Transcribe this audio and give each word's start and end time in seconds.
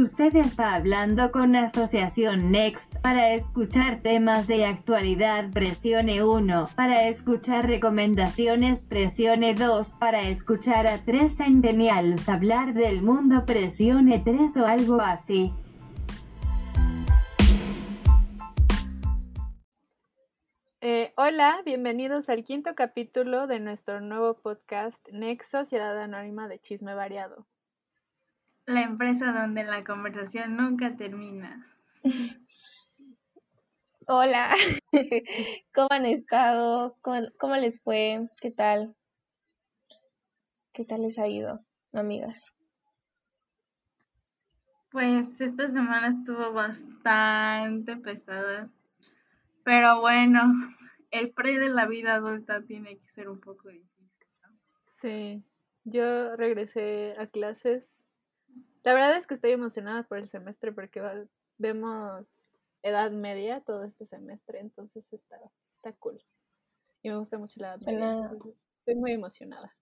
Usted 0.00 0.36
está 0.36 0.76
hablando 0.76 1.32
con 1.32 1.56
Asociación 1.56 2.52
Next. 2.52 2.94
Para 3.00 3.34
escuchar 3.34 4.00
temas 4.00 4.46
de 4.46 4.64
actualidad, 4.64 5.50
presione 5.52 6.22
1. 6.22 6.68
Para 6.76 7.08
escuchar 7.08 7.66
recomendaciones, 7.66 8.84
presione 8.84 9.54
2. 9.54 9.94
Para 9.94 10.28
escuchar 10.28 10.86
a 10.86 10.98
tres 10.98 11.38
centennials 11.38 12.28
hablar 12.28 12.74
del 12.74 13.02
mundo, 13.02 13.44
presione 13.44 14.20
3 14.20 14.56
o 14.58 14.66
algo 14.66 15.00
así. 15.00 15.52
Eh, 20.80 21.12
hola, 21.16 21.60
bienvenidos 21.64 22.28
al 22.28 22.44
quinto 22.44 22.76
capítulo 22.76 23.48
de 23.48 23.58
nuestro 23.58 24.00
nuevo 24.00 24.34
podcast 24.34 25.04
Next 25.08 25.50
Sociedad 25.50 26.00
Anónima 26.00 26.46
de 26.46 26.60
Chisme 26.60 26.94
Variado. 26.94 27.48
La 28.68 28.82
empresa 28.82 29.32
donde 29.32 29.64
la 29.64 29.82
conversación 29.82 30.54
nunca 30.54 30.94
termina. 30.94 31.66
Hola, 34.06 34.54
¿cómo 35.74 35.88
han 35.88 36.04
estado? 36.04 36.98
¿Cómo, 37.00 37.56
les 37.56 37.80
fue? 37.80 38.28
¿Qué 38.42 38.50
tal? 38.50 38.94
¿Qué 40.74 40.84
tal 40.84 41.00
les 41.00 41.18
ha 41.18 41.26
ido, 41.28 41.64
amigas? 41.94 42.54
Pues 44.90 45.40
esta 45.40 45.68
semana 45.68 46.08
estuvo 46.08 46.52
bastante 46.52 47.96
pesada, 47.96 48.68
pero 49.64 50.02
bueno, 50.02 50.42
el 51.10 51.32
pre 51.32 51.58
de 51.58 51.70
la 51.70 51.86
vida 51.86 52.16
adulta 52.16 52.62
tiene 52.66 52.98
que 52.98 53.08
ser 53.14 53.30
un 53.30 53.40
poco 53.40 53.70
difícil. 53.70 54.28
¿no? 54.42 54.50
Sí, 55.00 55.42
yo 55.84 56.36
regresé 56.36 57.14
a 57.18 57.28
clases 57.28 57.97
la 58.84 58.92
verdad 58.92 59.16
es 59.16 59.26
que 59.26 59.34
estoy 59.34 59.52
emocionada 59.52 60.02
por 60.04 60.18
el 60.18 60.28
semestre 60.28 60.72
porque 60.72 61.02
vemos 61.58 62.50
edad 62.82 63.10
media 63.10 63.60
todo 63.60 63.84
este 63.84 64.06
semestre, 64.06 64.60
entonces 64.60 65.04
está, 65.12 65.38
está 65.76 65.92
cool. 65.98 66.22
Y 67.02 67.10
me 67.10 67.16
gusta 67.16 67.38
mucho 67.38 67.60
la 67.60 67.74
edad 67.74 67.80
media. 67.86 68.30
Estoy 68.80 68.94
muy 68.96 69.12
emocionada. 69.12 69.76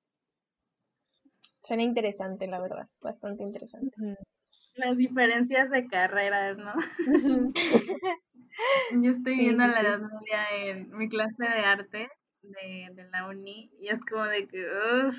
Suena 1.61 1.83
interesante, 1.83 2.47
la 2.47 2.61
verdad, 2.61 2.89
bastante 3.01 3.43
interesante. 3.43 3.97
Las 4.75 4.97
diferencias 4.97 5.71
de 5.71 5.87
carreras, 5.89 6.57
¿no? 6.59 6.73
Yo 8.93 9.11
estoy 9.11 9.37
viendo 9.37 9.67
la 9.67 9.81
edad 9.81 10.01
media 10.01 10.71
en 10.71 10.97
mi 10.97 11.09
clase 11.09 11.45
de 11.45 11.65
arte 11.65 12.11
de, 12.43 12.89
de 12.93 13.09
la 13.11 13.27
uni 13.27 13.71
y 13.81 13.89
es 13.89 14.05
como 14.05 14.25
de 14.25 14.47
que, 14.47 14.65
uff, 14.65 15.17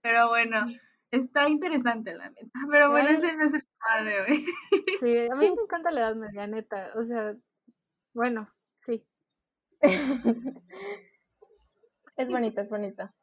pero 0.00 0.28
bueno, 0.28 0.66
Está 1.12 1.46
interesante 1.46 2.14
la 2.14 2.30
neta, 2.30 2.58
pero 2.70 2.90
bueno, 2.90 3.10
ese 3.10 3.36
no 3.36 3.44
es 3.44 3.52
el 3.52 3.62
tema 3.62 4.10
de 4.10 4.20
hoy. 4.22 4.46
Sí, 4.98 5.18
a 5.30 5.34
mí 5.34 5.50
me 5.50 5.62
encanta 5.62 5.90
la 5.90 6.00
edad 6.00 6.16
media, 6.16 6.46
neta, 6.46 6.90
o 6.96 7.04
sea, 7.04 7.36
bueno, 8.14 8.50
sí. 8.86 9.06
Es 12.16 12.30
bonita, 12.30 12.60
es 12.60 12.68
bonita. 12.68 13.14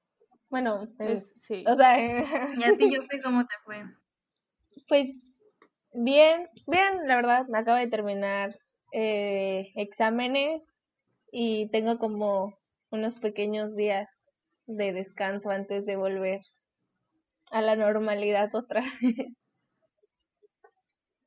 Bueno, 0.49 0.87
eh, 0.99 1.23
sí. 1.37 1.63
o 1.67 1.75
sea... 1.75 1.97
y 1.99 2.63
a 2.63 2.75
ti 2.75 2.91
yo 2.93 3.01
sé 3.01 3.19
cómo 3.23 3.45
te 3.45 3.53
fue. 3.63 3.83
Pues 4.87 5.11
bien, 5.93 6.49
bien, 6.65 7.07
la 7.07 7.15
verdad, 7.15 7.47
me 7.47 7.59
acabo 7.59 7.77
de 7.77 7.87
terminar 7.87 8.59
eh, 8.91 9.71
exámenes 9.75 10.77
y 11.31 11.69
tengo 11.69 11.99
como 11.99 12.57
unos 12.89 13.17
pequeños 13.17 13.75
días 13.75 14.27
de 14.65 14.91
descanso 14.91 15.51
antes 15.51 15.85
de 15.85 15.95
volver 15.95 16.41
a 17.51 17.61
la 17.61 17.75
normalidad 17.75 18.53
otra 18.53 18.81
vez. 19.01 19.33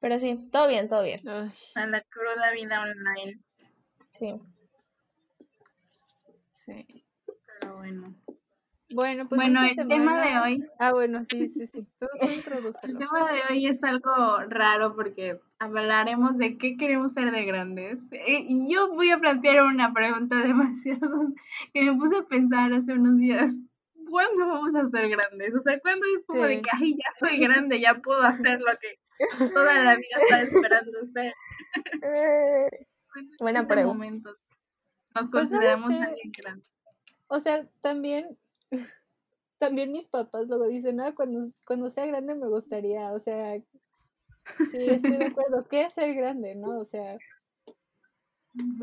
Pero 0.01 0.19
sí, 0.19 0.49
todo 0.51 0.67
bien, 0.67 0.89
todo 0.89 1.03
bien. 1.03 1.21
A 1.29 1.87
la 1.87 2.01
cruda 2.03 2.51
vida 2.53 2.83
online. 2.83 3.41
Sí. 4.07 4.35
Sí. 6.67 7.05
Pero 7.61 7.77
bueno. 7.77 8.15
Bueno, 8.95 9.29
pues 9.29 9.39
bueno 9.39 9.63
el 9.63 9.89
tema 9.89 10.21
de 10.21 10.39
hoy. 10.39 10.65
Ah, 10.79 10.93
bueno, 10.93 11.25
sí, 11.25 11.49
sí, 11.49 11.67
sí. 11.67 11.87
el 12.83 12.99
tema 12.99 13.33
de 13.33 13.41
hoy 13.49 13.67
es 13.67 13.83
algo 13.85 14.39
raro 14.49 14.95
porque 14.95 15.41
hablaremos 15.59 16.37
de 16.37 16.59
qué 16.59 16.77
queremos 16.77 17.13
ser 17.13 17.31
de 17.31 17.45
grandes. 17.45 18.01
Eh, 18.11 18.45
y 18.49 18.73
yo 18.73 18.93
voy 18.93 19.11
a 19.11 19.19
plantear 19.19 19.65
una 19.65 19.93
pregunta 19.93 20.37
demasiado 20.43 21.33
que 21.73 21.91
me 21.91 21.97
puse 21.97 22.19
a 22.19 22.25
pensar 22.25 22.73
hace 22.73 22.93
unos 22.93 23.19
días. 23.19 23.57
¿Cuándo 24.13 24.47
vamos 24.47 24.75
a 24.75 24.91
ser 24.91 25.09
grandes? 25.09 25.55
O 25.55 25.63
sea, 25.63 25.81
¿cuándo 25.81 26.07
es 26.07 26.25
como 26.27 26.43
de 26.45 26.61
que, 26.61 26.71
ay, 26.73 26.95
ya 26.97 27.11
soy 27.19 27.39
grande, 27.41 27.81
ya 27.81 27.95
puedo 27.95 28.23
hacer 28.23 28.61
lo 28.61 28.73
que 28.79 28.99
toda 29.53 29.83
la 29.83 29.97
vida 29.97 30.17
estaba 30.21 30.43
esperando 30.43 30.99
ser? 31.15 31.35
Buena 33.41 33.63
pregunta. 33.69 34.31
Nos 35.15 35.31
pues, 35.31 35.31
consideramos 35.31 35.91
alguien 35.91 36.31
grande. 36.37 36.67
O 37.29 37.41
sea, 37.41 37.67
también, 37.81 38.39
también 39.59 39.93
mis 39.93 40.07
papás 40.07 40.47
luego 40.47 40.67
dicen, 40.67 41.01
ah, 41.01 41.15
cuando, 41.15 41.51
cuando 41.67 41.89
sea 41.89 42.05
grande 42.05 42.35
me 42.35 42.49
gustaría, 42.49 43.13
o 43.13 43.21
sea, 43.21 43.59
sí, 43.59 44.89
estoy 44.89 45.17
de 45.17 45.27
acuerdo, 45.27 45.67
¿qué 45.69 45.85
es 45.85 45.95
ser 45.95 46.15
grande, 46.15 46.55
no? 46.55 46.79
O 46.79 46.85
sea, 46.85 47.17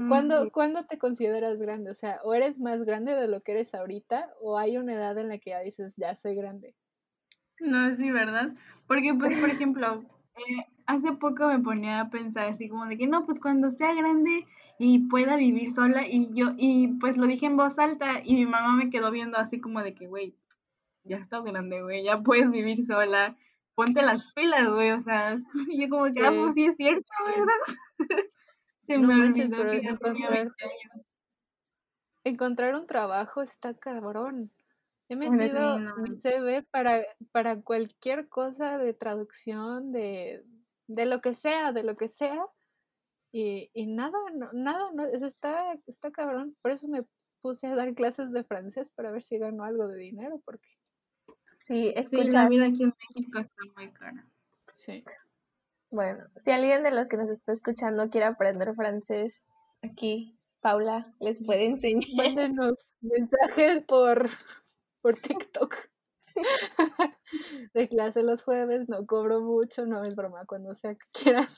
¿Cuándo, 0.07 0.49
¿Cuándo, 0.51 0.85
te 0.85 0.97
consideras 0.97 1.59
grande? 1.59 1.91
O 1.91 1.93
sea, 1.93 2.19
o 2.23 2.33
eres 2.33 2.59
más 2.59 2.83
grande 2.83 3.13
de 3.13 3.27
lo 3.27 3.41
que 3.41 3.51
eres 3.51 3.73
ahorita, 3.75 4.33
o 4.41 4.57
hay 4.57 4.77
una 4.77 4.93
edad 4.93 5.17
en 5.17 5.29
la 5.29 5.37
que 5.37 5.51
ya 5.51 5.59
dices, 5.59 5.93
ya 5.95 6.15
soy 6.15 6.35
grande. 6.35 6.75
No, 7.59 7.95
sí, 7.95 8.09
¿verdad? 8.11 8.51
Porque, 8.87 9.13
pues, 9.13 9.37
por 9.39 9.49
ejemplo, 9.49 10.03
eh, 10.35 10.65
hace 10.87 11.11
poco 11.13 11.47
me 11.47 11.59
ponía 11.59 12.01
a 12.01 12.09
pensar 12.09 12.47
así 12.47 12.67
como 12.67 12.87
de 12.87 12.97
que 12.97 13.05
no, 13.05 13.25
pues 13.25 13.39
cuando 13.39 13.69
sea 13.69 13.93
grande 13.93 14.47
y 14.79 15.07
pueda 15.07 15.35
vivir 15.35 15.71
sola, 15.71 16.07
y 16.07 16.33
yo, 16.33 16.53
y 16.57 16.87
pues 16.99 17.17
lo 17.17 17.27
dije 17.27 17.45
en 17.45 17.57
voz 17.57 17.77
alta, 17.77 18.21
y 18.23 18.35
mi 18.35 18.45
mamá 18.45 18.75
me 18.75 18.89
quedó 18.89 19.11
viendo 19.11 19.37
así 19.37 19.59
como 19.59 19.83
de 19.83 19.93
que, 19.93 20.07
güey, 20.07 20.35
ya 21.03 21.17
estás 21.17 21.43
grande, 21.43 21.83
güey, 21.83 22.03
ya 22.03 22.21
puedes 22.21 22.49
vivir 22.49 22.85
sola, 22.85 23.35
ponte 23.75 24.01
las 24.01 24.31
pilas, 24.33 24.69
güey, 24.69 24.91
o 24.91 25.01
sea, 25.01 25.35
y 25.69 25.81
yo 25.81 25.89
como 25.89 26.11
que, 26.13 26.25
ah, 26.25 26.31
pues 26.35 26.55
sí 26.55 26.65
es 26.65 26.75
cierto, 26.75 27.11
¿verdad? 27.25 27.77
encontrar, 32.23 32.75
un 32.75 32.87
trabajo 32.87 33.41
está 33.41 33.73
cabrón. 33.73 34.51
He 35.07 35.15
metido 35.15 35.75
un 35.75 36.17
CV 36.19 36.63
para, 36.69 37.03
para 37.31 37.61
cualquier 37.61 38.27
cosa 38.29 38.77
de 38.77 38.93
traducción, 38.93 39.91
de, 39.91 40.43
de 40.87 41.05
lo 41.05 41.21
que 41.21 41.33
sea, 41.33 41.71
de 41.71 41.83
lo 41.83 41.97
que 41.97 42.09
sea. 42.09 42.45
Y, 43.31 43.71
y 43.73 43.87
nada, 43.87 44.17
nada, 44.53 44.91
no, 44.93 45.05
está, 45.05 45.73
está 45.87 46.11
cabrón. 46.11 46.55
Por 46.61 46.71
eso 46.71 46.87
me 46.87 47.03
puse 47.41 47.67
a 47.67 47.75
dar 47.75 47.93
clases 47.95 48.31
de 48.31 48.43
francés 48.43 48.87
para 48.95 49.11
ver 49.11 49.23
si 49.23 49.37
gano 49.37 49.63
algo 49.63 49.87
de 49.87 49.97
dinero, 49.97 50.41
porque... 50.45 50.69
Sí, 51.59 51.91
escucha. 51.95 52.43
la 52.43 52.49
vida 52.49 52.65
aquí 52.67 52.83
en 52.83 52.93
México 52.97 53.39
está 53.39 53.61
muy 53.75 53.91
cara. 53.91 54.25
Sí. 54.73 55.03
Bueno, 55.91 56.23
si 56.35 56.51
alguien 56.51 56.83
de 56.83 56.91
los 56.91 57.09
que 57.09 57.17
nos 57.17 57.29
está 57.29 57.51
escuchando 57.51 58.09
quiere 58.09 58.27
aprender 58.27 58.75
francés, 58.75 59.43
aquí 59.81 60.37
Paula 60.61 61.11
les 61.19 61.43
puede 61.43 61.65
enseñar. 61.65 62.07
Mándenos 62.15 62.89
mensajes 63.01 63.83
por, 63.85 64.29
por 65.01 65.15
TikTok. 65.15 65.75
De 67.73 67.89
clase 67.89 68.23
los 68.23 68.43
jueves, 68.43 68.87
no 68.87 69.05
cobro 69.05 69.41
mucho, 69.41 69.85
no 69.85 70.03
es 70.05 70.15
broma, 70.15 70.45
cuando 70.45 70.75
sea 70.75 70.93
que 70.93 71.05
quieran. 71.11 71.49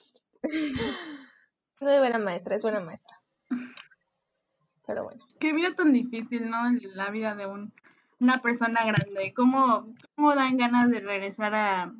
Soy 1.79 1.97
buena 1.99 2.17
maestra, 2.17 2.55
es 2.55 2.63
buena 2.63 2.79
maestra. 2.79 3.21
Pero 4.87 5.03
bueno. 5.03 5.25
Qué 5.39 5.53
vida 5.53 5.75
tan 5.75 5.93
difícil, 5.93 6.49
¿no? 6.49 6.57
La 6.95 7.11
vida 7.11 7.35
de 7.35 7.47
un, 7.47 7.73
una 8.19 8.41
persona 8.41 8.85
grande. 8.85 9.33
¿Cómo, 9.35 9.93
¿Cómo 10.15 10.35
dan 10.35 10.57
ganas 10.57 10.89
de 10.89 11.01
regresar 11.01 11.53
a, 11.53 11.93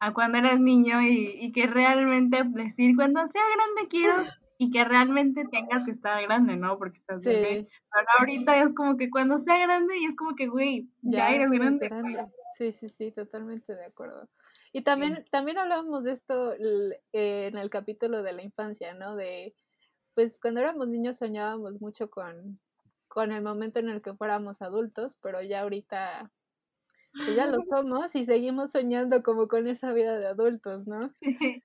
a 0.00 0.14
cuando 0.14 0.38
eras 0.38 0.58
niño 0.58 1.02
y, 1.02 1.52
que 1.52 1.66
realmente 1.66 2.42
decir, 2.44 2.96
cuando 2.96 3.26
sea 3.26 3.42
grande 3.54 3.88
quiero 3.88 4.14
y 4.56 4.70
que 4.70 4.84
realmente 4.84 5.44
tengas 5.50 5.84
que 5.84 5.90
estar 5.90 6.20
grande, 6.22 6.56
¿no? 6.56 6.78
Porque 6.78 6.96
estás 6.96 7.22
sí. 7.22 7.28
Pero 7.30 8.06
ahorita 8.18 8.62
es 8.62 8.74
como 8.74 8.96
que 8.96 9.10
cuando 9.10 9.38
sea 9.38 9.58
grande 9.58 9.98
y 9.98 10.06
es 10.06 10.16
como 10.16 10.34
que, 10.34 10.48
güey, 10.48 10.88
ya, 11.02 11.30
eres 11.30 11.50
grande. 11.50 11.90
Sí, 12.58 12.72
sí, 12.72 12.88
sí, 12.90 13.10
totalmente 13.12 13.74
de 13.74 13.84
acuerdo. 13.86 14.28
Y 14.72 14.82
también, 14.82 15.24
también 15.30 15.58
hablábamos 15.58 16.04
de 16.04 16.12
esto 16.12 16.54
en 17.12 17.56
el 17.56 17.70
capítulo 17.70 18.22
de 18.22 18.32
la 18.32 18.42
infancia, 18.42 18.94
¿no? 18.94 19.16
De, 19.16 19.54
pues 20.14 20.38
cuando 20.38 20.60
éramos 20.60 20.88
niños 20.88 21.18
soñábamos 21.18 21.80
mucho 21.80 22.10
con, 22.10 22.58
con 23.08 23.32
el 23.32 23.42
momento 23.42 23.80
en 23.80 23.88
el 23.88 24.02
que 24.02 24.14
fuéramos 24.14 24.62
adultos, 24.62 25.16
pero 25.22 25.42
ya 25.42 25.62
ahorita 25.62 26.30
pues 27.12 27.34
ya 27.34 27.46
lo 27.46 27.58
somos 27.70 28.14
y 28.14 28.24
seguimos 28.24 28.72
soñando 28.72 29.22
como 29.22 29.48
con 29.48 29.66
esa 29.66 29.92
vida 29.92 30.18
de 30.18 30.26
adultos, 30.26 30.86
¿no? 30.86 31.12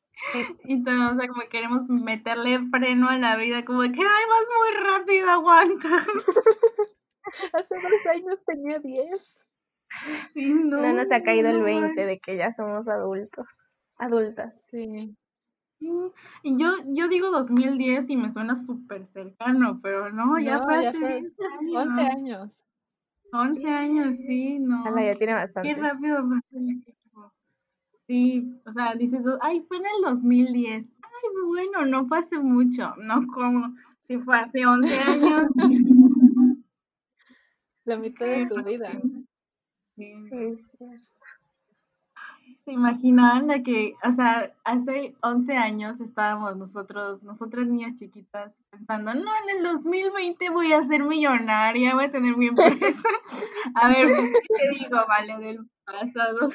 o 0.65 0.83
sea, 0.86 1.27
como 1.27 1.42
queremos 1.50 1.83
meterle 1.88 2.59
freno 2.69 3.09
a 3.09 3.18
la 3.18 3.36
vida, 3.36 3.65
como 3.65 3.81
que, 3.81 3.88
ay, 3.88 3.94
vas 4.00 4.47
muy 4.59 4.83
rápido, 4.83 5.30
aguanta. 5.30 5.89
Hace 7.53 7.75
dos 7.75 8.06
años 8.12 8.39
tenía 8.45 8.80
10. 8.80 9.45
no, 10.36 10.81
no 10.81 10.94
nos 10.94 11.12
ha 11.12 11.24
caído 11.24 11.50
el 11.50 11.62
20 11.62 12.06
de 12.06 12.19
que 12.19 12.38
ya 12.38 12.51
somos 12.51 12.88
adultos. 12.88 13.71
adulta. 13.98 14.53
Sí. 14.62 15.15
Y 16.44 16.57
yo, 16.57 16.71
yo 16.88 17.07
digo 17.07 17.30
2010 17.31 18.09
y 18.09 18.18
me 18.18 18.31
suena 18.31 18.56
súper 18.56 19.03
cercano, 19.03 19.80
pero 19.81 20.12
no, 20.12 20.39
ya 20.39 20.59
No, 20.59 20.63
fue 20.63 20.88
hace 20.88 21.00
fue 21.00 21.21
10 21.59 21.75
11 21.75 22.01
años. 22.01 22.64
Años. 23.42 23.58
11 23.58 23.70
años, 23.70 24.16
sí, 24.18 24.60
no. 24.60 24.86
Ala, 24.86 25.04
ya 25.04 25.16
tiene 25.16 25.34
Qué 25.34 25.40
bastante. 25.40 25.76
rápido 25.76 26.28
pasa 26.28 26.42
el 26.52 26.84
tiempo. 26.84 27.34
Sí, 28.08 28.54
o 28.66 28.72
sea, 28.72 28.94
dices, 28.96 29.26
ay, 29.42 29.66
fue 29.68 29.78
en 29.78 29.86
el 29.86 30.02
2010. 30.04 30.94
Ay, 31.02 31.12
bueno, 31.48 31.86
no 31.86 32.08
fue 32.08 32.20
hace 32.20 32.38
mucho. 32.40 32.96
No, 32.98 33.26
como 33.28 33.74
si 34.04 34.18
fue 34.18 34.38
hace 34.38 34.66
11 34.66 35.00
años. 35.00 35.50
La 37.86 37.98
mitad 37.98 38.26
de 38.26 38.48
tu 38.48 38.64
vida. 38.64 38.92
Sí. 39.96 40.20
Sí, 40.20 40.36
es 40.36 40.70
cierto. 40.78 41.14
¿Se 42.65 42.71
imaginan 42.71 43.47
la 43.47 43.62
que, 43.62 43.94
o 44.03 44.12
sea, 44.12 44.51
hace 44.63 45.15
11 45.21 45.56
años 45.56 46.01
estábamos 46.01 46.57
nosotros, 46.57 47.21
nosotras 47.21 47.67
niñas 47.67 48.00
chiquitas, 48.00 48.59
pensando, 48.71 49.13
no, 49.13 49.31
en 49.44 49.57
el 49.57 49.63
2020 49.63 50.50
voy 50.50 50.73
a 50.73 50.83
ser 50.83 51.03
millonaria, 51.03 51.94
voy 51.94 52.06
a 52.06 52.09
tener 52.09 52.35
mi 52.35 52.47
empresa. 52.47 52.73
A 53.75 53.89
ver, 53.89 54.07
pues, 54.07 54.33
¿qué 54.47 54.56
te 54.56 54.79
digo, 54.79 54.97
vale, 55.07 55.38
del 55.38 55.69
pasado? 55.85 56.50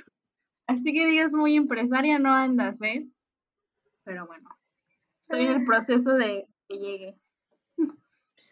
Así 0.67 0.93
que 0.93 1.07
digas, 1.07 1.33
muy 1.33 1.55
empresaria 1.55 2.19
no 2.19 2.33
andas, 2.33 2.83
¿eh? 2.83 3.09
Pero 4.03 4.27
bueno, 4.27 4.51
estoy 5.29 5.47
en 5.47 5.61
el 5.61 5.65
proceso 5.65 6.15
de 6.15 6.49
que 6.69 6.77
llegue. 6.79 7.17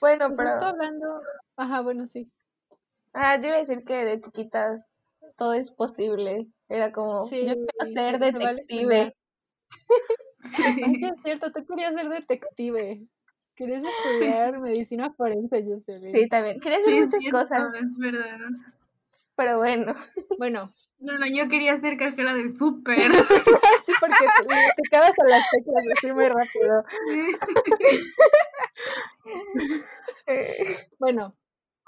Bueno, 0.01 0.27
Pues 0.29 0.39
pero 0.39 0.51
justo 0.51 0.67
hablando. 0.67 1.21
Ajá, 1.57 1.81
bueno, 1.81 2.07
sí. 2.07 2.31
ah, 3.15 3.37
yo 3.37 3.49
iba 3.49 3.57
a 3.57 3.59
decir 3.59 3.85
que 3.85 4.05
de 4.05 4.21
chiquitas 4.21 4.95
todo 5.37 5.55
es 5.55 5.73
posible. 5.73 6.49
Era 6.69 6.93
como, 6.93 7.27
Sí, 7.29 7.47
yo 7.47 7.55
quiero 7.55 7.85
ser 7.93 8.19
se 8.19 8.39
vale 8.39 8.41
detective. 8.41 9.15
Ay, 10.59 10.75
sí 10.95 11.05
es 11.05 11.23
cierto, 11.23 11.53
tú 11.53 11.67
querías 11.67 11.95
ser 11.95 12.09
detective. 12.09 13.07
Querías 13.55 13.83
estudiar 13.85 14.59
medicina 14.61 15.13
forense, 15.13 15.65
yo 15.67 15.81
sé. 15.81 16.01
Sí, 16.13 16.29
también. 16.29 16.61
Quería 16.61 16.79
hacer 16.79 16.93
Sí, 16.95 17.01
muchas 17.01 17.21
cierto, 17.21 17.39
cosas, 17.39 17.75
Es 17.75 17.97
verdad. 17.97 18.39
pero 19.35 19.59
bueno. 19.59 19.95
Bueno, 20.39 20.71
No, 21.01 21.19
no, 21.19 21.27
yo 21.27 21.49
quería 21.49 21.81
ser 21.81 21.97
cajera 21.97 22.35
de 22.35 22.49
súper. 22.51 23.11
sí, 23.87 23.93
porque 24.01 24.27
te, 24.37 24.83
picabas 24.83 25.19
a 25.19 25.25
las 25.25 25.43
teclas 25.51 25.85
así 25.97 26.13
muy 26.13 26.29
rápido. 26.29 26.85
Eh, 30.27 30.55
Bueno, 30.99 31.35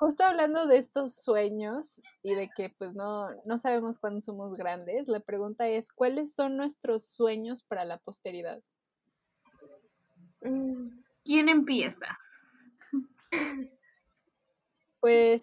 justo 0.00 0.24
hablando 0.24 0.66
de 0.66 0.78
estos 0.78 1.14
sueños 1.14 2.00
y 2.22 2.34
de 2.34 2.50
que 2.56 2.70
pues 2.70 2.94
no, 2.94 3.28
no 3.44 3.58
sabemos 3.58 3.98
cuándo 3.98 4.22
somos 4.22 4.56
grandes, 4.56 5.08
la 5.08 5.20
pregunta 5.20 5.68
es, 5.68 5.92
¿cuáles 5.92 6.34
son 6.34 6.56
nuestros 6.56 7.04
sueños 7.04 7.62
para 7.62 7.84
la 7.84 7.98
posteridad? 7.98 8.62
mm, 10.40 10.88
¿Quién 11.22 11.48
empieza? 11.50 12.06
Pues, 15.00 15.42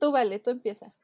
tú 0.00 0.10
vale, 0.12 0.38
tú 0.38 0.48
empieza. 0.48 0.94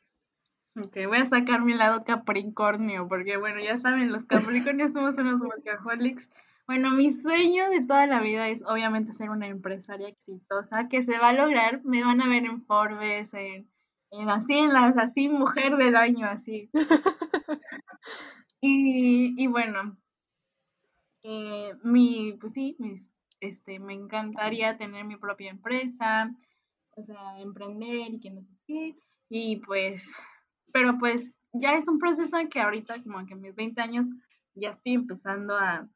Ok, 0.74 0.96
voy 1.06 1.18
a 1.18 1.26
sacar 1.26 1.60
mi 1.60 1.74
lado 1.74 2.02
capricornio, 2.02 3.06
porque 3.08 3.36
bueno, 3.36 3.60
ya 3.60 3.76
saben, 3.76 4.10
los 4.10 4.24
capricornios 4.24 4.92
somos 4.92 5.18
unos 5.18 5.42
workaholics. 5.42 6.30
Bueno, 6.66 6.90
mi 6.92 7.12
sueño 7.12 7.68
de 7.70 7.82
toda 7.84 8.06
la 8.06 8.20
vida 8.20 8.48
es 8.48 8.62
obviamente 8.66 9.12
ser 9.12 9.30
una 9.30 9.46
empresaria 9.48 10.08
exitosa, 10.08 10.88
que 10.88 11.02
se 11.02 11.18
va 11.18 11.28
a 11.28 11.32
lograr, 11.34 11.82
me 11.84 12.02
van 12.04 12.20
a 12.22 12.28
ver 12.28 12.44
en 12.46 12.62
Forbes, 12.64 13.34
en, 13.34 13.68
en 14.10 14.28
así, 14.30 14.54
en 14.58 14.72
las 14.72 14.96
así, 14.96 15.28
mujer 15.28 15.76
del 15.76 15.96
año, 15.96 16.26
así. 16.26 16.70
Y, 18.60 19.34
y 19.42 19.46
bueno, 19.46 19.96
eh, 21.22 21.72
mi, 21.82 22.34
pues 22.40 22.52
sí, 22.54 22.76
mis- 22.78 23.10
este, 23.40 23.78
me 23.78 23.94
encantaría 23.94 24.76
tener 24.78 25.04
mi 25.04 25.16
propia 25.16 25.50
empresa, 25.50 26.34
o 26.96 27.04
sea, 27.04 27.40
emprender 27.40 28.14
y 28.14 28.20
que 28.20 28.30
no 28.30 28.40
sé 28.40 28.48
qué, 28.66 28.96
y 29.28 29.56
pues, 29.58 30.12
pero 30.72 30.98
pues 30.98 31.36
ya 31.52 31.74
es 31.76 31.88
un 31.88 31.98
proceso 31.98 32.38
en 32.38 32.48
que 32.48 32.60
ahorita, 32.60 33.02
como 33.02 33.24
que 33.26 33.34
a 33.34 33.36
mis 33.36 33.54
20 33.54 33.80
años, 33.82 34.08
ya 34.54 34.70
estoy 34.70 34.94
empezando 34.94 35.56
a, 35.56 35.88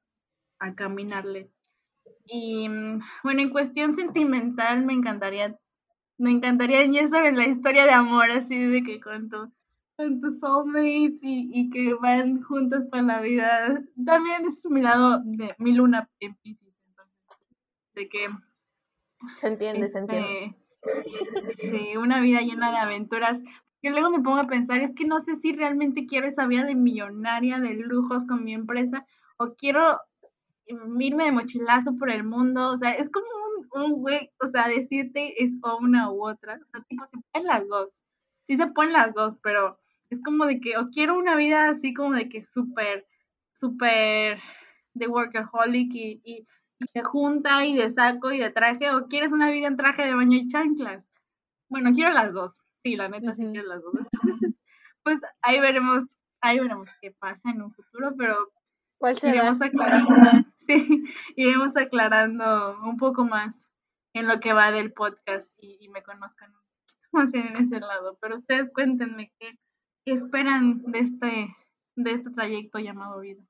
a 0.59 0.75
caminarle. 0.75 1.51
Y 2.27 2.69
mm, 2.69 3.01
bueno, 3.23 3.43
en 3.43 3.51
cuestión 3.51 3.95
sentimental 3.95 4.85
me 4.85 4.93
encantaría, 4.93 5.59
me 6.19 6.31
encantaría, 6.31 6.85
ya 6.87 7.09
saben, 7.09 7.37
la 7.37 7.47
historia 7.47 7.85
de 7.85 7.93
amor, 7.93 8.31
así 8.31 8.59
de 8.59 8.83
que 8.83 9.01
con 9.01 9.29
tu, 9.29 9.53
con 9.97 10.21
tu 10.21 10.31
soulmate 10.31 11.19
y, 11.23 11.51
y 11.53 11.71
que 11.71 11.95
van 11.95 12.43
juntos 12.43 12.85
para 12.87 13.03
la 13.03 13.21
vida. 13.21 13.83
También 14.05 14.47
es 14.47 14.65
mi 14.69 14.83
lado 14.83 15.23
de 15.25 15.55
mi 15.59 15.73
luna 15.73 16.09
en 16.21 16.35
Pisces, 16.37 16.81
entonces, 16.87 17.17
de 17.95 18.09
que 18.09 18.29
se 19.41 19.47
entiende, 19.49 19.89
se 19.89 19.99
entiende. 19.99 20.57
este, 21.49 21.69
sí, 21.69 21.97
una 21.97 22.21
vida 22.21 22.41
llena 22.41 22.71
de 22.71 22.79
aventuras. 22.79 23.43
Que 23.81 23.91
luego 23.91 24.11
me 24.11 24.21
pongo 24.21 24.39
a 24.39 24.49
pensar, 24.49 24.81
es 24.81 24.93
que 24.93 25.05
no 25.05 25.21
sé 25.21 25.37
si 25.37 25.53
realmente 25.53 26.07
quiero 26.07 26.27
esa 26.27 26.49
vida 26.49 26.65
de 26.65 26.75
millonaria, 26.75 27.61
de 27.61 27.75
lujos 27.75 28.27
con 28.27 28.45
mi 28.45 28.53
empresa, 28.53 29.07
o 29.37 29.55
quiero 29.55 30.01
irme 30.69 31.25
de 31.25 31.33
mochilazo 31.33 31.97
por 31.97 32.11
el 32.11 32.25
mundo. 32.25 32.69
O 32.71 32.77
sea, 32.77 32.93
es 32.93 33.11
como 33.11 33.27
un, 33.27 33.83
un 33.83 34.01
güey, 34.01 34.31
o 34.43 34.47
sea, 34.47 34.69
decirte 34.69 35.43
es 35.43 35.57
o 35.63 35.79
una 35.79 36.11
u 36.11 36.27
otra. 36.27 36.59
O 36.63 36.67
sea, 36.67 36.83
tipo, 36.89 37.05
se 37.07 37.19
pueden 37.33 37.47
las 37.47 37.67
dos. 37.69 38.05
Sí 38.43 38.57
se 38.57 38.67
pueden 38.69 38.93
las 38.93 39.15
dos, 39.15 39.37
pero 39.43 39.79
es 40.11 40.21
como 40.23 40.47
de 40.47 40.61
que, 40.61 40.77
o 40.79 40.89
quiero 40.91 41.19
una 41.19 41.37
vida 41.37 41.69
así 41.69 41.93
como 41.93 42.13
de 42.15 42.29
que 42.29 42.43
súper, 42.43 43.07
súper 43.53 44.39
de 44.95 45.07
workaholic 45.07 45.95
y, 45.95 46.21
y, 46.25 46.45
y 46.79 46.87
de 46.95 47.03
junta 47.05 47.65
y 47.67 47.77
de 47.77 47.91
saco 47.91 48.33
y 48.33 48.39
de 48.39 48.51
traje, 48.51 48.91
o 48.91 49.07
quieres 49.09 49.33
una 49.33 49.51
vida 49.51 49.67
en 49.67 49.77
traje 49.77 50.03
de 50.03 50.15
baño 50.15 50.37
y 50.39 50.47
chanclas. 50.47 51.11
Bueno, 51.69 51.93
quiero 51.93 52.13
las 52.13 52.35
dos. 52.35 52.59
Sí, 52.83 52.97
la 52.97 53.09
neta 53.09 53.35
sí 53.35 53.43
quiero 53.53 53.69
las 53.69 53.83
dos. 53.83 53.95
Entonces, 54.23 54.63
pues 55.03 55.19
ahí 55.43 55.61
veremos, 55.61 56.05
ahí 56.41 56.59
veremos 56.59 56.89
qué 57.01 57.11
pasa 57.19 57.51
en 57.51 57.63
un 57.63 57.73
futuro, 57.73 58.15
pero 58.17 58.37
¿Cuál 58.99 59.19
será? 59.19 59.35
iremos 59.37 59.61
aclarando, 59.61 60.15
sí, 60.69 61.05
iremos 61.37 61.77
aclarando 61.77 62.79
un 62.85 62.97
poco 62.97 63.25
más 63.25 63.61
en 64.13 64.29
lo 64.29 64.41
que 64.41 64.53
va 64.53 64.71
del 64.71 64.93
podcast 64.93 65.53
y, 65.59 65.89
me 65.89 66.03
conozcan 66.03 66.51
un 66.51 66.61
poquito 66.61 67.09
más 67.13 67.35
en 67.35 67.57
ese 67.57 67.81
lado. 67.81 68.19
Pero 68.21 68.37
ustedes 68.37 68.71
cuéntenme 68.73 69.33
qué, 69.39 69.59
qué 70.05 70.13
esperan 70.13 70.83
de 70.83 70.99
este, 71.01 71.49
de 71.97 72.13
este 72.13 72.31
trayecto 72.31 72.79
llamado 72.79 73.21
vida. 73.21 73.43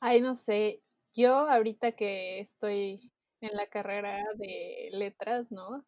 Ay, 0.00 0.20
no 0.20 0.34
sé. 0.34 0.82
Yo 1.14 1.34
ahorita 1.48 1.92
que 1.92 2.40
estoy 2.40 3.12
en 3.40 3.56
la 3.56 3.66
carrera 3.66 4.22
de 4.36 4.90
letras, 4.92 5.50
¿no? 5.50 5.84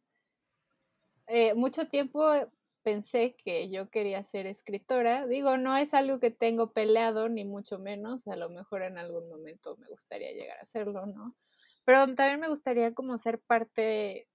Eh, 1.27 1.55
mucho 1.55 1.89
tiempo 1.89 2.21
pensé 2.83 3.37
que 3.37 3.71
yo 3.71 3.91
quería 3.91 4.23
ser 4.25 4.47
escritora. 4.47 5.27
Digo, 5.27 5.57
no 5.57 5.77
es 5.77 5.95
algo 5.95 6.21
que 6.21 6.31
tengo 6.31 6.73
peleado, 6.73 7.29
ni 7.29 7.45
mucho 7.45 7.79
menos. 7.79 8.27
A 8.29 8.37
lo 8.37 8.51
mejor 8.51 8.83
en 8.83 8.99
algún 8.99 9.29
momento 9.29 9.77
me 9.77 9.89
gustaría 9.89 10.33
llegar 10.33 10.59
a 10.59 10.63
hacerlo, 10.63 11.07
¿no? 11.07 11.35
Pero 11.85 11.99
también 12.15 12.41
me 12.41 12.49
gustaría 12.49 12.95
como 12.95 13.19
ser 13.19 13.41
parte 13.41 14.29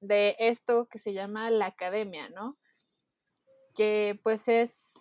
de 0.00 0.36
esto 0.38 0.88
que 0.88 0.98
se 0.98 1.12
llama 1.12 1.50
la 1.50 1.66
academia, 1.66 2.28
¿no? 2.30 2.58
Que 3.74 4.18
pues 4.22 4.48
es 4.48 4.92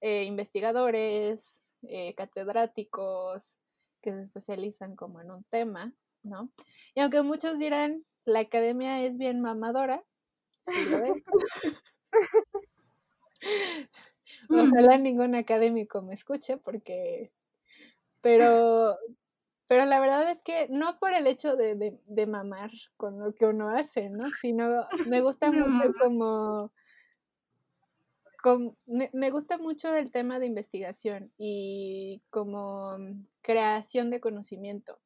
eh, 0.00 0.24
investigadores, 0.24 1.62
eh, 1.82 2.14
catedráticos 2.14 3.42
que 4.02 4.12
se 4.12 4.22
especializan 4.22 4.96
como 4.96 5.20
en 5.20 5.30
un 5.30 5.44
tema, 5.44 5.92
¿no? 6.22 6.50
Y 6.94 7.00
aunque 7.00 7.22
muchos 7.22 7.58
dirán, 7.58 8.04
la 8.24 8.40
academia 8.40 9.02
es 9.02 9.16
bien 9.16 9.40
mamadora, 9.40 10.04
sí 10.66 10.90
lo 10.90 10.98
es. 10.98 11.22
Ojalá 14.50 14.98
ningún 14.98 15.34
académico 15.34 16.02
me 16.02 16.14
escuche 16.14 16.56
porque, 16.56 17.32
pero, 18.20 18.98
pero 19.66 19.86
la 19.86 20.00
verdad 20.00 20.30
es 20.30 20.40
que 20.42 20.68
no 20.68 20.98
por 20.98 21.12
el 21.12 21.26
hecho 21.26 21.56
de, 21.56 21.74
de, 21.74 21.98
de 22.06 22.26
mamar 22.26 22.70
con 22.96 23.18
lo 23.18 23.34
que 23.34 23.46
uno 23.46 23.70
hace, 23.70 24.10
¿no? 24.10 24.24
Sino 24.40 24.86
me 25.08 25.20
gusta 25.22 25.50
mucho 25.52 25.92
como, 26.00 26.72
com- 28.42 28.74
me, 28.86 29.10
me 29.12 29.30
gusta 29.30 29.58
mucho 29.58 29.94
el 29.94 30.10
tema 30.12 30.38
de 30.38 30.46
investigación 30.46 31.32
y 31.38 32.22
como 32.30 32.96
creación 33.42 34.10
de 34.10 34.20
conocimiento. 34.20 34.98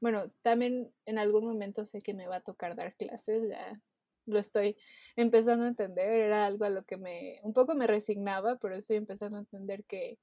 Bueno, 0.00 0.30
también 0.42 0.92
en 1.06 1.18
algún 1.18 1.46
momento 1.46 1.86
sé 1.86 2.02
que 2.02 2.14
me 2.14 2.26
va 2.28 2.36
a 2.36 2.40
tocar 2.42 2.76
dar 2.76 2.94
clases, 2.96 3.48
ya 3.48 3.80
lo 4.26 4.38
estoy 4.38 4.76
empezando 5.16 5.64
a 5.64 5.68
entender, 5.68 6.08
era 6.08 6.46
algo 6.46 6.64
a 6.64 6.70
lo 6.70 6.84
que 6.84 6.96
me 6.96 7.40
un 7.42 7.52
poco 7.52 7.74
me 7.74 7.86
resignaba, 7.86 8.56
pero 8.56 8.76
estoy 8.76 8.96
empezando 8.96 9.38
a 9.38 9.40
entender 9.40 9.84
que 9.84 10.18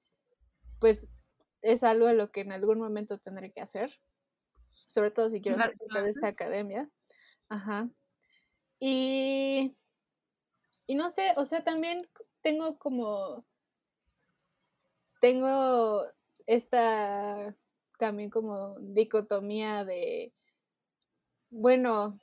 pues 0.79 1.07
es 1.61 1.83
algo 1.83 2.07
a 2.07 2.13
lo 2.13 2.31
que 2.31 2.41
en 2.41 2.51
algún 2.51 2.79
momento 2.79 3.19
tendré 3.19 3.51
que 3.51 3.61
hacer, 3.61 3.99
sobre 4.87 5.11
todo 5.11 5.29
si 5.29 5.41
quiero 5.41 5.57
ser 5.57 5.77
parte 5.77 6.01
de 6.03 6.09
esta 6.09 6.27
academia. 6.27 6.89
Ajá. 7.49 7.89
Y 8.79 9.75
y 10.87 10.95
no 10.95 11.09
sé, 11.09 11.33
o 11.37 11.45
sea, 11.45 11.63
también 11.63 12.09
tengo 12.41 12.77
como 12.77 13.45
tengo 15.21 16.03
esta 16.47 17.55
también 17.99 18.31
como 18.31 18.79
dicotomía 18.79 19.85
de, 19.85 20.33
bueno, 21.51 22.19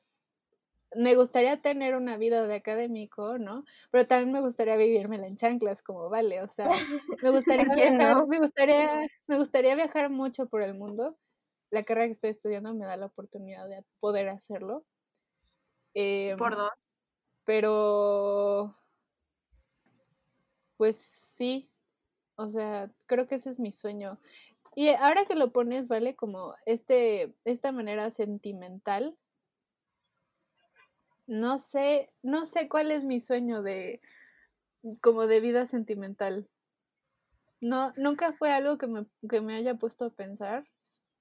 me 0.94 1.14
gustaría 1.14 1.60
tener 1.60 1.94
una 1.94 2.16
vida 2.16 2.46
de 2.46 2.54
académico, 2.54 3.38
¿no? 3.38 3.64
Pero 3.90 4.06
también 4.06 4.32
me 4.32 4.40
gustaría 4.40 4.76
vivírmela 4.76 5.26
en 5.26 5.36
chanclas, 5.36 5.82
como 5.82 6.08
vale, 6.08 6.42
o 6.42 6.48
sea, 6.48 6.66
me 7.22 7.30
gustaría, 7.30 7.64
viajar, 7.64 8.26
me 8.26 8.38
gustaría, 8.38 9.08
me 9.26 9.38
gustaría 9.38 9.74
viajar 9.74 10.10
mucho 10.10 10.46
por 10.46 10.62
el 10.62 10.74
mundo. 10.74 11.16
La 11.70 11.84
carrera 11.84 12.06
que 12.06 12.12
estoy 12.12 12.30
estudiando 12.30 12.74
me 12.74 12.86
da 12.86 12.96
la 12.96 13.06
oportunidad 13.06 13.68
de 13.68 13.84
poder 14.00 14.28
hacerlo. 14.28 14.84
por 15.92 15.94
em, 15.94 16.38
dos. 16.38 16.70
Pero, 17.44 18.74
pues 20.76 20.96
sí, 20.96 21.70
o 22.36 22.50
sea, 22.50 22.90
creo 23.06 23.26
que 23.26 23.34
ese 23.34 23.50
es 23.50 23.58
mi 23.58 23.72
sueño. 23.72 24.18
Y 24.74 24.90
ahora 24.90 25.24
que 25.26 25.34
lo 25.34 25.50
pones, 25.50 25.88
vale, 25.88 26.14
como 26.14 26.54
este, 26.64 27.34
esta 27.44 27.72
manera 27.72 28.10
sentimental, 28.10 29.16
no 31.28 31.58
sé, 31.58 32.10
no 32.22 32.46
sé 32.46 32.68
cuál 32.68 32.90
es 32.90 33.04
mi 33.04 33.20
sueño 33.20 33.62
de 33.62 34.00
como 35.00 35.26
de 35.26 35.40
vida 35.40 35.66
sentimental. 35.66 36.48
No, 37.60 37.92
nunca 37.96 38.32
fue 38.32 38.50
algo 38.50 38.78
que 38.78 38.86
me, 38.86 39.06
que 39.28 39.40
me 39.40 39.54
haya 39.54 39.74
puesto 39.74 40.06
a 40.06 40.10
pensar. 40.10 40.64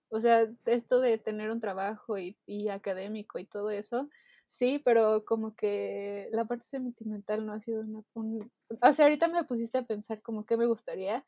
O 0.09 0.21
sea, 0.21 0.47
esto 0.65 1.01
de 1.01 1.17
tener 1.17 1.51
un 1.51 1.59
trabajo 1.59 2.17
y, 2.17 2.37
y 2.45 2.69
académico 2.69 3.39
y 3.39 3.45
todo 3.45 3.69
eso, 3.69 4.09
sí, 4.47 4.79
pero 4.79 5.25
como 5.25 5.53
que 5.55 6.29
la 6.31 6.45
parte 6.45 6.65
sentimental 6.65 7.45
no 7.45 7.51
ha 7.51 7.59
sido 7.59 7.81
una... 7.81 8.01
o 8.81 8.93
sea, 8.93 9.05
ahorita 9.05 9.27
me 9.27 9.43
pusiste 9.43 9.79
a 9.79 9.85
pensar 9.85 10.21
como 10.21 10.45
que 10.45 10.55
me 10.55 10.65
gustaría 10.65 11.25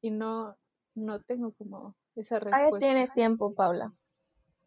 y 0.00 0.10
no, 0.10 0.56
no 0.94 1.20
tengo 1.20 1.52
como 1.54 1.96
esa 2.14 2.38
respuesta. 2.38 2.76
Ahí 2.76 2.80
tienes 2.80 3.12
tiempo, 3.12 3.52
Paula. 3.54 3.92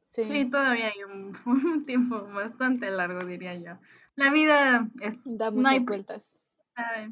Sí. 0.03 0.49
todavía 0.49 0.87
hay 0.87 1.03
un, 1.03 1.85
tiempo 1.85 2.21
bastante 2.27 2.89
largo, 2.91 3.25
diría 3.25 3.55
yo. 3.55 3.79
La 4.15 4.31
vida 4.31 4.87
es... 5.01 5.21
Da 5.25 5.49
muchas 5.49 5.63
no 5.63 5.69
hay 5.69 5.79
vueltas. 5.79 6.39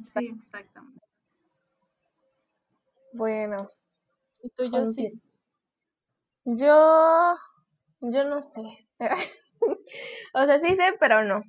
Sí, 0.05 0.31
exactamente. 0.43 1.01
Bueno. 3.13 3.69
¿Y 4.43 4.49
tú, 4.49 4.65
yo 4.65 4.91
sí? 4.91 5.19
Yo... 6.45 7.35
Yo 8.01 8.23
no 8.23 8.41
sé. 8.41 8.61
o 10.33 10.45
sea, 10.45 10.59
sí 10.59 10.75
sé, 10.75 10.95
pero 10.99 11.23
no. 11.23 11.43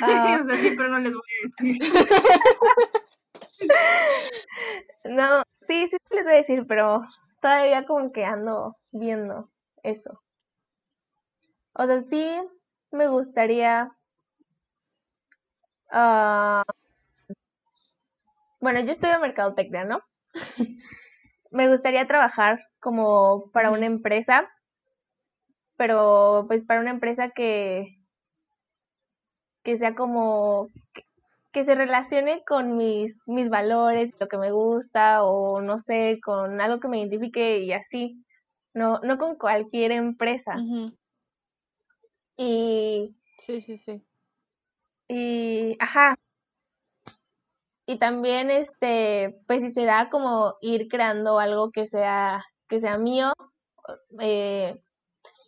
Ah. 0.00 0.40
o 0.42 0.46
sea, 0.46 0.56
sí, 0.56 0.74
pero 0.76 0.88
no 0.88 0.98
les 0.98 1.12
voy 1.12 1.22
a 1.22 1.42
decir. 1.42 1.92
no, 5.04 5.42
sí, 5.60 5.86
sí 5.86 5.96
les 6.10 6.26
voy 6.26 6.34
a 6.34 6.36
decir, 6.38 6.66
pero 6.66 7.02
todavía 7.40 7.86
como 7.86 8.12
que 8.12 8.24
ando 8.24 8.76
viendo 8.90 9.50
eso. 9.82 10.22
O 11.74 11.86
sea, 11.86 12.00
sí 12.00 12.24
me 12.90 13.08
gustaría... 13.08 13.90
Uh, 15.90 16.62
bueno, 18.60 18.80
yo 18.80 18.92
estudio 18.92 19.20
mercadotecnia, 19.20 19.84
¿no? 19.84 20.00
me 21.50 21.68
gustaría 21.68 22.06
trabajar 22.06 22.60
como 22.80 23.50
para 23.52 23.70
una 23.70 23.86
empresa, 23.86 24.48
pero 25.76 26.44
pues 26.48 26.62
para 26.62 26.80
una 26.80 26.90
empresa 26.90 27.30
que, 27.30 27.98
que 29.62 29.76
sea 29.76 29.94
como 29.94 30.70
que, 31.52 31.64
se 31.64 31.74
relacione 31.74 32.42
con 32.44 32.76
mis, 32.76 33.22
mis 33.26 33.50
valores, 33.50 34.12
lo 34.18 34.28
que 34.28 34.38
me 34.38 34.50
gusta, 34.50 35.22
o 35.24 35.60
no 35.60 35.78
sé, 35.78 36.18
con 36.24 36.60
algo 36.60 36.80
que 36.80 36.88
me 36.88 36.98
identifique 36.98 37.58
y 37.60 37.72
así. 37.72 38.24
No, 38.74 39.00
no 39.02 39.18
con 39.18 39.36
cualquier 39.36 39.92
empresa. 39.92 40.52
Y. 42.38 43.14
Sí, 43.38 43.60
sí, 43.62 43.78
sí. 43.78 44.02
Y. 45.08 45.76
Ajá. 45.80 46.16
Y 47.86 47.98
también, 47.98 48.50
este, 48.50 49.40
pues 49.46 49.60
si 49.62 49.70
se 49.70 49.84
da 49.84 50.08
como 50.08 50.54
ir 50.60 50.88
creando 50.88 51.38
algo 51.40 51.70
que 51.72 51.86
sea, 51.86 52.44
que 52.68 52.78
sea 52.78 52.96
mío, 52.98 53.32
eh, 54.20 54.80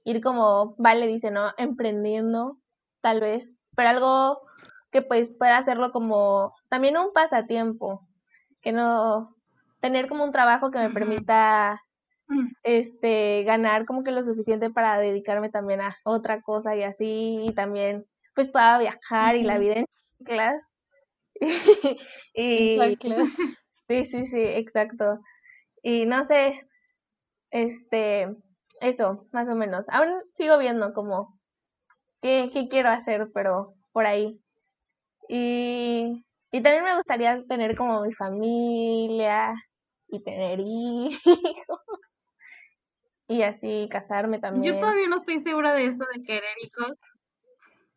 ir 0.05 0.23
como, 0.23 0.77
vale, 0.79 1.07
dice, 1.09 1.31
¿no? 1.31 1.53
Emprendiendo, 1.59 2.59
tal 3.03 3.21
vez, 3.21 3.57
pero 3.77 3.91
algo 3.91 4.43
que 4.93 5.03
pues 5.03 5.31
pueda 5.31 5.59
hacerlo 5.59 5.93
como 5.93 6.55
también 6.71 6.99
un 6.99 7.13
pasatiempo, 7.15 8.07
que 8.63 8.73
no 8.73 9.37
tener 9.81 10.09
como 10.09 10.25
un 10.25 10.33
trabajo 10.33 10.71
que 10.73 10.81
me 10.81 10.91
permita. 10.91 11.84
Este, 12.63 13.45
ganar 13.45 13.85
como 13.85 14.03
que 14.03 14.11
lo 14.11 14.23
suficiente 14.23 14.71
para 14.71 14.99
dedicarme 14.99 15.51
también 15.51 15.81
a 15.81 15.97
otra 16.05 16.43
cosa 16.43 16.75
y 16.77 16.83
así, 16.83 17.39
y 17.43 17.53
también 17.53 18.07
pues 18.35 18.49
pueda 18.49 18.79
viajar 18.79 19.37
y 19.37 19.43
la 19.43 19.59
vida 19.59 19.75
en 19.75 19.87
clase. 20.25 20.75
y, 22.35 22.79
sí, 23.89 24.05
sí, 24.05 24.25
sí, 24.25 24.43
exacto. 24.43 25.21
Y 25.83 26.07
no 26.07 26.23
sé, 26.25 26.61
este, 27.51 28.35
eso, 28.81 29.27
más 29.33 29.49
o 29.49 29.55
menos. 29.55 29.87
Aún 29.91 30.23
sigo 30.33 30.59
viendo 30.59 30.93
como 30.95 31.39
qué, 32.23 32.51
qué 32.53 32.69
quiero 32.69 32.89
hacer, 32.89 33.31
pero 33.33 33.75
por 33.93 34.07
ahí. 34.07 34.41
Y, 35.29 36.25
y 36.51 36.63
también 36.63 36.85
me 36.85 36.97
gustaría 36.97 37.45
tener 37.47 37.77
como 37.77 38.03
mi 38.03 38.13
familia 38.15 39.55
y 40.09 40.23
tener 40.23 40.59
hijos 40.61 41.81
y 43.29 43.43
así 43.43 43.89
casarme 43.91 44.39
también. 44.39 44.75
Yo 44.75 44.81
todavía 44.81 45.09
no 45.09 45.17
estoy 45.17 45.43
segura 45.43 45.73
de 45.73 45.87
eso 45.87 46.05
de 46.15 46.23
querer 46.23 46.57
hijos, 46.63 47.01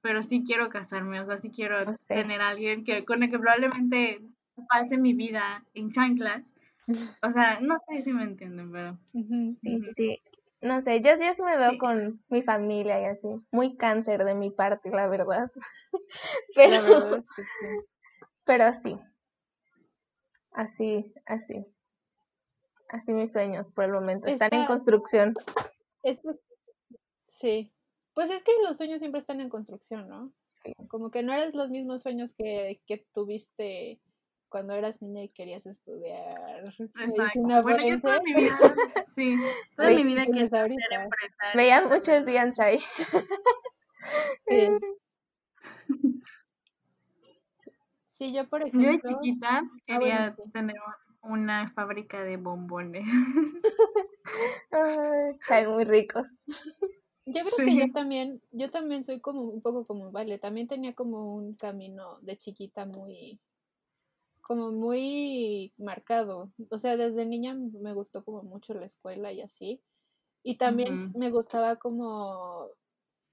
pero 0.01 0.21
sí 0.21 0.43
quiero 0.45 0.69
casarme, 0.69 1.19
o 1.19 1.25
sea, 1.25 1.37
sí 1.37 1.51
quiero 1.51 1.83
tener 2.07 2.41
a 2.41 2.49
alguien 2.49 2.83
que, 2.83 3.03
con 3.03 3.23
el 3.23 3.29
que 3.29 3.39
probablemente 3.39 4.21
pase 4.69 4.97
mi 4.97 5.13
vida 5.13 5.65
en 5.73 5.91
chanclas. 5.91 6.53
O 7.21 7.31
sea, 7.33 7.59
no 7.59 7.75
sé 7.79 8.01
si 8.01 8.13
me 8.13 8.23
entienden, 8.23 8.71
pero... 8.71 8.97
Sí, 9.61 9.77
sí, 9.77 9.91
sí. 9.93 10.21
No 10.61 10.79
sé, 10.79 11.01
yo, 11.01 11.17
sí 11.17 11.43
me 11.43 11.57
veo 11.57 11.77
con 11.77 12.23
mi 12.29 12.41
familia 12.41 13.01
y 13.01 13.05
así. 13.05 13.27
Muy 13.51 13.75
cáncer 13.75 14.23
de 14.23 14.33
mi 14.33 14.51
parte, 14.51 14.89
la 14.89 15.09
verdad. 15.09 15.51
pero, 16.55 17.25
pero 18.45 18.73
sí. 18.73 18.97
Así, 20.53 21.13
así 21.25 21.65
así 22.89 23.13
mis 23.13 23.31
sueños 23.31 23.71
por 23.71 23.85
el 23.85 23.91
momento. 23.91 24.27
Están 24.27 24.53
en 24.53 24.65
construcción. 24.65 25.35
sí. 27.31 27.71
Pues 28.13 28.31
es 28.31 28.43
que 28.43 28.51
los 28.63 28.77
sueños 28.77 28.99
siempre 28.99 29.19
están 29.19 29.41
en 29.41 29.49
construcción, 29.49 30.09
¿no? 30.09 30.33
Como 30.87 31.11
que 31.11 31.21
no 31.21 31.33
eres 31.33 31.53
los 31.53 31.69
mismos 31.69 32.01
sueños 32.01 32.33
que, 32.35 32.81
que 32.87 33.05
tuviste 33.13 34.01
cuando 34.49 34.73
eras 34.73 35.01
niña 35.01 35.23
y 35.23 35.29
querías 35.29 35.65
estudiar. 35.65 36.33
Exacto. 36.65 37.61
Bueno, 37.61 37.85
yo 37.85 38.01
toda 38.01 38.19
mi 38.21 38.33
vida, 38.33 38.57
sí, 39.15 39.35
toda 39.75 39.89
mi 39.89 40.03
vida 40.03 40.25
quería 40.25 40.49
ser 40.49 40.71
empresaria. 40.71 41.53
Veía 41.55 41.85
muchos 41.85 42.25
días 42.25 42.59
ahí. 42.59 42.79
Sí. 44.47 44.69
sí, 48.11 48.33
yo 48.33 48.47
por 48.49 48.61
ejemplo. 48.61 48.81
Yo 48.81 48.91
de 48.91 48.99
chiquita 48.99 49.59
ah, 49.59 49.69
quería 49.85 50.35
tener 50.53 50.75
una 51.21 51.67
fábrica 51.69 52.23
de 52.23 52.37
bombones. 52.37 53.03
Ay, 55.49 55.67
muy 55.67 55.85
ricos. 55.85 56.35
Yo 57.25 57.43
creo 57.43 57.57
que 57.57 57.75
yo 57.75 57.91
también, 57.91 58.41
yo 58.51 58.71
también 58.71 59.03
soy 59.03 59.19
como 59.19 59.41
un 59.41 59.61
poco 59.61 59.85
como 59.85 60.11
Vale, 60.11 60.39
también 60.39 60.67
tenía 60.67 60.95
como 60.95 61.35
un 61.35 61.55
camino 61.55 62.19
de 62.21 62.37
chiquita 62.37 62.85
muy, 62.85 63.39
como 64.41 64.71
muy 64.71 65.73
marcado. 65.77 66.51
O 66.69 66.79
sea, 66.79 66.95
desde 66.95 67.25
niña 67.25 67.53
me 67.53 67.93
gustó 67.93 68.23
como 68.23 68.43
mucho 68.43 68.73
la 68.73 68.85
escuela 68.85 69.33
y 69.33 69.41
así. 69.41 69.81
Y 70.43 70.57
también 70.57 71.11
me 71.15 71.29
gustaba 71.29 71.75
como 71.75 72.69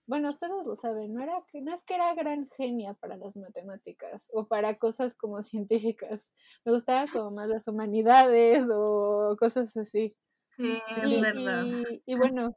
bueno, 0.06 0.28
ustedes 0.28 0.66
lo 0.66 0.76
saben, 0.76 1.14
no, 1.14 1.22
era, 1.22 1.42
no 1.54 1.74
es 1.74 1.82
que 1.82 1.94
era 1.94 2.14
gran 2.14 2.48
genia 2.56 2.94
para 2.94 3.16
las 3.16 3.34
matemáticas 3.36 4.22
o 4.32 4.46
para 4.46 4.78
cosas 4.78 5.14
como 5.14 5.42
científicas. 5.42 6.20
Me 6.64 6.72
gustaba 6.72 7.06
como 7.10 7.30
más 7.30 7.48
las 7.48 7.66
humanidades 7.68 8.66
o 8.70 9.36
cosas 9.38 9.74
así. 9.76 10.14
Sí, 10.56 10.78
es 10.96 11.20
verdad. 11.20 11.64
Y, 12.06 12.14
bueno, 12.16 12.56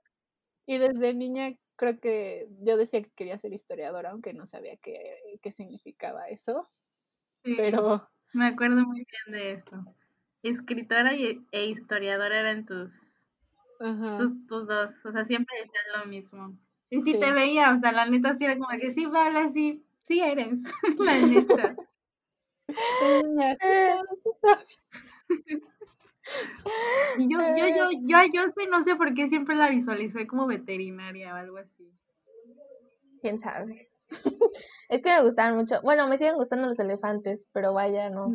y 0.65 0.77
desde 0.77 1.13
niña 1.13 1.55
creo 1.77 1.99
que 1.99 2.49
yo 2.61 2.75
decía 2.75 3.01
que 3.01 3.11
quería 3.11 3.39
ser 3.39 3.53
historiadora, 3.53 4.11
aunque 4.11 4.33
no 4.33 4.45
sabía 4.45 4.75
qué, 4.77 5.39
qué 5.41 5.51
significaba 5.51 6.27
eso. 6.27 6.67
pero... 7.43 8.09
Me 8.33 8.47
acuerdo 8.47 8.85
muy 8.85 9.05
bien 9.05 9.39
de 9.39 9.51
eso. 9.53 9.95
Escritora 10.43 11.15
y, 11.15 11.45
e 11.51 11.65
historiadora 11.67 12.39
eran 12.39 12.65
tus, 12.65 13.21
tus, 13.79 14.47
tus 14.47 14.67
dos, 14.67 15.05
o 15.05 15.11
sea, 15.11 15.23
siempre 15.23 15.55
decían 15.59 15.83
lo 15.97 16.05
mismo. 16.07 16.57
Y 16.89 17.01
si 17.01 17.19
te 17.19 17.31
veía, 17.31 17.71
o 17.71 17.77
sea, 17.77 17.91
la 17.91 18.05
neta 18.05 18.33
sí 18.35 18.45
era 18.45 18.57
como 18.57 18.69
que 18.79 18.91
sí, 18.91 19.05
vale, 19.05 19.49
sí, 19.49 19.83
sí 20.01 20.21
eres, 20.21 20.61
la 20.99 21.19
neta. 21.19 21.75
Y 27.17 27.31
yo, 27.31 27.39
yo, 27.57 27.67
yo, 27.67 27.89
yo, 28.01 28.17
yo 28.33 28.41
sé, 28.49 28.67
no 28.69 28.83
sé 28.83 28.95
por 28.95 29.13
qué 29.13 29.27
siempre 29.27 29.55
la 29.55 29.69
visualicé 29.69 30.27
como 30.27 30.47
veterinaria 30.47 31.33
o 31.33 31.37
algo 31.37 31.57
así. 31.57 31.91
quién 33.21 33.39
sabe. 33.39 33.89
es 34.89 35.03
que 35.03 35.09
me 35.09 35.23
gustaban 35.23 35.55
mucho. 35.55 35.81
Bueno, 35.83 36.07
me 36.07 36.17
siguen 36.17 36.35
gustando 36.35 36.67
los 36.67 36.79
elefantes, 36.79 37.47
pero 37.51 37.73
vaya, 37.73 38.09
no. 38.09 38.33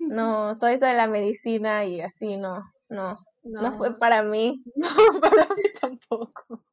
No, 0.00 0.58
todo 0.58 0.70
eso 0.70 0.86
de 0.86 0.94
la 0.94 1.08
medicina 1.08 1.84
y 1.84 2.00
así, 2.00 2.36
no, 2.36 2.62
no. 2.88 3.18
No 3.42 3.78
fue 3.78 3.90
No, 3.90 3.98
para 3.98 4.22
mí. 4.22 4.62
no, 4.76 4.88
para 5.20 5.48
mí 5.48 5.62
tampoco. 5.80 6.64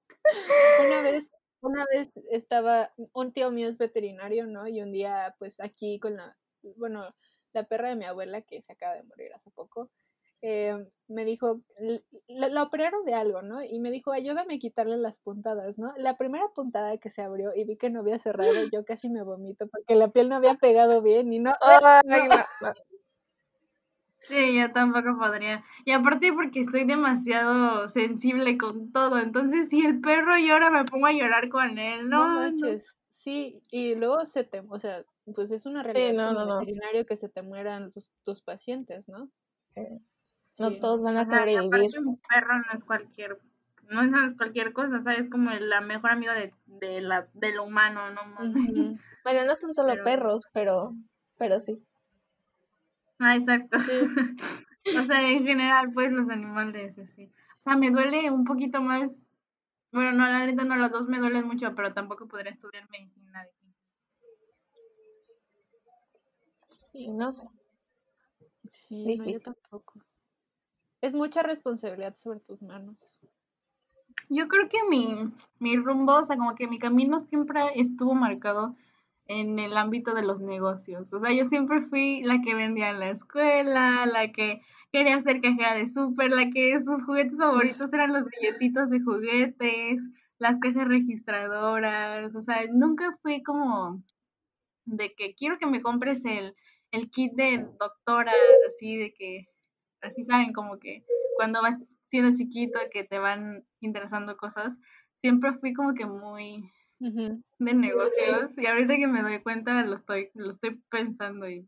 Una 0.79 1.01
vez, 1.01 1.31
una 1.61 1.85
vez 1.91 2.09
estaba, 2.31 2.93
un 3.13 3.33
tío 3.33 3.51
mío 3.51 3.67
es 3.67 3.77
veterinario, 3.77 4.47
¿no? 4.47 4.67
Y 4.67 4.81
un 4.81 4.91
día, 4.91 5.35
pues 5.39 5.59
aquí 5.59 5.99
con 5.99 6.15
la, 6.15 6.35
bueno, 6.77 7.07
la 7.53 7.63
perra 7.63 7.89
de 7.89 7.95
mi 7.95 8.05
abuela, 8.05 8.41
que 8.41 8.61
se 8.61 8.73
acaba 8.73 8.95
de 8.95 9.03
morir 9.03 9.33
hace 9.33 9.51
poco, 9.51 9.89
eh, 10.41 10.75
me 11.07 11.25
dijo, 11.25 11.61
la, 12.27 12.49
la 12.49 12.63
operaron 12.63 13.03
de 13.05 13.13
algo, 13.13 13.41
¿no? 13.41 13.63
Y 13.63 13.79
me 13.79 13.89
dijo, 13.91 14.11
ayúdame 14.11 14.55
a 14.55 14.59
quitarle 14.59 14.97
las 14.97 15.19
puntadas, 15.19 15.77
¿no? 15.77 15.93
La 15.97 16.17
primera 16.17 16.47
puntada 16.53 16.97
que 16.97 17.09
se 17.09 17.21
abrió 17.21 17.51
y 17.55 17.63
vi 17.63 17.77
que 17.77 17.89
no 17.89 18.01
había 18.01 18.19
cerrado, 18.19 18.51
yo 18.73 18.85
casi 18.85 19.09
me 19.09 19.23
vomito 19.23 19.67
porque 19.67 19.95
la 19.95 20.09
piel 20.09 20.29
no 20.29 20.35
había 20.35 20.55
pegado 20.55 21.01
bien 21.01 21.31
y 21.33 21.39
no, 21.39 21.53
Ay, 21.61 22.03
no, 22.29 22.45
no. 22.61 22.73
Sí, 24.27 24.57
yo 24.57 24.71
tampoco 24.71 25.17
podría. 25.17 25.63
Y 25.85 25.91
aparte 25.91 26.33
porque 26.33 26.61
estoy 26.61 26.83
demasiado 26.85 27.87
sensible 27.89 28.57
con 28.57 28.91
todo. 28.91 29.19
Entonces, 29.19 29.69
si 29.69 29.85
el 29.85 29.99
perro 30.01 30.37
llora, 30.37 30.71
me 30.71 30.85
pongo 30.85 31.05
a 31.07 31.11
llorar 31.13 31.49
con 31.49 31.77
él. 31.77 32.09
No 32.09 32.27
No, 32.27 32.33
no. 32.33 32.39
manches, 32.41 32.95
sí, 33.11 33.61
y 33.69 33.95
luego 33.95 34.25
se 34.25 34.43
te, 34.43 34.61
o 34.67 34.79
sea, 34.79 35.03
pues 35.35 35.51
es 35.51 35.65
una 35.65 35.83
realidad 35.83 36.13
no, 36.13 36.27
como 36.33 36.39
no, 36.39 36.45
no. 36.53 36.59
veterinario 36.59 37.05
que 37.05 37.17
se 37.17 37.29
te 37.29 37.41
mueran 37.41 37.91
tus, 37.91 38.09
tus 38.23 38.41
pacientes, 38.41 39.07
¿no? 39.09 39.29
No 40.57 40.69
Sí. 40.69 40.79
todos 40.79 41.01
van 41.03 41.17
a 41.17 41.21
Ajá, 41.21 41.35
y 41.49 41.53
sobrevivir. 41.55 41.67
aparte 41.67 42.01
mi 42.01 42.15
perro 42.29 42.57
no 42.59 42.65
es 42.73 42.83
cualquier, 42.83 43.37
no 43.89 44.01
es- 44.25 44.33
cualquier 44.35 44.73
cosa, 44.73 45.01
¿sabes? 45.01 45.19
Es 45.19 45.29
como 45.29 45.51
la 45.51 45.81
mejor 45.81 46.11
amigo 46.11 46.31
de, 46.33 46.53
de 46.65 47.01
la, 47.01 47.27
de 47.33 47.53
lo 47.53 47.65
humano, 47.65 48.09
no. 48.11 48.21
Ujú, 48.43 48.97
Bueno, 49.23 49.45
no 49.45 49.55
son 49.55 49.73
solo 49.73 49.89
Pero- 49.93 50.03
perros, 50.03 50.43
pero, 50.53 50.93
pero 51.37 51.59
sí. 51.59 51.83
Ah, 53.19 53.35
exacto. 53.35 53.79
Sí. 53.79 53.91
O 54.95 55.01
sea, 55.03 55.27
en 55.27 55.43
general, 55.43 55.91
pues 55.93 56.11
los 56.11 56.29
animales, 56.29 56.99
así. 56.99 57.25
O 57.57 57.59
sea, 57.59 57.75
me 57.75 57.89
duele 57.89 58.29
un 58.29 58.43
poquito 58.43 58.83
más. 58.83 59.19
Bueno, 59.91 60.11
no, 60.11 60.27
la 60.27 60.45
neta 60.45 60.63
no, 60.63 60.75
los 60.75 60.91
dos 60.91 61.07
me 61.07 61.17
duelen 61.17 61.47
mucho, 61.47 61.73
pero 61.73 61.91
tampoco 61.91 62.27
podría 62.27 62.51
estudiar 62.51 62.87
medicina. 62.91 63.43
de 63.43 63.49
Sí, 66.67 67.07
no 67.07 67.31
sé. 67.31 67.49
Sí, 68.87 69.17
no, 69.17 69.25
yo 69.25 69.39
tampoco. 69.39 69.99
Es 71.01 71.15
mucha 71.15 71.41
responsabilidad 71.41 72.15
sobre 72.15 72.41
tus 72.41 72.61
manos. 72.61 73.19
Yo 74.29 74.47
creo 74.47 74.69
que 74.69 74.77
mi, 74.89 75.31
mi 75.59 75.77
rumbo, 75.77 76.13
o 76.15 76.23
sea, 76.23 76.37
como 76.37 76.55
que 76.55 76.67
mi 76.67 76.79
camino 76.79 77.19
siempre 77.19 77.61
estuvo 77.75 78.13
marcado 78.13 78.75
en 79.27 79.59
el 79.59 79.77
ámbito 79.77 80.13
de 80.13 80.23
los 80.23 80.41
negocios. 80.41 81.13
O 81.13 81.19
sea, 81.19 81.31
yo 81.33 81.45
siempre 81.45 81.81
fui 81.81 82.21
la 82.23 82.41
que 82.41 82.55
vendía 82.55 82.91
en 82.91 82.99
la 82.99 83.09
escuela, 83.09 84.05
la 84.05 84.31
que 84.31 84.61
quería 84.91 85.19
ser 85.21 85.41
cajera 85.41 85.73
de 85.73 85.85
súper, 85.85 86.31
la 86.31 86.49
que 86.49 86.79
sus 86.81 87.03
juguetes 87.03 87.37
favoritos 87.37 87.91
eran 87.93 88.13
los 88.13 88.25
billetitos 88.25 88.89
de 88.89 89.01
juguetes, 89.01 90.09
las 90.37 90.59
cajas 90.59 90.87
registradoras. 90.87 92.35
O 92.35 92.41
sea, 92.41 92.61
nunca 92.71 93.11
fui 93.21 93.41
como 93.43 94.03
de 94.85 95.13
que 95.15 95.33
quiero 95.33 95.57
que 95.57 95.65
me 95.65 95.81
compres 95.81 96.23
el, 96.25 96.55
el 96.91 97.09
kit 97.09 97.33
de 97.33 97.67
doctora, 97.79 98.31
así 98.67 98.97
de 98.97 99.13
que, 99.13 99.47
así 100.01 100.23
saben, 100.23 100.53
como 100.53 100.77
que 100.79 101.03
cuando 101.35 101.61
vas 101.61 101.77
siendo 102.03 102.37
chiquito 102.37 102.79
que 102.91 103.03
te 103.03 103.19
van 103.19 103.65
interesando 103.81 104.37
cosas, 104.37 104.79
siempre 105.17 105.53
fui 105.53 105.73
como 105.73 105.95
que 105.95 106.05
muy 106.05 106.69
De 106.99 107.73
negocios 107.73 108.57
y 108.57 108.65
ahorita 108.67 108.95
que 108.97 109.07
me 109.07 109.21
doy 109.21 109.41
cuenta 109.43 109.83
lo 109.85 109.95
estoy, 109.95 110.29
lo 110.33 110.49
estoy 110.49 110.81
pensando 110.89 111.47
y, 111.49 111.67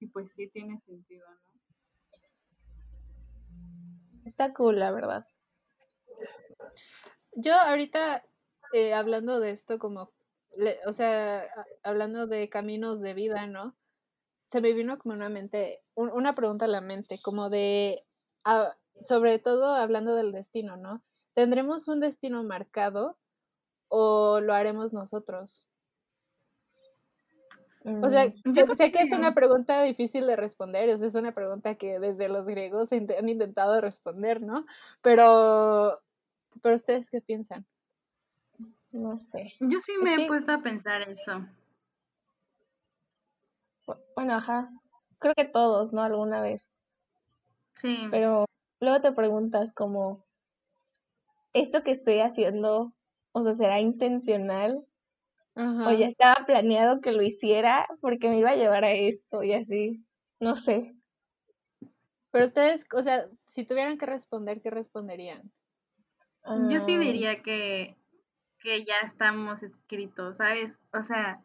y 0.00 0.06
pues 0.06 0.32
sí 0.32 0.48
tiene 0.48 0.80
sentido, 0.80 1.24
¿no? 1.28 1.36
Está 4.24 4.52
cool, 4.54 4.78
la 4.78 4.90
verdad. 4.90 5.26
Yo 7.32 7.54
ahorita, 7.54 8.24
eh, 8.72 8.94
hablando 8.94 9.40
de 9.40 9.50
esto, 9.50 9.78
como, 9.78 10.12
le- 10.56 10.80
o 10.86 10.92
sea, 10.92 11.48
hablando 11.82 12.26
de 12.26 12.48
caminos 12.48 13.00
de 13.00 13.14
vida, 13.14 13.46
¿no? 13.46 13.76
Se 14.46 14.60
me 14.60 14.72
vino 14.72 14.98
como 14.98 15.14
una 15.14 15.28
mente, 15.28 15.82
un- 15.94 16.10
una 16.10 16.34
pregunta 16.34 16.64
a 16.64 16.68
la 16.68 16.80
mente, 16.80 17.20
como 17.22 17.50
de, 17.50 18.04
ah, 18.44 18.76
sobre 19.02 19.38
todo 19.38 19.74
hablando 19.74 20.14
del 20.14 20.32
destino, 20.32 20.76
¿no? 20.76 21.04
¿Tendremos 21.34 21.86
un 21.88 22.00
destino 22.00 22.42
marcado 22.42 23.18
o 23.88 24.40
lo 24.40 24.52
haremos 24.54 24.92
nosotros? 24.92 25.66
O 28.02 28.10
sea, 28.10 28.26
Mm, 28.44 28.52
Yo 28.52 28.66
sé, 28.76 28.90
que 28.90 29.00
es 29.02 29.12
una 29.12 29.32
pregunta 29.32 29.80
difícil 29.82 30.26
de 30.26 30.34
responder, 30.34 30.90
o 30.92 30.98
sea, 30.98 31.06
es 31.06 31.14
una 31.14 31.32
pregunta 31.32 31.76
que 31.76 32.00
desde 32.00 32.28
los 32.28 32.44
griegos 32.44 32.90
han 32.92 33.28
intentado 33.28 33.80
responder, 33.80 34.40
¿no? 34.40 34.66
Pero, 35.02 36.00
pero 36.62 36.74
ustedes 36.76 37.08
qué 37.10 37.20
piensan? 37.20 37.64
no 38.90 39.18
sé. 39.18 39.52
Yo 39.60 39.78
sí 39.80 39.92
Es 39.92 40.02
me 40.02 40.14
he 40.14 40.16
que- 40.16 40.26
puesto 40.26 40.52
a 40.52 40.62
pensar 40.62 41.02
eso. 41.02 41.46
Bu- 43.86 44.00
Bueno, 44.16 44.34
ajá. 44.34 44.70
Creo 45.18 45.34
que 45.34 45.44
todos, 45.44 45.92
¿no? 45.92 46.02
Alguna 46.02 46.40
vez. 46.40 46.72
Sí. 47.74 48.08
Pero 48.10 48.46
luego 48.80 49.00
te 49.02 49.12
preguntas 49.12 49.72
como, 49.72 50.24
¿esto 51.52 51.82
que 51.84 51.90
estoy 51.90 52.20
haciendo, 52.20 52.92
o 53.36 53.42
sea, 53.42 53.52
será 53.52 53.80
intencional? 53.80 54.82
O 55.86 55.90
ya 55.92 56.06
estaba 56.06 56.46
planeado 56.46 57.00
que 57.02 57.12
lo 57.12 57.22
hiciera 57.22 57.86
porque 58.00 58.30
me 58.30 58.38
iba 58.38 58.50
a 58.50 58.56
llevar 58.56 58.84
a 58.84 58.92
esto 58.92 59.42
y 59.42 59.52
así. 59.52 60.04
No 60.40 60.56
sé. 60.56 60.96
Pero 62.30 62.46
ustedes, 62.46 62.84
o 62.92 63.02
sea, 63.02 63.28
si 63.46 63.64
tuvieran 63.64 63.98
que 63.98 64.06
responder, 64.06 64.60
¿qué 64.62 64.70
responderían? 64.70 65.52
Yo 66.70 66.80
sí 66.80 66.96
Ah, 66.96 67.00
diría 67.00 67.42
que, 67.42 67.96
que 68.60 68.84
ya 68.84 68.96
estamos 69.04 69.62
escritos, 69.62 70.36
¿sabes? 70.38 70.78
O 70.92 71.02
sea, 71.02 71.42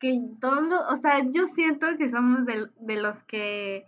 que 0.00 0.20
todos 0.40 0.62
los, 0.64 0.82
o 0.92 0.96
sea, 0.96 1.22
yo 1.30 1.46
siento 1.46 1.86
que 1.98 2.08
somos 2.08 2.46
del- 2.46 2.72
de, 2.80 2.96
los 3.00 3.22
que 3.24 3.86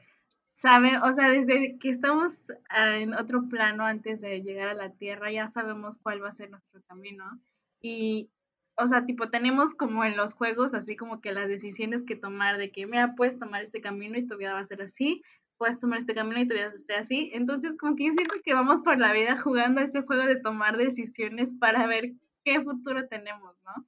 saben, 0.61 0.97
o 0.97 1.11
sea, 1.13 1.31
desde 1.31 1.79
que 1.79 1.89
estamos 1.89 2.53
ah, 2.69 2.97
en 2.99 3.15
otro 3.15 3.49
plano 3.49 3.85
antes 3.87 4.21
de 4.21 4.43
llegar 4.43 4.69
a 4.69 4.75
la 4.75 4.91
Tierra, 4.91 5.33
ya 5.33 5.49
sabemos 5.49 5.97
cuál 5.97 6.23
va 6.23 6.29
a 6.29 6.33
ser 6.33 6.51
nuestro 6.51 6.83
camino. 6.83 7.41
Y, 7.81 8.31
o 8.77 8.87
sea, 8.87 9.07
tipo, 9.07 9.31
tenemos 9.31 9.73
como 9.73 10.05
en 10.05 10.19
los 10.19 10.35
juegos, 10.35 10.75
así 10.75 10.97
como 10.97 11.23
que 11.23 11.33
las 11.33 11.49
decisiones 11.49 12.05
que 12.05 12.15
tomar 12.15 12.59
de 12.59 12.71
que, 12.73 12.87
mira, 12.87 13.15
puedes 13.17 13.39
tomar 13.39 13.63
este 13.63 13.81
camino 13.81 14.19
y 14.19 14.27
tu 14.27 14.37
vida 14.37 14.53
va 14.53 14.61
a 14.61 14.65
ser 14.65 14.83
así, 14.83 15.23
puedes 15.57 15.79
tomar 15.79 16.01
este 16.01 16.15
camino 16.15 16.39
y 16.39 16.47
tu 16.47 16.53
vida 16.53 16.69
va 16.69 16.75
a 16.75 16.79
ser 16.79 16.97
así. 16.99 17.31
Entonces, 17.33 17.79
como 17.79 17.97
que 17.97 18.05
yo 18.05 18.13
siento 18.13 18.35
que 18.45 18.53
vamos 18.53 18.83
por 18.83 18.99
la 18.99 19.15
vida 19.15 19.41
jugando 19.41 19.81
ese 19.81 20.03
juego 20.03 20.25
de 20.25 20.37
tomar 20.37 20.77
decisiones 20.77 21.55
para 21.55 21.87
ver 21.87 22.13
qué 22.45 22.61
futuro 22.61 23.09
tenemos, 23.09 23.57
¿no? 23.65 23.87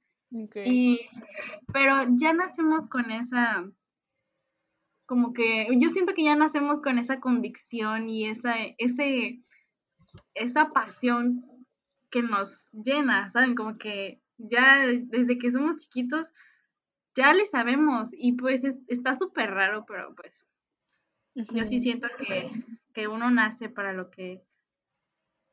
Y, 0.65 1.01
pero 1.71 1.93
ya 2.15 2.33
nacemos 2.33 2.87
con 2.87 3.11
esa, 3.11 3.63
como 5.13 5.31
que, 5.31 5.67
yo 5.77 5.89
siento 5.89 6.15
que 6.15 6.23
ya 6.23 6.35
nacemos 6.35 6.81
con 6.81 6.97
esa 6.97 7.19
convicción 7.19 8.09
y 8.09 8.25
esa, 8.25 8.55
ese, 8.79 9.43
esa 10.33 10.71
pasión 10.71 11.45
que 12.09 12.23
nos 12.23 12.71
llena, 12.71 13.29
¿saben? 13.29 13.53
Como 13.53 13.77
que 13.77 14.23
ya 14.39 14.87
desde 14.87 15.37
que 15.37 15.51
somos 15.51 15.75
chiquitos, 15.75 16.31
ya 17.13 17.31
le 17.35 17.45
sabemos 17.45 18.09
y 18.17 18.31
pues 18.31 18.65
es- 18.65 18.79
está 18.87 19.13
súper 19.13 19.51
raro, 19.51 19.85
pero 19.85 20.15
pues 20.15 20.47
yo 21.35 21.63
sí 21.67 21.79
siento 21.79 22.07
que, 22.17 22.49
que 22.91 23.07
uno 23.07 23.29
nace 23.29 23.69
para 23.69 23.93
lo 23.93 24.09
que, 24.09 24.41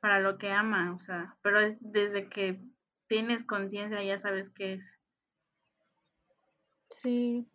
para 0.00 0.20
lo 0.20 0.38
que 0.38 0.52
ama, 0.52 0.94
o 0.94 1.00
sea, 1.00 1.36
pero 1.42 1.60
es 1.60 1.76
desde 1.80 2.30
que 2.30 2.62
tienes 3.08 3.44
conciencia 3.44 4.02
ya 4.02 4.16
sabes 4.16 4.48
qué 4.48 4.72
es. 4.72 4.98
Sí. 6.88 7.46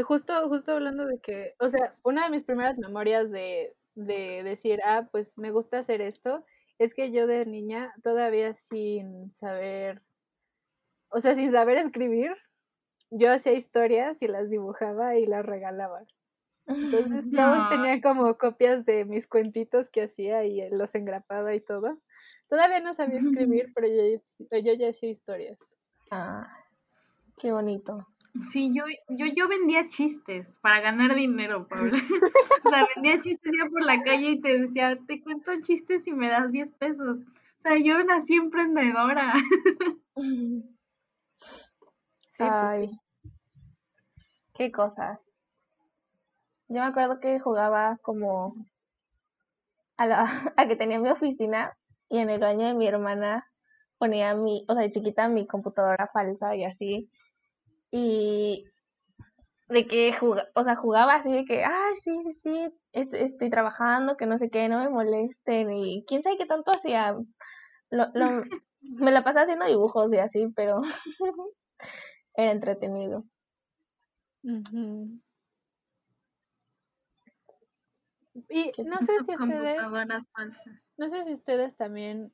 Eh, 0.00 0.02
Justo, 0.02 0.48
justo 0.48 0.72
hablando 0.72 1.06
de 1.06 1.18
que, 1.18 1.54
o 1.58 1.68
sea, 1.68 1.94
una 2.02 2.24
de 2.24 2.30
mis 2.30 2.44
primeras 2.44 2.78
memorias 2.78 3.30
de, 3.30 3.76
de 3.94 4.42
decir, 4.42 4.80
ah, 4.84 5.08
pues 5.10 5.36
me 5.38 5.50
gusta 5.50 5.78
hacer 5.78 6.00
esto, 6.00 6.44
es 6.78 6.94
que 6.94 7.12
yo 7.12 7.26
de 7.26 7.44
niña, 7.44 7.94
todavía 8.02 8.54
sin 8.54 9.30
saber, 9.32 10.02
o 11.10 11.20
sea, 11.20 11.34
sin 11.34 11.52
saber 11.52 11.76
escribir, 11.76 12.34
yo 13.10 13.30
hacía 13.32 13.52
historias 13.52 14.22
y 14.22 14.28
las 14.28 14.48
dibujaba 14.48 15.16
y 15.16 15.26
las 15.26 15.44
regalaba. 15.44 16.04
Entonces 16.66 17.24
todos 17.36 17.68
tenían 17.68 18.00
como 18.00 18.38
copias 18.38 18.86
de 18.86 19.04
mis 19.04 19.26
cuentitos 19.26 19.90
que 19.90 20.04
hacía 20.04 20.44
y 20.44 20.60
eh, 20.60 20.70
los 20.72 20.94
engrapaba 20.94 21.54
y 21.54 21.60
todo. 21.60 22.00
Todavía 22.48 22.80
no 22.80 22.94
sabía 22.94 23.18
escribir, 23.18 23.72
pero 23.74 23.88
yo, 23.88 24.58
yo 24.58 24.72
ya 24.74 24.88
hacía 24.88 25.10
historias. 25.10 25.58
Ah, 26.10 26.48
qué 27.36 27.52
bonito. 27.52 28.06
Sí, 28.50 28.72
yo, 28.74 28.84
yo, 29.08 29.26
yo 29.26 29.48
vendía 29.48 29.86
chistes 29.86 30.58
para 30.60 30.80
ganar 30.80 31.14
dinero, 31.14 31.66
Paula. 31.66 31.92
o 32.64 32.68
sea, 32.68 32.86
vendía 32.94 33.20
chistes 33.20 33.52
ya 33.58 33.68
por 33.68 33.82
la 33.82 34.02
calle 34.02 34.30
y 34.30 34.40
te 34.40 34.58
decía, 34.58 34.98
te 35.06 35.22
cuento 35.22 35.52
chistes 35.60 36.06
y 36.06 36.12
me 36.12 36.28
das 36.28 36.50
10 36.50 36.72
pesos. 36.72 37.22
O 37.22 37.60
sea, 37.60 37.76
yo 37.76 38.02
nací 38.04 38.34
emprendedora. 38.34 39.34
Sí, 40.16 40.64
pues 42.38 42.50
Ay, 42.50 42.88
sí. 42.88 43.30
qué 44.54 44.72
cosas. 44.72 45.44
Yo 46.68 46.80
me 46.80 46.86
acuerdo 46.86 47.20
que 47.20 47.40
jugaba 47.40 47.98
como 48.00 48.54
a, 49.96 50.06
la, 50.06 50.24
a 50.56 50.66
que 50.66 50.76
tenía 50.76 51.00
mi 51.00 51.08
oficina 51.08 51.76
y 52.08 52.18
en 52.18 52.30
el 52.30 52.40
baño 52.40 52.66
de 52.66 52.74
mi 52.74 52.86
hermana 52.86 53.46
ponía 53.98 54.34
mi, 54.34 54.64
o 54.68 54.74
sea, 54.74 54.82
de 54.82 54.90
chiquita 54.90 55.28
mi 55.28 55.46
computadora 55.46 56.08
falsa 56.12 56.56
y 56.56 56.64
así. 56.64 57.10
Y 57.90 58.64
de 59.68 59.86
que 59.86 60.12
jugaba, 60.12 60.48
o 60.54 60.64
sea, 60.64 60.74
jugaba 60.76 61.14
así 61.14 61.32
de 61.32 61.44
que, 61.44 61.64
ay, 61.64 61.94
sí, 61.94 62.10
sí, 62.22 62.32
sí, 62.32 62.68
est- 62.92 63.14
estoy 63.14 63.50
trabajando, 63.50 64.16
que 64.16 64.26
no 64.26 64.36
sé 64.36 64.50
qué, 64.50 64.68
no 64.68 64.78
me 64.78 64.88
molesten 64.88 65.72
y 65.72 66.04
quién 66.06 66.22
sabe 66.22 66.36
qué 66.38 66.46
tanto 66.46 66.72
hacía. 66.72 67.16
Lo, 67.90 68.06
lo, 68.14 68.26
me 68.82 69.10
la 69.12 69.22
pasaba 69.22 69.44
haciendo 69.44 69.66
dibujos 69.66 70.12
y 70.12 70.18
así, 70.18 70.48
pero 70.56 70.80
era 72.34 72.50
entretenido. 72.52 73.24
Y 78.48 78.72
¿Qué 78.72 78.84
no 78.84 79.00
sé 79.00 79.20
si 79.24 79.34
ustedes, 79.34 79.80
no 80.98 81.08
sé 81.08 81.24
si 81.24 81.32
ustedes 81.32 81.76
también 81.76 82.32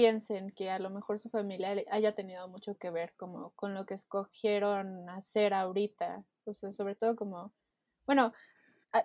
piensen 0.00 0.50
que 0.52 0.70
a 0.70 0.78
lo 0.78 0.88
mejor 0.88 1.18
su 1.18 1.28
familia 1.28 1.76
haya 1.90 2.14
tenido 2.14 2.48
mucho 2.48 2.74
que 2.78 2.90
ver 2.90 3.12
como 3.16 3.50
con 3.50 3.74
lo 3.74 3.84
que 3.84 3.94
escogieron 3.94 5.10
hacer 5.10 5.52
ahorita. 5.52 6.24
O 6.44 6.54
sea, 6.54 6.72
sobre 6.72 6.94
todo 6.94 7.16
como, 7.16 7.52
bueno, 8.06 8.32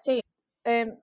Sí, 0.03 0.21
em, 0.63 0.97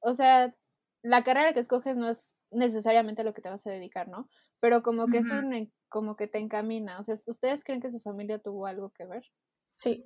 o 0.00 0.12
sea, 0.14 0.54
la 1.02 1.24
carrera 1.24 1.52
que 1.52 1.60
escoges 1.60 1.96
no 1.96 2.08
es 2.08 2.34
necesariamente 2.50 3.22
a 3.22 3.24
lo 3.24 3.34
que 3.34 3.42
te 3.42 3.50
vas 3.50 3.66
a 3.66 3.70
dedicar, 3.70 4.08
¿no? 4.08 4.28
Pero 4.60 4.82
como 4.82 5.08
que 5.08 5.18
es 5.18 5.28
un, 5.28 5.72
como 5.88 6.16
que 6.16 6.26
te 6.26 6.38
encamina. 6.38 6.98
O 7.00 7.04
sea, 7.04 7.16
¿ustedes 7.26 7.64
creen 7.64 7.80
que 7.80 7.90
su 7.90 8.00
familia 8.00 8.38
tuvo 8.38 8.66
algo 8.66 8.90
que 8.90 9.04
ver? 9.04 9.24
sí. 9.76 10.04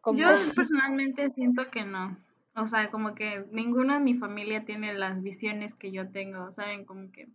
Como, 0.00 0.18
Yo 0.18 0.28
personalmente 0.56 1.28
siento 1.28 1.70
que 1.70 1.84
no. 1.84 2.16
O 2.56 2.66
sea, 2.66 2.90
como 2.90 3.14
que 3.14 3.46
ninguno 3.50 3.94
de 3.94 4.00
mi 4.00 4.14
familia 4.14 4.64
tiene 4.64 4.94
las 4.94 5.22
visiones 5.22 5.74
que 5.74 5.92
yo 5.92 6.10
tengo, 6.10 6.52
¿saben? 6.52 6.86
Como 6.86 7.10
que 7.12 7.28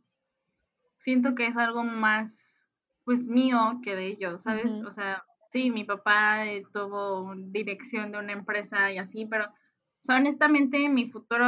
siento 1.00 1.36
que 1.36 1.48
es 1.48 1.58
algo 1.58 1.84
más, 1.84 2.68
pues 3.06 3.28
mío 3.28 3.82
que 3.84 3.96
de 3.96 4.08
ellos, 4.08 4.44
¿sabes? 4.44 4.84
O 4.84 4.92
sea, 4.92 5.24
sí, 5.50 5.72
mi 5.72 5.86
papá 5.86 6.48
eh, 6.48 6.64
tuvo 6.74 7.34
dirección 7.38 8.12
de 8.14 8.20
una 8.20 8.34
empresa 8.34 8.92
y 8.94 9.00
así, 9.00 9.26
pero 9.28 9.46
o 9.48 10.04
sea, 10.04 10.18
honestamente 10.18 10.90
mi 10.90 11.12
futuro 11.12 11.48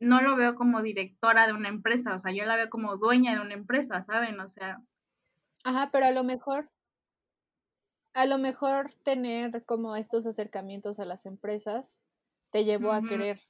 no 0.00 0.22
lo 0.22 0.36
veo 0.36 0.56
como 0.56 0.82
directora 0.82 1.46
de 1.46 1.54
una 1.54 1.70
empresa, 1.70 2.16
o 2.16 2.20
sea, 2.20 2.32
yo 2.32 2.44
la 2.46 2.56
veo 2.56 2.70
como 2.70 2.96
dueña 2.98 3.34
de 3.34 3.40
una 3.40 3.54
empresa, 3.54 4.02
¿saben? 4.02 4.40
O 4.40 4.48
sea, 4.48 4.82
ajá, 5.64 5.90
pero 5.92 6.06
a 6.06 6.12
lo 6.12 6.24
mejor 6.24 6.70
A 8.14 8.24
lo 8.26 8.38
mejor 8.38 8.94
tener 9.04 9.66
como 9.66 9.96
estos 9.96 10.24
acercamientos 10.26 10.98
a 10.98 11.04
las 11.04 11.26
empresas 11.26 12.00
te 12.50 12.64
llevó 12.64 12.92
a 12.92 13.02
querer. 13.02 13.40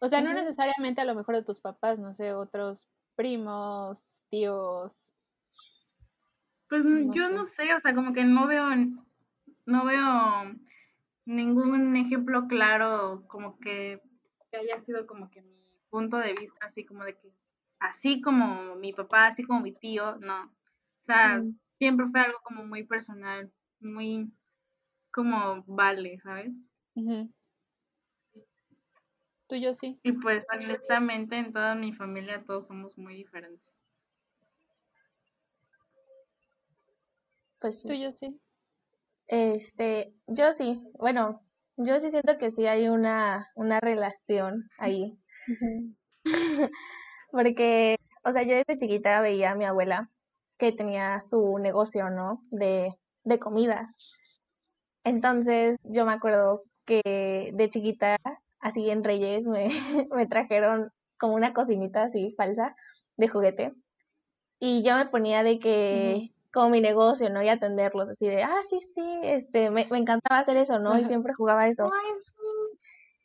O 0.00 0.08
sea, 0.08 0.20
no 0.20 0.32
necesariamente 0.34 1.00
a 1.00 1.04
lo 1.04 1.14
mejor 1.16 1.34
de 1.36 1.42
tus 1.42 1.60
papás, 1.60 1.98
no 1.98 2.14
sé, 2.14 2.32
otros 2.32 2.88
primos, 3.16 4.22
tíos, 4.30 5.14
Pues 6.68 6.84
no 6.84 7.12
yo 7.14 7.28
sé. 7.28 7.34
no 7.34 7.44
sé, 7.44 7.74
o 7.74 7.80
sea, 7.80 7.94
como 7.94 8.12
que 8.12 8.24
no 8.24 8.46
veo, 8.46 8.64
no 9.66 9.84
veo 9.84 10.54
ningún 11.26 11.96
ejemplo 11.96 12.46
claro 12.48 13.24
como 13.28 13.58
que, 13.58 14.00
que 14.50 14.56
haya 14.58 14.80
sido 14.80 15.06
como 15.06 15.30
que 15.30 15.42
mi 15.42 15.80
punto 15.90 16.18
de 16.18 16.34
vista, 16.34 16.66
así 16.66 16.84
como 16.84 17.04
de 17.04 17.16
que, 17.18 17.32
así 17.80 18.20
como 18.20 18.76
mi 18.76 18.92
papá, 18.92 19.28
así 19.28 19.44
como 19.44 19.60
mi 19.60 19.72
tío, 19.72 20.16
no. 20.16 20.44
O 20.44 21.02
sea, 21.02 21.42
Mm, 21.42 21.58
siempre 21.74 22.06
fue 22.06 22.20
algo 22.20 22.38
como 22.42 22.64
muy 22.64 22.84
personal, 22.84 23.52
muy 23.80 24.32
como 25.12 25.64
vale, 25.66 26.18
¿sabes? 26.20 26.68
Yo 29.56 29.74
sí. 29.74 29.98
Y 30.02 30.12
pues 30.12 30.46
honestamente 30.52 31.36
en 31.36 31.52
toda 31.52 31.74
mi 31.74 31.92
familia 31.92 32.42
todos 32.44 32.66
somos 32.66 32.98
muy 32.98 33.14
diferentes. 33.14 33.80
Pues 37.60 37.82
Tú 37.82 37.88
sí. 37.88 38.02
yo 38.02 38.12
sí. 38.12 38.40
Este, 39.26 40.14
yo 40.26 40.52
sí, 40.52 40.82
bueno, 40.98 41.40
yo 41.76 41.98
sí 41.98 42.10
siento 42.10 42.36
que 42.38 42.50
sí 42.50 42.66
hay 42.66 42.88
una, 42.88 43.48
una 43.54 43.80
relación 43.80 44.68
ahí. 44.78 45.18
Porque, 47.32 47.96
o 48.24 48.32
sea, 48.32 48.42
yo 48.42 48.54
desde 48.54 48.78
chiquita 48.78 49.20
veía 49.20 49.52
a 49.52 49.54
mi 49.56 49.64
abuela 49.64 50.10
que 50.58 50.72
tenía 50.72 51.20
su 51.20 51.58
negocio, 51.58 52.10
¿no? 52.10 52.42
De, 52.50 52.90
de 53.24 53.38
comidas. 53.38 53.96
Entonces, 55.04 55.76
yo 55.84 56.06
me 56.06 56.12
acuerdo 56.12 56.62
que 56.86 57.50
de 57.54 57.70
chiquita, 57.70 58.16
así 58.64 58.90
en 58.90 59.04
Reyes, 59.04 59.46
me, 59.46 59.68
me 60.10 60.26
trajeron 60.26 60.90
como 61.18 61.34
una 61.34 61.52
cocinita 61.52 62.04
así 62.04 62.34
falsa 62.36 62.74
de 63.16 63.28
juguete. 63.28 63.72
Y 64.58 64.82
yo 64.82 64.96
me 64.96 65.06
ponía 65.06 65.42
de 65.42 65.58
que, 65.58 66.16
Ujú. 66.16 66.34
como 66.52 66.70
mi 66.70 66.80
negocio, 66.80 67.28
¿no? 67.30 67.42
Y 67.42 67.48
atenderlos, 67.48 68.08
así 68.08 68.26
de, 68.26 68.42
ah, 68.42 68.62
sí, 68.68 68.80
sí, 68.80 69.20
este, 69.22 69.70
me, 69.70 69.86
me 69.90 69.98
encantaba 69.98 70.40
hacer 70.40 70.56
eso, 70.56 70.78
¿no? 70.78 70.98
Y 70.98 71.04
siempre 71.04 71.34
jugaba 71.34 71.68
eso. 71.68 71.90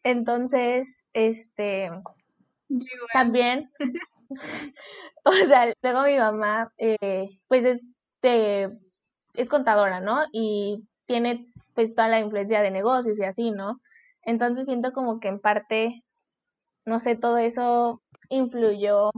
Entonces, 0.03 1.05
este, 1.13 1.89
también, 3.13 3.69
o 5.25 5.31
sea, 5.31 5.73
luego 5.81 6.03
mi 6.03 6.17
mamá, 6.17 6.71
eh, 6.77 7.29
pues 7.47 7.65
es, 7.65 7.81
de- 8.21 8.77
es 9.35 9.49
contadora, 9.49 10.01
¿no? 10.01 10.21
Y 10.31 10.87
tiene 11.05 11.47
pues 11.75 11.95
toda 11.95 12.09
la 12.09 12.19
influencia 12.19 12.61
de 12.61 12.71
negocios 12.71 13.19
y 13.19 13.23
así, 13.23 13.51
¿no? 13.51 13.79
Entonces 14.23 14.65
siento 14.65 14.93
como 14.93 15.19
que 15.19 15.27
en 15.29 15.39
parte, 15.39 16.03
no 16.85 16.99
sé, 16.99 17.15
todo 17.15 17.37
eso 17.37 18.03
influyó 18.29 19.11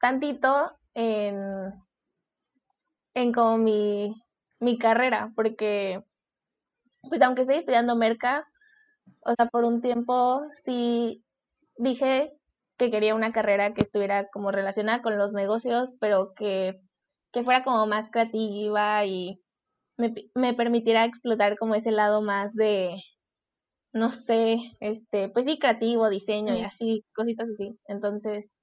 tantito 0.00 0.78
en, 0.94 1.72
en 3.14 3.32
como 3.32 3.58
mi, 3.58 4.14
mi 4.60 4.78
carrera, 4.78 5.32
porque 5.36 6.02
pues 7.08 7.22
aunque 7.22 7.42
estoy 7.42 7.56
estudiando 7.56 7.96
merca, 7.96 8.46
o 9.24 9.34
sea, 9.34 9.46
por 9.48 9.64
un 9.64 9.80
tiempo 9.82 10.42
sí 10.52 11.24
dije 11.78 12.32
que 12.78 12.90
quería 12.90 13.14
una 13.14 13.32
carrera 13.32 13.72
que 13.74 13.82
estuviera 13.82 14.28
como 14.30 14.52
relacionada 14.52 15.02
con 15.02 15.18
los 15.18 15.32
negocios, 15.32 15.94
pero 16.00 16.34
que, 16.34 16.80
que 17.32 17.44
fuera 17.44 17.64
como 17.64 17.86
más 17.86 18.10
creativa 18.10 19.04
y 19.06 19.40
me, 19.98 20.14
me 20.34 20.54
permitiera 20.54 21.04
explotar 21.04 21.58
como 21.58 21.74
ese 21.76 21.92
lado 21.92 22.22
más 22.22 22.54
de, 22.54 22.96
no 23.92 24.12
sé, 24.12 24.58
este, 24.80 25.28
pues 25.30 25.46
sí, 25.46 25.58
creativo, 25.58 26.08
diseño 26.10 26.54
y 26.54 26.60
así, 26.62 27.04
cositas 27.14 27.50
así. 27.50 27.78
Entonces, 27.86 28.58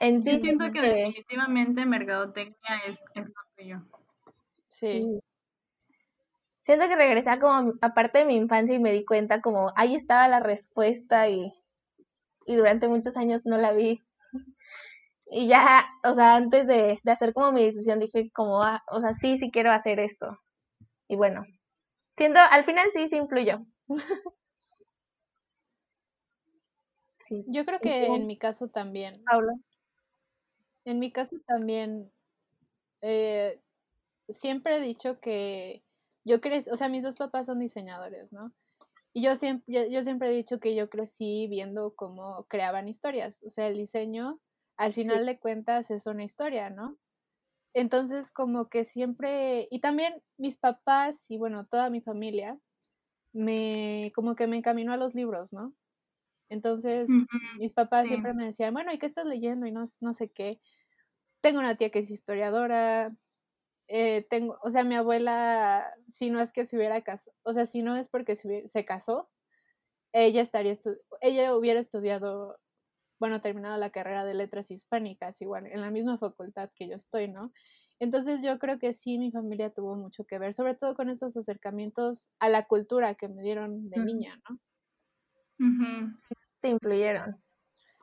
en 0.00 0.16
Yo 0.16 0.20
sí 0.22 0.36
siento 0.38 0.64
siento 0.64 0.72
que 0.72 0.80
que 0.80 0.94
definitivamente 0.94 1.86
mercadotecnia 1.86 2.78
es, 2.86 3.04
es 3.14 3.28
lo 3.28 3.34
tuyo. 3.56 3.82
Sí. 4.68 4.88
sí. 4.88 5.18
Siento 6.60 6.86
que 6.88 6.96
regresé 6.96 7.30
a 7.30 7.38
como 7.40 7.52
a 7.54 7.62
mi- 7.62 7.72
a 7.80 7.94
parte 7.94 8.18
de 8.18 8.24
mi 8.26 8.36
infancia 8.36 8.76
y 8.76 8.78
me 8.78 8.92
di 8.92 9.04
cuenta 9.04 9.40
como 9.40 9.72
ahí 9.76 9.94
estaba 9.96 10.28
la 10.28 10.40
respuesta 10.40 11.28
y, 11.28 11.52
y 12.46 12.56
durante 12.56 12.88
muchos 12.88 13.16
años 13.16 13.42
no 13.46 13.58
la 13.58 13.72
vi. 13.72 14.02
Y 15.30 15.48
ya, 15.48 15.86
o 16.04 16.14
sea, 16.14 16.36
antes 16.36 16.66
de, 16.66 17.00
de 17.02 17.12
hacer 17.12 17.34
como 17.34 17.52
mi 17.52 17.64
decisión 17.64 18.00
dije 18.00 18.30
como, 18.34 18.62
ah, 18.64 18.82
o 18.88 19.00
sea, 19.00 19.12
sí, 19.12 19.38
sí 19.38 19.50
quiero 19.50 19.70
hacer 19.72 20.00
esto. 20.00 20.38
Y 21.08 21.16
bueno, 21.16 21.44
siento, 22.16 22.40
al 22.40 22.64
final 22.64 22.88
sí, 22.92 23.08
sí 23.08 23.16
influyó. 23.16 23.60
Sí, 27.18 27.44
Yo 27.48 27.64
creo 27.64 27.80
que 27.80 28.06
en 28.06 28.26
mi 28.26 28.38
caso 28.38 28.68
también. 28.68 29.22
Paula. 29.24 29.54
En 30.84 30.98
mi 30.98 31.12
caso 31.12 31.36
también. 31.46 32.10
eh, 33.02 33.60
siempre 34.28 34.76
he 34.78 34.80
dicho 34.80 35.20
que 35.20 35.84
yo 36.24 36.40
crecí, 36.40 36.70
o 36.70 36.76
sea, 36.76 36.88
mis 36.88 37.02
dos 37.02 37.16
papás 37.16 37.46
son 37.46 37.60
diseñadores, 37.60 38.32
¿no? 38.32 38.52
Y 39.14 39.22
yo 39.22 39.36
siempre, 39.36 39.90
yo, 39.90 40.04
siempre 40.04 40.30
he 40.30 40.36
dicho 40.36 40.60
que 40.60 40.74
yo 40.76 40.90
crecí 40.90 41.48
viendo 41.48 41.94
cómo 41.96 42.46
creaban 42.48 42.88
historias. 42.88 43.36
O 43.44 43.50
sea, 43.50 43.68
el 43.68 43.76
diseño, 43.78 44.40
al 44.78 44.94
Sí, 44.94 45.02
final 45.02 45.26
de 45.26 45.38
cuentas, 45.40 45.90
es 45.90 46.06
una 46.06 46.24
historia, 46.24 46.70
¿no? 46.70 46.98
Entonces, 47.74 48.30
como 48.32 48.68
que 48.68 48.84
siempre, 48.84 49.68
y 49.70 49.80
también 49.80 50.22
mis 50.38 50.58
papás 50.58 51.26
y 51.30 51.38
bueno, 51.38 51.66
toda 51.66 51.90
mi 51.90 52.00
familia, 52.00 52.58
me, 53.32 54.12
como 54.14 54.34
que 54.36 54.46
me 54.46 54.56
encaminó 54.58 54.92
a 54.92 54.96
los 54.96 55.14
libros, 55.14 55.52
¿no? 55.52 55.74
Entonces, 56.50 57.20
mis 57.58 57.74
papás 57.74 58.08
Sí. 58.08 58.08
siempre 58.08 58.34
me 58.34 58.46
decían, 58.46 58.74
bueno, 58.74 58.92
¿y 58.92 58.98
qué 58.98 59.06
estás 59.06 59.26
leyendo? 59.26 59.66
Y 59.66 59.72
no, 59.72 59.86
no 60.00 60.14
sé 60.14 60.30
qué. 60.32 60.60
Tengo 61.42 61.60
una 61.60 61.76
tía 61.76 61.90
que 61.90 62.00
es 62.00 62.10
historiadora, 62.10 63.16
eh, 63.88 64.26
tengo, 64.30 64.58
o 64.62 64.70
sea, 64.70 64.84
mi 64.84 64.96
abuela, 64.96 65.92
si 66.12 66.30
no 66.30 66.40
es 66.40 66.52
que 66.52 66.66
se 66.66 66.76
hubiera 66.76 67.02
casado, 67.02 67.36
o 67.44 67.54
sea, 67.54 67.66
si 67.66 67.82
no 67.82 67.96
es 67.96 68.08
porque 68.10 68.36
se, 68.36 68.68
se 68.68 68.84
casó, 68.84 69.30
ella 70.12 70.42
estaría, 70.42 70.76
ella 71.20 71.56
hubiera 71.56 71.80
estudiado, 71.80 72.58
bueno, 73.20 73.40
terminado 73.42 73.78
la 73.78 73.90
carrera 73.90 74.24
de 74.26 74.34
letras 74.34 74.70
hispánicas, 74.72 75.40
igual, 75.42 75.66
en 75.66 75.80
la 75.82 75.90
misma 75.92 76.18
facultad 76.18 76.70
que 76.76 76.88
yo 76.88 76.96
estoy, 76.96 77.28
¿no? 77.28 77.52
Entonces 78.00 78.40
yo 78.42 78.58
creo 78.58 78.78
que 78.78 78.92
sí, 78.94 79.18
mi 79.18 79.30
familia 79.30 79.70
tuvo 79.70 79.96
mucho 79.96 80.24
que 80.24 80.38
ver, 80.38 80.54
sobre 80.54 80.74
todo 80.74 80.94
con 80.94 81.08
estos 81.08 81.36
acercamientos 81.36 82.30
a 82.38 82.48
la 82.48 82.66
cultura 82.66 83.14
que 83.14 83.28
me 83.28 83.42
dieron 83.42 83.90
de 83.90 84.04
niña, 84.04 84.40
¿no? 84.48 84.58
Te 86.60 86.68
influyeron. 86.68 87.36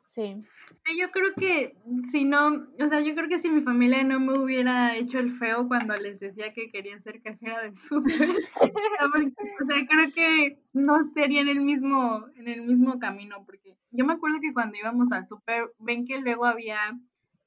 Sí. 0.08 0.44
Sí, 0.84 1.00
yo 1.00 1.12
creo 1.12 1.34
que 1.36 1.76
si 2.12 2.26
no, 2.26 2.48
o 2.48 2.88
sea, 2.88 3.02
yo 3.02 3.16
creo 3.16 3.28
que 3.28 3.40
si 3.40 3.50
mi 3.50 3.62
familia 3.62 4.04
no 4.04 4.20
me 4.20 4.38
hubiera 4.38 4.96
hecho 4.96 5.20
el 5.20 5.32
feo 5.32 5.68
cuando 5.68 5.96
les 5.96 6.20
decía 6.20 6.54
que 6.54 6.70
quería 6.70 7.00
ser 7.00 7.22
cajera 7.22 7.62
de 7.62 7.74
súper, 7.76 8.04
o 8.62 9.66
sea, 9.66 9.88
creo 9.88 10.12
que 10.14 10.60
no 10.74 11.02
estaría 11.02 11.42
en 11.42 11.50
el 11.50 11.62
mismo, 11.62 12.28
en 12.36 12.48
el 12.48 12.62
mismo 12.62 13.00
camino, 13.00 13.44
porque 13.46 13.78
yo 13.92 14.06
me 14.06 14.14
acuerdo 14.14 14.40
que 14.42 14.54
cuando 14.54 14.78
íbamos 14.78 15.12
al 15.12 15.26
súper, 15.26 15.72
ven 15.80 16.06
que 16.06 16.20
luego 16.20 16.46
había 16.46 16.78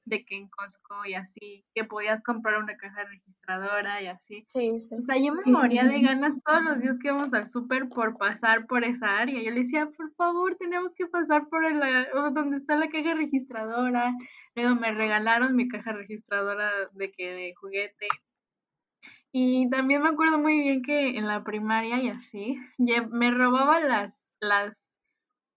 de 0.09 0.25
que 0.25 0.35
en 0.35 0.49
Costco 0.49 1.05
y 1.05 1.13
así, 1.13 1.63
que 1.73 1.85
podías 1.85 2.21
comprar 2.23 2.57
una 2.57 2.75
caja 2.75 3.03
registradora 3.03 4.01
y 4.01 4.07
así. 4.07 4.47
Sí, 4.53 4.79
sí. 4.79 4.95
O 4.95 5.01
sea, 5.03 5.17
yo 5.17 5.33
me 5.33 5.43
moría 5.51 5.85
de 5.85 6.01
ganas 6.01 6.41
todos 6.43 6.63
los 6.63 6.79
días 6.79 6.97
que 6.99 7.09
íbamos 7.09 7.33
al 7.33 7.47
súper 7.47 7.87
por 7.87 8.17
pasar 8.17 8.65
por 8.65 8.83
esa 8.83 9.19
área. 9.19 9.41
Yo 9.41 9.51
le 9.51 9.61
decía, 9.61 9.87
por 9.95 10.11
favor, 10.15 10.55
tenemos 10.55 10.93
que 10.95 11.07
pasar 11.07 11.47
por 11.47 11.63
el, 11.63 11.79
donde 12.33 12.57
está 12.57 12.75
la 12.75 12.89
caja 12.89 13.13
registradora. 13.13 14.13
Luego 14.55 14.75
me 14.75 14.91
regalaron 14.91 15.55
mi 15.55 15.67
caja 15.67 15.93
registradora 15.93 16.71
de 16.93 17.11
que 17.11 17.31
de 17.31 17.53
juguete. 17.55 18.07
Y 19.31 19.69
también 19.69 20.01
me 20.01 20.09
acuerdo 20.09 20.39
muy 20.39 20.59
bien 20.59 20.81
que 20.81 21.09
en 21.17 21.27
la 21.27 21.43
primaria 21.43 22.01
y 22.01 22.09
así, 22.09 22.57
me 23.11 23.29
robaba 23.29 23.79
las, 23.79 24.19
las, 24.39 24.97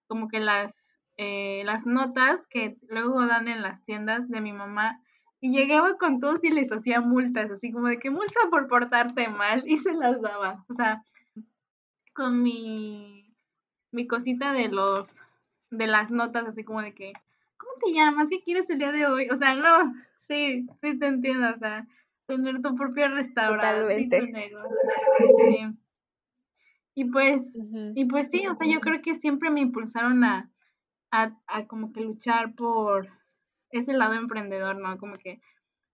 como 0.06 0.28
que 0.28 0.40
las 0.40 0.91
eh, 1.16 1.62
las 1.64 1.86
notas 1.86 2.46
que 2.46 2.76
luego 2.88 3.26
dan 3.26 3.48
en 3.48 3.62
las 3.62 3.84
tiendas 3.84 4.28
de 4.28 4.40
mi 4.40 4.52
mamá 4.52 5.00
y 5.40 5.50
llegaba 5.50 5.96
con 5.98 6.20
todos 6.20 6.44
y 6.44 6.50
les 6.50 6.70
hacía 6.70 7.00
multas, 7.00 7.50
así 7.50 7.72
como 7.72 7.88
de 7.88 7.98
que 7.98 8.10
multa 8.10 8.40
por 8.48 8.68
portarte 8.68 9.28
mal 9.28 9.64
y 9.66 9.78
se 9.78 9.92
las 9.92 10.22
daba. 10.22 10.64
O 10.68 10.74
sea, 10.74 11.02
con 12.14 12.42
mi, 12.42 13.34
mi 13.90 14.06
cosita 14.06 14.52
de 14.52 14.68
los, 14.68 15.20
de 15.70 15.88
las 15.88 16.12
notas, 16.12 16.46
así 16.46 16.62
como 16.62 16.80
de 16.80 16.94
que, 16.94 17.12
¿cómo 17.56 17.72
te 17.84 17.92
llamas? 17.92 18.28
¿Qué 18.30 18.40
quieres 18.40 18.70
el 18.70 18.78
día 18.78 18.92
de 18.92 19.06
hoy? 19.06 19.28
O 19.30 19.36
sea, 19.36 19.54
no, 19.54 19.92
sí, 20.18 20.66
sí 20.80 20.98
te 20.98 21.06
entiendo, 21.06 21.50
o 21.50 21.58
sea, 21.58 21.88
tener 22.26 22.62
tu 22.62 22.76
propio 22.76 23.08
restaurante. 23.08 24.08
Sí. 24.08 25.66
Y 26.94 27.06
pues, 27.06 27.58
y 27.94 28.04
pues 28.04 28.30
sí, 28.30 28.46
o 28.46 28.54
sea, 28.54 28.66
yo 28.66 28.78
creo 28.80 29.00
que 29.02 29.16
siempre 29.16 29.50
me 29.50 29.60
impulsaron 29.60 30.22
a, 30.22 30.51
a, 31.12 31.66
como 31.66 31.92
que 31.92 32.00
luchar 32.00 32.54
por 32.54 33.08
ese 33.70 33.92
lado 33.92 34.14
emprendedor, 34.14 34.76
¿no? 34.76 34.98
Como 34.98 35.16
que, 35.16 35.40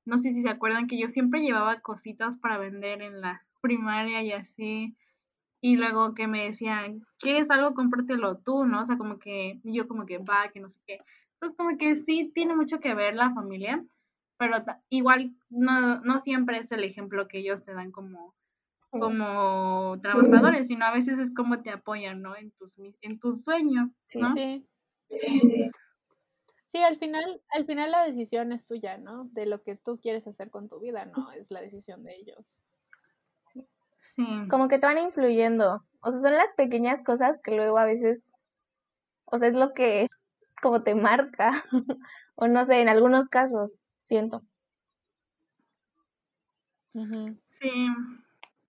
no 0.07 0.17
sé 0.17 0.33
si 0.33 0.43
se 0.43 0.49
acuerdan 0.49 0.87
que 0.87 0.99
yo 0.99 1.09
siempre 1.09 1.43
llevaba 1.43 1.81
cositas 1.81 2.39
para 2.39 2.57
vender 2.57 3.03
en 3.03 3.21
la 3.21 3.45
primaria 3.61 4.23
y 4.23 4.33
así. 4.33 4.97
Y 5.61 5.77
luego 5.77 6.15
que 6.15 6.29
me 6.29 6.45
decían, 6.45 7.05
¿quieres 7.19 7.51
algo? 7.51 7.75
Cómpratelo 7.75 8.39
tú, 8.39 8.65
¿no? 8.65 8.81
O 8.81 8.85
sea, 8.87 8.97
como 8.97 9.19
que 9.19 9.61
yo 9.65 9.89
como 9.89 10.07
que 10.07 10.19
va, 10.19 10.51
que 10.53 10.61
no 10.61 10.69
sé 10.69 10.81
qué. 10.87 11.01
Entonces, 11.35 11.57
como 11.57 11.77
que 11.77 11.97
sí 11.97 12.31
tiene 12.33 12.55
mucho 12.55 12.79
que 12.79 12.95
ver 12.95 13.17
la 13.17 13.35
familia, 13.35 13.85
pero 14.39 14.57
igual 14.89 15.35
no, 15.51 16.01
no 16.01 16.21
siempre 16.21 16.59
es 16.59 16.71
el 16.71 16.85
ejemplo 16.85 17.27
que 17.27 17.39
ellos 17.39 17.65
te 17.65 17.75
dan 17.75 17.91
como, 17.91 18.37
como 18.91 19.99
trabajadores, 20.01 20.69
sino 20.69 20.85
a 20.85 20.93
veces 20.93 21.19
es 21.19 21.35
como 21.35 21.61
te 21.61 21.71
apoyan, 21.71 22.23
¿no? 22.23 22.37
En 22.37 22.53
tus, 22.53 22.79
en 22.79 23.19
tus 23.19 23.43
sueños, 23.43 24.01
¿no? 24.15 24.33
Sí, 24.33 24.65
Sí, 24.69 24.69
al 26.83 26.99
final, 26.99 27.43
al 27.51 27.67
final 27.67 27.91
la 27.91 28.05
decisión 28.05 28.53
es 28.53 28.67
tuya, 28.67 28.99
¿no? 28.99 29.25
De 29.33 29.47
lo 29.47 29.63
que 29.63 29.77
tú 29.77 29.99
quieres 30.01 30.27
hacer 30.27 30.51
con 30.51 30.69
tu 30.69 30.81
vida, 30.81 31.05
no 31.07 31.31
es 31.33 31.51
la 31.51 31.61
decisión 31.61 32.03
de 32.05 32.17
ellos. 32.17 32.61
Sí. 33.99 34.27
Como 34.49 34.69
que 34.69 34.79
te 34.79 34.87
van 34.87 34.99
influyendo. 34.99 35.85
O 36.01 36.11
sea, 36.11 36.21
son 36.21 36.35
las 36.35 36.53
pequeñas 36.53 37.03
cosas 37.03 37.41
que 37.41 37.51
luego 37.51 37.79
a 37.79 37.85
veces, 37.85 38.31
o 39.25 39.39
sea, 39.39 39.49
es 39.49 39.55
lo 39.55 39.75
que 39.75 40.07
como 40.63 40.83
te 40.83 40.95
marca. 40.95 41.51
o 42.37 42.47
no 42.49 42.65
sé, 42.65 42.81
en 42.81 42.89
algunos 42.89 43.29
casos, 43.29 43.81
siento. 44.03 44.43
Sí, 47.45 47.89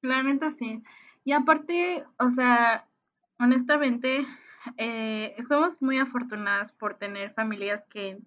claramente 0.02 0.52
sí. 0.52 0.84
Y 1.24 1.32
aparte, 1.32 2.06
o 2.20 2.30
sea, 2.30 2.88
honestamente, 3.40 4.26
eh, 4.78 5.36
somos 5.48 5.82
muy 5.82 5.98
afortunadas 6.00 6.72
por 6.72 6.98
tener 6.98 7.34
familias 7.34 7.86
que, 7.86 8.20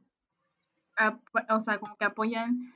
o 1.49 1.61
sea, 1.61 1.79
como 1.79 1.97
que 1.97 2.05
apoyan 2.05 2.73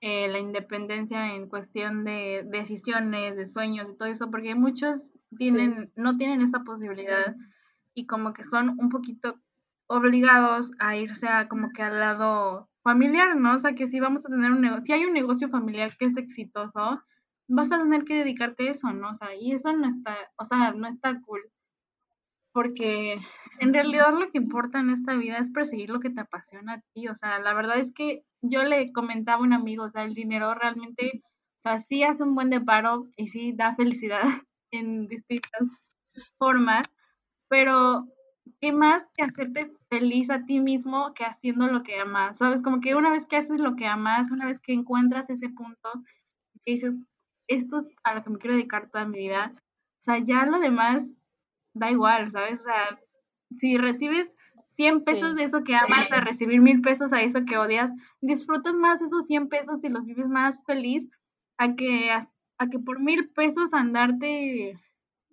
eh, 0.00 0.28
la 0.28 0.38
independencia 0.38 1.34
en 1.34 1.48
cuestión 1.48 2.04
de 2.04 2.44
decisiones, 2.46 3.36
de 3.36 3.46
sueños 3.46 3.88
y 3.90 3.96
todo 3.96 4.08
eso, 4.08 4.30
porque 4.30 4.54
muchos 4.54 5.12
tienen, 5.36 5.92
no 5.96 6.16
tienen 6.16 6.42
esa 6.42 6.60
posibilidad 6.64 7.36
y 7.94 8.06
como 8.06 8.32
que 8.32 8.44
son 8.44 8.76
un 8.78 8.88
poquito 8.88 9.40
obligados 9.86 10.72
a 10.78 10.96
irse 10.96 11.28
a 11.28 11.48
como 11.48 11.70
que 11.70 11.82
al 11.82 11.98
lado 11.98 12.68
familiar, 12.82 13.36
¿no? 13.36 13.54
O 13.54 13.58
sea, 13.58 13.74
que 13.74 13.86
si 13.86 14.00
vamos 14.00 14.26
a 14.26 14.30
tener 14.30 14.50
un 14.50 14.62
negocio, 14.62 14.86
si 14.86 14.92
hay 14.92 15.04
un 15.04 15.12
negocio 15.12 15.48
familiar 15.48 15.96
que 15.96 16.06
es 16.06 16.16
exitoso, 16.16 17.02
vas 17.48 17.70
a 17.72 17.78
tener 17.78 18.04
que 18.04 18.16
dedicarte 18.16 18.68
a 18.68 18.72
eso, 18.72 18.92
¿no? 18.92 19.10
O 19.10 19.14
sea, 19.14 19.34
y 19.36 19.52
eso 19.52 19.72
no 19.72 19.86
está, 19.86 20.16
o 20.36 20.44
sea, 20.44 20.72
no 20.72 20.88
está 20.88 21.20
cool 21.20 21.42
porque 22.52 23.18
en 23.58 23.72
realidad 23.72 24.12
lo 24.12 24.28
que 24.28 24.38
importa 24.38 24.80
en 24.80 24.90
esta 24.90 25.14
vida 25.14 25.38
es 25.38 25.50
perseguir 25.50 25.90
lo 25.90 26.00
que 26.00 26.10
te 26.10 26.20
apasiona 26.20 26.74
a 26.74 26.80
ti, 26.92 27.08
o 27.08 27.14
sea, 27.14 27.38
la 27.38 27.54
verdad 27.54 27.78
es 27.78 27.92
que 27.92 28.24
yo 28.42 28.64
le 28.64 28.92
comentaba 28.92 29.38
a 29.38 29.46
un 29.46 29.52
amigo, 29.52 29.84
o 29.84 29.88
sea, 29.88 30.04
el 30.04 30.14
dinero 30.14 30.54
realmente, 30.54 31.22
o 31.24 31.58
sea, 31.58 31.78
sí 31.78 32.02
hace 32.02 32.22
un 32.22 32.34
buen 32.34 32.50
de 32.50 32.60
paro 32.60 33.08
y 33.16 33.28
sí 33.28 33.52
da 33.52 33.74
felicidad 33.74 34.22
en 34.70 35.08
distintas 35.08 35.68
formas, 36.38 36.84
pero 37.48 38.06
¿qué 38.60 38.72
más 38.72 39.08
que 39.14 39.22
hacerte 39.22 39.72
feliz 39.88 40.30
a 40.30 40.44
ti 40.44 40.60
mismo 40.60 41.14
que 41.14 41.24
haciendo 41.24 41.68
lo 41.68 41.82
que 41.82 42.00
amas? 42.00 42.38
¿Sabes? 42.38 42.62
Como 42.62 42.80
que 42.80 42.94
una 42.94 43.10
vez 43.10 43.26
que 43.26 43.36
haces 43.36 43.60
lo 43.60 43.76
que 43.76 43.86
amas, 43.86 44.30
una 44.30 44.46
vez 44.46 44.60
que 44.60 44.72
encuentras 44.72 45.30
ese 45.30 45.48
punto, 45.48 45.90
que 46.64 46.72
dices, 46.72 46.94
esto 47.48 47.80
es 47.80 47.94
a 48.04 48.14
lo 48.14 48.22
que 48.22 48.30
me 48.30 48.38
quiero 48.38 48.56
dedicar 48.56 48.90
toda 48.90 49.06
mi 49.06 49.18
vida, 49.18 49.52
o 49.54 50.04
sea, 50.04 50.18
ya 50.18 50.46
lo 50.46 50.58
demás 50.58 51.14
da 51.74 51.90
igual, 51.90 52.30
¿sabes? 52.30 52.60
O 52.60 52.64
sea, 52.64 53.00
si 53.56 53.76
recibes 53.76 54.34
100 54.66 55.04
pesos 55.04 55.34
de 55.36 55.44
eso 55.44 55.64
que 55.64 55.74
amas 55.74 56.10
a 56.12 56.20
recibir 56.20 56.60
mil 56.60 56.80
pesos 56.80 57.12
a 57.12 57.22
eso 57.22 57.44
que 57.44 57.58
odias, 57.58 57.92
disfrutas 58.20 58.74
más 58.74 59.02
esos 59.02 59.26
100 59.26 59.48
pesos 59.48 59.84
y 59.84 59.88
los 59.88 60.06
vives 60.06 60.28
más 60.28 60.64
feliz 60.64 61.08
a 61.58 61.74
que, 61.74 62.10
a, 62.10 62.26
que 62.70 62.78
por 62.78 62.98
mil 62.98 63.28
pesos 63.30 63.74
andarte 63.74 64.78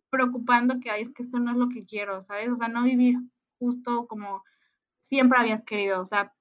preocupando 0.10 0.80
que, 0.80 0.90
ay, 0.90 1.04
es 1.04 1.14
que 1.14 1.24
esto 1.24 1.40
no 1.40 1.52
es 1.52 1.58
lo 1.58 1.70
que 1.70 1.86
quiero, 1.86 2.22
¿sabes? 2.22 2.50
O 2.50 2.56
sea, 2.56 2.68
no 2.68 2.84
vivir 2.84 3.16
justo 3.60 4.08
como 4.08 4.44
siempre 5.00 5.40
habías 5.40 5.64
querido, 5.64 6.02
o 6.02 6.06
sea, 6.06 6.34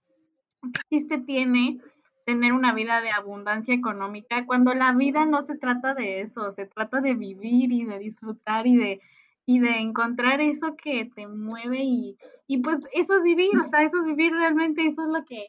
¿qué 0.62 0.98
chiste 0.98 1.18
tiene 1.18 1.80
tener 2.24 2.52
una 2.52 2.74
vida 2.74 3.00
de 3.00 3.10
abundancia 3.10 3.72
económica 3.72 4.44
cuando 4.44 4.74
la 4.74 4.92
vida 4.92 5.24
no 5.24 5.40
se 5.40 5.56
trata 5.56 5.94
de 5.94 6.20
eso, 6.20 6.50
se 6.50 6.66
trata 6.66 7.00
de 7.00 7.14
vivir 7.14 7.72
y 7.72 7.84
de 7.84 7.98
disfrutar 7.98 8.66
y 8.66 8.76
de 8.76 9.00
y 9.48 9.60
de 9.60 9.78
encontrar 9.78 10.42
eso 10.42 10.76
que 10.76 11.06
te 11.06 11.26
mueve 11.26 11.78
y, 11.82 12.18
y 12.46 12.58
pues 12.58 12.80
eso 12.92 13.16
es 13.16 13.24
vivir, 13.24 13.58
o 13.58 13.64
sea, 13.64 13.82
eso 13.82 13.96
es 14.00 14.04
vivir 14.04 14.30
realmente, 14.30 14.86
eso 14.86 15.06
es 15.06 15.08
lo 15.08 15.24
que, 15.24 15.46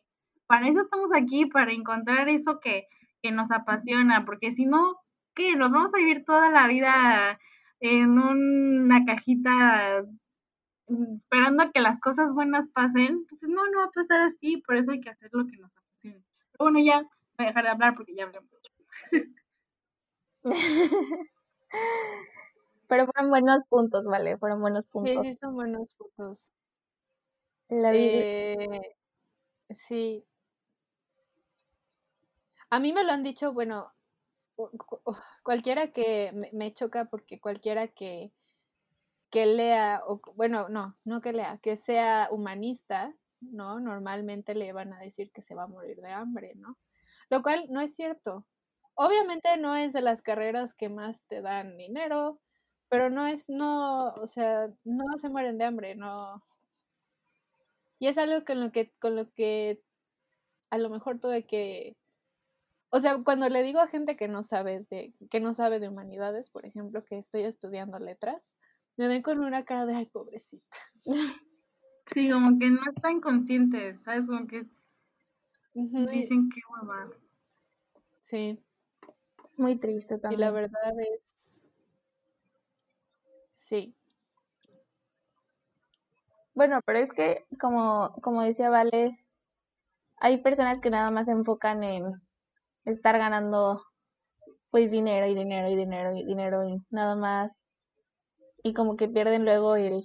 para 0.48 0.70
eso 0.70 0.84
estamos 0.84 1.10
aquí, 1.14 1.48
para 1.48 1.74
encontrar 1.74 2.30
eso 2.30 2.62
que, 2.62 2.88
que 3.22 3.32
nos 3.32 3.52
apasiona, 3.52 4.24
porque 4.24 4.54
si 4.54 4.66
no, 4.66 4.96
¿qué? 5.36 5.58
Nos 5.58 5.72
vamos 5.72 5.94
a 5.94 5.98
vivir 5.98 6.24
toda 6.24 6.50
la 6.50 6.70
vida 6.70 7.38
en 7.82 8.18
una 8.18 9.04
cajita 9.04 10.06
mm, 10.88 11.16
esperando 11.18 11.64
a 11.64 11.72
que 11.72 11.82
las 11.82 12.00
cosas 12.00 12.32
buenas 12.32 12.70
pasen, 12.70 13.26
pues 13.28 13.42
no, 13.44 13.68
no 13.70 13.80
va 13.80 13.86
a 13.88 13.92
pasar 13.92 14.22
así, 14.22 14.64
por 14.66 14.78
eso 14.78 14.94
hay 14.94 15.02
que 15.02 15.10
hacer 15.10 15.30
lo 15.34 15.46
que 15.46 15.58
nos 15.58 15.76
apasiona. 15.76 16.24
Pero 16.54 16.72
bueno, 16.72 16.80
ya 16.80 17.02
voy 17.02 17.10
a 17.40 17.48
dejar 17.48 17.64
de 17.66 17.70
hablar 17.70 17.96
porque 17.96 18.16
ya 18.16 18.24
hablé 18.24 18.40
mucho. 18.40 18.72
Pero 22.89 23.06
fueron 23.06 23.30
buenos 23.30 23.65
puntos, 23.65 24.08
vale, 24.08 24.39
fueron 24.39 24.62
buenos 24.62 24.88
puntos. 24.88 25.28
Sí, 25.28 25.34
sí, 25.34 25.39
son 25.39 25.54
buenos 25.54 25.93
puntos. 25.93 26.52
La 27.69 27.93
eh, 27.93 28.95
sí. 29.69 30.25
A 32.71 32.80
mí 32.80 32.91
me 32.91 33.04
lo 33.04 33.12
han 33.12 33.21
dicho, 33.21 33.54
bueno, 33.54 33.93
cualquiera 35.43 35.91
que 35.91 36.32
me, 36.52 36.73
choca 36.73 37.06
porque 37.06 37.39
cualquiera 37.39 37.89
que, 37.89 38.34
que 39.30 39.45
lea, 39.45 40.02
o 40.08 40.19
bueno, 40.36 40.67
no, 40.69 40.97
no 41.04 41.21
que 41.21 41.32
lea, 41.32 41.60
que 41.62 41.75
sea 41.75 42.30
humanista, 42.32 43.13
¿no? 43.39 43.80
Normalmente 43.80 44.56
le 44.56 44.73
van 44.73 44.93
a 44.93 44.99
decir 44.99 45.32
que 45.32 45.43
se 45.43 45.54
va 45.54 45.65
a 45.65 45.67
morir 45.67 46.02
de 46.02 46.10
hambre, 46.10 46.54
¿no? 46.56 46.75
Lo 47.30 47.43
cual 47.43 47.67
no 47.69 47.82
es 47.82 47.93
cierto. 47.93 48.47
obviamente 48.95 49.58
no 49.58 49.75
es 49.75 49.93
de 49.93 50.02
las 50.02 50.23
carreras 50.23 50.73
que 50.73 50.89
más 50.89 51.21
te 51.28 51.41
dan 51.43 51.78
dinero, 51.78 52.39
pero 52.89 53.10
no 53.10 53.28
es, 53.28 53.49
no, 53.49 54.10
o 54.15 54.28
sea, 54.28 54.69
no 54.84 55.17
se 55.17 55.30
mueren 55.30 55.58
de 55.58 55.65
hambre, 55.65 55.95
no. 55.95 56.43
Y 57.99 58.08
es 58.08 58.17
algo 58.17 58.45
con 58.45 58.60
lo 58.60 58.71
que, 58.71 58.91
con 58.99 59.15
lo 59.15 59.32
que 59.34 59.82
a 60.69 60.78
lo 60.78 60.89
mejor 60.89 61.19
tuve 61.19 61.45
que, 61.45 61.97
o 62.89 62.99
sea, 62.99 63.21
cuando 63.23 63.49
le 63.49 63.63
digo 63.63 63.80
a 63.80 63.88
gente 63.88 64.17
que 64.17 64.28
no 64.28 64.43
sabe 64.43 64.86
de, 64.89 65.13
que 65.30 65.39
no 65.39 65.54
sabe 65.54 65.80
de 65.80 65.89
humanidades, 65.89 66.49
por 66.49 66.65
ejemplo, 66.65 67.06
que 67.06 67.17
estoy 67.17 67.43
estudiando 67.43 67.99
letras, 67.99 68.41
me 68.97 69.08
ven 69.08 69.21
con 69.21 69.39
una 69.39 69.63
cara 69.63 69.86
de 69.86 69.95
ay 69.95 70.06
pobrecita. 70.08 70.78
Sí, 72.06 72.28
como 72.32 72.58
que 72.58 72.71
no 72.71 72.82
están 72.89 73.21
conscientes, 73.21 74.02
¿sabes? 74.02 74.25
Como 74.25 74.47
que 74.47 74.65
dicen 75.75 76.49
que 76.49 76.60
hueva. 76.67 77.12
Sí. 78.25 78.60
Muy 79.58 79.78
triste 79.78 80.17
también. 80.17 80.39
Y 80.39 80.43
la 80.43 80.49
verdad 80.49 80.99
es. 80.99 81.38
Sí. 83.70 83.96
Bueno, 86.56 86.82
pero 86.84 86.98
es 86.98 87.14
que, 87.14 87.46
como, 87.60 88.16
como 88.24 88.42
decía 88.42 88.72
Vale, 88.72 89.24
hay 90.18 90.42
personas 90.42 90.82
que 90.82 90.90
nada 90.90 91.12
más 91.12 91.28
se 91.28 91.34
enfocan 91.34 91.84
en 91.84 92.20
estar 92.86 93.20
ganando 93.20 93.84
pues 94.72 94.90
dinero 94.90 95.28
y 95.28 95.36
dinero 95.36 95.70
y 95.70 95.76
dinero 95.76 96.16
y 96.16 96.26
dinero 96.26 96.68
y 96.68 96.84
nada 96.90 97.16
más. 97.16 97.62
Y 98.64 98.74
como 98.74 98.98
que 98.98 99.08
pierden 99.08 99.46
luego 99.46 99.76
el, 99.76 100.04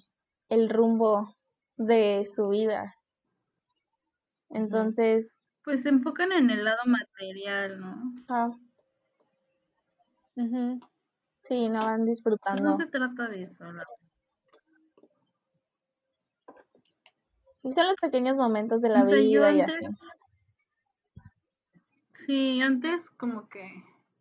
el 0.51 0.69
rumbo 0.69 1.35
de 1.77 2.27
su 2.27 2.49
vida. 2.49 2.95
Entonces... 4.51 5.59
Pues 5.65 5.83
se 5.83 5.89
enfocan 5.89 6.33
en 6.33 6.51
el 6.51 6.65
lado 6.65 6.83
material, 6.85 7.81
¿no? 7.81 8.13
Ah. 8.29 8.51
Sí, 11.45 11.69
no 11.69 11.81
van 11.81 12.07
disfrutando. 12.07 12.63
No 12.63 12.75
se 12.75 12.87
trata 12.87 13.29
de 13.29 13.43
eso, 13.43 13.71
¿no? 13.71 13.83
Sí, 17.55 17.71
son 17.71 17.87
los 17.87 17.97
pequeños 17.97 18.39
momentos 18.39 18.81
de 18.81 18.89
la 18.89 19.05
vida 19.05 19.53
y 19.53 19.61
así. 19.61 19.85
Sí, 22.13 22.63
antes 22.63 23.11
como 23.11 23.49
que, 23.49 23.63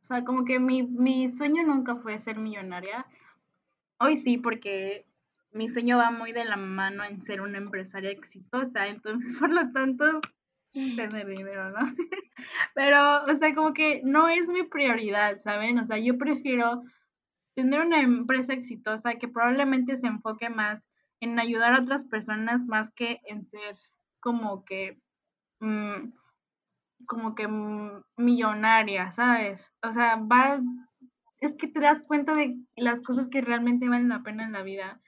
o 0.01 0.03
sea, 0.03 0.25
como 0.25 0.43
que 0.43 0.59
mi, 0.59 0.83
mi 0.83 1.29
sueño 1.29 1.63
nunca 1.63 1.95
fue 1.95 2.19
ser 2.19 2.37
millonaria. 2.37 3.05
Hoy 3.99 4.17
sí, 4.17 4.37
porque 4.37 5.05
mi 5.53 5.69
sueño 5.69 5.97
va 5.97 6.11
muy 6.11 6.33
de 6.33 6.43
la 6.43 6.57
mano 6.57 7.05
en 7.05 7.21
ser 7.21 7.39
una 7.39 7.57
empresaria 7.57 8.11
exitosa, 8.11 8.87
entonces 8.87 9.33
por 9.39 9.49
lo 9.49 9.71
tanto 9.71 10.05
tener 10.73 11.27
dinero, 11.27 11.69
¿no? 11.69 11.85
Pero, 12.75 13.23
o 13.25 13.35
sea, 13.35 13.53
como 13.55 13.73
que 13.73 14.01
no 14.03 14.27
es 14.27 14.49
mi 14.49 14.63
prioridad, 14.63 15.39
¿saben? 15.39 15.79
O 15.79 15.85
sea, 15.85 15.97
yo 15.99 16.17
prefiero 16.17 16.83
tener 17.55 17.81
una 17.81 18.01
empresa 18.01 18.53
exitosa 18.53 19.15
que 19.15 19.27
probablemente 19.27 19.95
se 19.95 20.07
enfoque 20.07 20.49
más 20.49 20.89
en 21.19 21.39
ayudar 21.39 21.73
a 21.73 21.81
otras 21.81 22.05
personas 22.05 22.65
más 22.65 22.91
que 22.91 23.21
en 23.25 23.45
ser 23.45 23.77
como 24.19 24.65
que 24.65 24.99
mm, 25.59 26.11
como 27.05 27.35
que 27.35 27.47
millonaria, 28.17 29.11
¿sabes? 29.11 29.73
O 29.81 29.91
sea, 29.91 30.15
va 30.15 30.61
es 31.39 31.57
que 31.57 31.67
te 31.67 31.81
das 31.81 32.01
cuenta 32.03 32.33
de 32.35 32.57
las 32.77 33.01
cosas 33.01 33.27
que 33.27 33.41
realmente 33.41 33.89
valen 33.89 34.07
la 34.07 34.23
pena 34.23 34.45
en 34.45 34.53
la 34.53 34.63
vida 34.63 35.01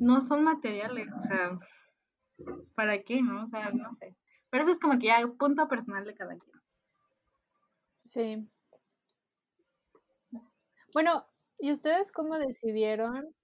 no 0.00 0.22
son 0.22 0.42
materiales, 0.42 1.08
o 1.14 1.20
sea, 1.20 1.58
¿para 2.74 3.02
qué, 3.02 3.20
no? 3.20 3.42
O 3.42 3.46
sea, 3.46 3.70
no 3.72 3.92
sé. 3.92 4.16
Pero 4.48 4.62
eso 4.62 4.72
es 4.72 4.78
como 4.78 4.98
que 4.98 5.08
ya 5.08 5.26
punto 5.38 5.68
personal 5.68 6.04
de 6.04 6.14
cada 6.14 6.36
quien. 6.38 6.56
Sí. 8.06 8.48
Bueno, 10.94 11.26
¿y 11.58 11.72
ustedes 11.72 12.12
cómo 12.12 12.38
decidieron 12.38 13.34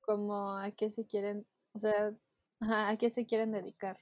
como 0.00 0.56
a 0.56 0.70
qué 0.72 0.90
se 0.90 1.06
quieren, 1.06 1.46
o 1.72 1.78
sea, 1.78 2.12
a 2.60 2.96
qué 2.96 3.10
se 3.10 3.26
quieren 3.26 3.52
dedicar? 3.52 3.98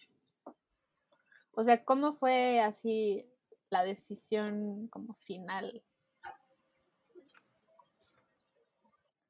O 1.52 1.64
sea, 1.64 1.84
¿cómo 1.84 2.14
fue 2.14 2.60
así 2.60 3.26
la 3.70 3.84
decisión 3.84 4.88
como 4.88 5.14
final? 5.14 5.82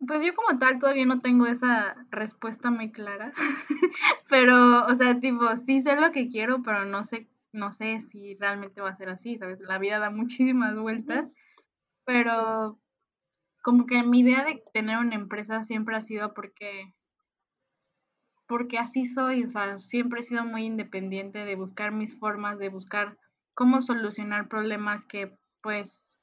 Pues 0.07 0.25
yo 0.25 0.35
como 0.35 0.59
tal 0.59 0.79
todavía 0.79 1.07
no 1.07 1.21
tengo 1.21 1.47
esa 1.47 2.07
respuesta 2.11 2.71
muy 2.71 2.93
clara, 2.93 3.33
pero, 4.31 4.87
o 4.87 4.95
sea, 4.95 5.19
tipo, 5.19 5.57
sí 5.57 5.81
sé 5.81 5.97
lo 5.97 6.13
que 6.13 6.29
quiero, 6.29 6.63
pero 6.63 6.85
no 6.85 7.03
sé, 7.03 7.29
no 7.53 7.73
sé 7.73 8.01
si 8.01 8.37
realmente 8.37 8.81
va 8.81 8.91
a 8.91 8.95
ser 8.95 9.09
así, 9.09 9.39
¿sabes? 9.39 9.59
La 9.61 9.79
vida 9.79 9.99
da 9.99 10.11
muchísimas 10.11 10.79
vueltas, 10.79 11.29
pero 12.05 12.79
como 13.69 13.85
que 13.85 14.03
mi 14.03 14.21
idea 14.21 14.47
de 14.47 14.65
tener 14.73 14.97
una 14.97 15.15
empresa 15.15 15.63
siempre 15.63 15.95
ha 15.95 16.01
sido 16.01 16.33
porque, 16.33 16.95
porque 18.47 18.79
así 18.79 19.05
soy, 19.05 19.45
o 19.45 19.51
sea, 19.51 19.77
siempre 19.77 20.21
he 20.21 20.23
sido 20.23 20.47
muy 20.47 20.65
independiente 20.65 21.45
de 21.45 21.55
buscar 21.55 21.93
mis 21.93 22.19
formas, 22.19 22.59
de 22.59 22.71
buscar 22.71 23.19
cómo 23.53 23.83
solucionar 23.83 24.49
problemas 24.49 25.05
que, 25.05 25.35
pues, 25.61 26.17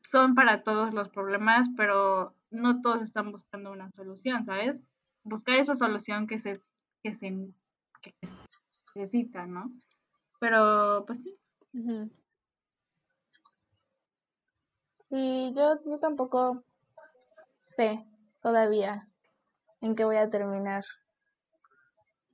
son 0.00 0.34
para 0.34 0.62
todos 0.62 0.94
los 0.94 1.10
problemas, 1.10 1.68
pero 1.76 2.34
no 2.50 2.80
todos 2.80 3.02
están 3.02 3.32
buscando 3.32 3.70
una 3.70 3.90
solución, 3.90 4.42
¿sabes? 4.42 4.80
Buscar 5.24 5.56
esa 5.56 5.74
solución 5.74 6.26
que 6.26 6.38
se, 6.38 6.62
que 7.02 7.12
se, 7.12 7.36
necesita, 8.94 9.46
¿no? 9.46 9.70
Pero, 10.40 11.04
pues 11.06 11.22
sí. 11.22 11.38
Sí, 15.08 15.52
yo, 15.54 15.78
yo 15.84 16.00
tampoco 16.00 16.64
sé 17.60 18.04
todavía 18.40 19.08
en 19.80 19.94
qué 19.94 20.04
voy 20.04 20.16
a 20.16 20.30
terminar 20.30 20.84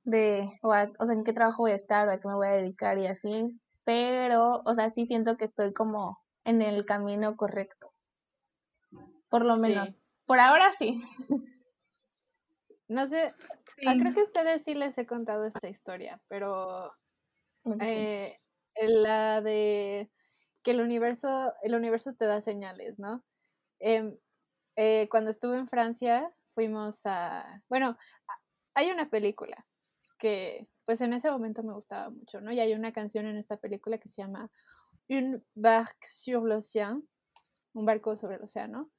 de, 0.04 0.48
o, 0.62 0.70
o 0.70 1.04
sea, 1.04 1.14
en 1.14 1.22
qué 1.22 1.34
trabajo 1.34 1.64
voy 1.64 1.72
a 1.72 1.74
estar, 1.74 2.08
o 2.08 2.12
a 2.12 2.18
qué 2.18 2.26
me 2.26 2.34
voy 2.34 2.46
a 2.46 2.52
dedicar 2.52 2.96
y 2.96 3.06
así, 3.06 3.60
pero, 3.84 4.62
o 4.64 4.72
sea, 4.72 4.88
sí 4.88 5.04
siento 5.04 5.36
que 5.36 5.44
estoy 5.44 5.74
como 5.74 6.18
en 6.44 6.62
el 6.62 6.86
camino 6.86 7.36
correcto. 7.36 7.92
Por 9.28 9.44
lo 9.44 9.58
menos. 9.58 10.02
Por 10.24 10.40
ahora 10.40 10.72
sí. 10.72 11.02
No 12.88 13.06
sé, 13.06 13.34
ah, 13.86 13.94
creo 13.98 14.12
que 14.12 14.20
a 14.20 14.24
ustedes 14.24 14.64
sí 14.64 14.74
les 14.74 14.98
he 14.98 15.06
contado 15.06 15.46
esta 15.46 15.66
historia, 15.66 16.20
pero 16.28 16.92
eh, 17.80 18.38
la 18.74 19.40
de 19.40 20.10
que 20.62 20.72
el 20.72 20.80
universo, 20.80 21.52
el 21.62 21.74
universo 21.74 22.14
te 22.14 22.26
da 22.26 22.40
señales, 22.40 22.98
¿no? 22.98 23.24
Em, 23.80 24.16
eh, 24.76 25.08
cuando 25.10 25.30
estuve 25.30 25.58
en 25.58 25.68
Francia, 25.68 26.32
fuimos 26.54 27.02
a, 27.04 27.62
bueno, 27.68 27.98
hay 28.74 28.90
una 28.90 29.10
película 29.10 29.66
que 30.18 30.68
pues 30.84 31.00
en 31.00 31.12
ese 31.12 31.30
momento 31.30 31.62
me 31.62 31.74
gustaba 31.74 32.10
mucho, 32.10 32.40
¿no? 32.40 32.52
Y 32.52 32.60
hay 32.60 32.74
una 32.74 32.92
canción 32.92 33.26
en 33.26 33.38
esta 33.38 33.56
película 33.56 33.98
que 33.98 34.08
se 34.08 34.22
llama 34.22 34.50
Un 35.08 35.44
barque 35.54 36.08
sur 36.10 36.42
l'océan, 36.44 37.02
un 37.72 37.86
barco 37.86 38.16
sobre 38.16 38.36
el 38.36 38.42
océano. 38.42 38.90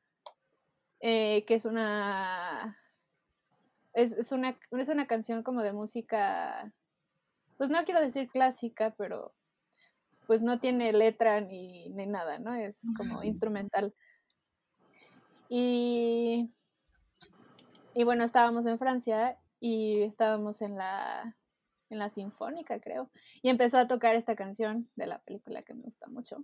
Eh, 0.99 1.43
que 1.45 1.55
es 1.55 1.65
una, 1.65 2.77
es, 3.93 4.31
una, 4.31 4.57
es 4.71 4.87
una 4.87 5.05
canción 5.05 5.43
como 5.43 5.61
de 5.61 5.73
música, 5.73 6.71
pues 7.57 7.69
no 7.69 7.83
quiero 7.83 7.99
decir 7.99 8.29
clásica, 8.29 8.95
pero 8.97 9.33
pues 10.33 10.41
no 10.41 10.59
tiene 10.59 10.91
letra 10.93 11.41
ni, 11.41 11.89
ni 11.89 12.07
nada, 12.07 12.39
¿no? 12.39 12.55
Es 12.55 12.81
como 12.97 13.21
instrumental. 13.21 13.93
Y, 15.47 16.51
y 17.93 18.03
bueno, 18.03 18.23
estábamos 18.23 18.65
en 18.65 18.79
Francia 18.79 19.37
y 19.59 20.01
estábamos 20.01 20.63
en 20.63 20.75
la, 20.75 21.37
en 21.91 21.99
la 21.99 22.09
sinfónica, 22.09 22.79
creo, 22.79 23.11
y 23.43 23.49
empezó 23.49 23.77
a 23.77 23.87
tocar 23.87 24.15
esta 24.15 24.35
canción 24.35 24.89
de 24.95 25.05
la 25.05 25.19
película 25.19 25.61
que 25.61 25.75
me 25.75 25.83
gusta 25.83 26.07
mucho. 26.07 26.43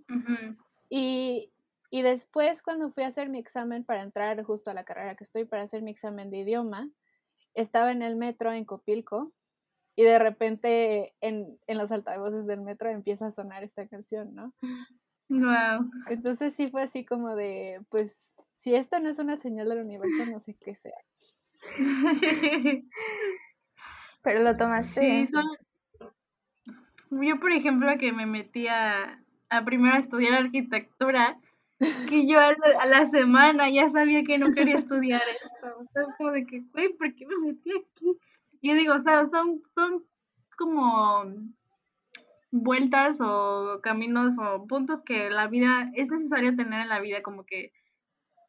Y 0.88 1.52
y 1.92 2.02
después, 2.02 2.62
cuando 2.62 2.92
fui 2.92 3.02
a 3.02 3.08
hacer 3.08 3.28
mi 3.28 3.40
examen 3.40 3.82
para 3.82 4.02
entrar 4.02 4.40
justo 4.44 4.70
a 4.70 4.74
la 4.74 4.84
carrera 4.84 5.16
que 5.16 5.24
estoy, 5.24 5.46
para 5.46 5.64
hacer 5.64 5.82
mi 5.82 5.90
examen 5.90 6.30
de 6.30 6.38
idioma, 6.38 6.88
estaba 7.54 7.90
en 7.90 8.02
el 8.02 8.14
metro 8.14 8.52
en 8.52 8.64
Copilco 8.64 9.32
y 10.00 10.02
de 10.02 10.18
repente 10.18 11.12
en, 11.20 11.58
en 11.66 11.76
los 11.76 11.92
altavoces 11.92 12.46
del 12.46 12.62
metro 12.62 12.88
empieza 12.88 13.26
a 13.26 13.32
sonar 13.32 13.64
esta 13.64 13.86
canción, 13.86 14.34
¿no? 14.34 14.54
Wow. 15.28 15.88
Entonces 16.08 16.56
sí 16.56 16.70
fue 16.70 16.82
así 16.82 17.04
como 17.04 17.36
de, 17.36 17.80
pues, 17.88 18.34
si 18.58 18.74
esta 18.74 18.98
no 18.98 19.10
es 19.10 19.18
una 19.20 19.36
señal 19.36 19.68
del 19.68 19.82
universo, 19.82 20.26
no 20.26 20.40
sé 20.40 20.56
qué 20.58 20.74
sea. 20.74 20.96
Pero 24.22 24.42
lo 24.42 24.56
tomaste. 24.56 25.26
Sí, 25.26 25.32
Yo, 27.10 27.38
por 27.38 27.52
ejemplo, 27.52 27.96
que 27.96 28.12
me 28.12 28.26
metí 28.26 28.66
a, 28.66 29.22
a 29.50 29.64
primero 29.64 29.94
a 29.94 30.00
estudiar 30.00 30.32
arquitectura, 30.32 31.38
que 32.08 32.26
yo 32.26 32.40
a 32.40 32.86
la, 32.86 33.06
semana 33.06 33.70
ya 33.70 33.88
sabía 33.90 34.24
que 34.24 34.36
no 34.38 34.52
quería 34.52 34.78
estudiar 34.78 35.22
esto. 35.28 35.78
O 35.78 36.16
como 36.16 36.32
de 36.32 36.44
que, 36.44 36.62
güey, 36.72 36.88
¿por 36.94 37.14
qué 37.14 37.24
me 37.24 37.38
metí 37.38 37.70
aquí? 37.70 38.18
Y 38.60 38.68
yo 38.68 38.74
digo, 38.74 38.94
o 38.94 38.98
sea, 39.00 39.24
son, 39.24 39.62
son 39.74 40.04
como 40.56 41.24
vueltas 42.50 43.18
o 43.20 43.80
caminos 43.82 44.34
o 44.38 44.66
puntos 44.66 45.02
que 45.02 45.30
la 45.30 45.48
vida 45.48 45.90
es 45.94 46.08
necesario 46.08 46.54
tener 46.54 46.80
en 46.80 46.88
la 46.88 47.00
vida 47.00 47.22
como 47.22 47.44
que 47.44 47.72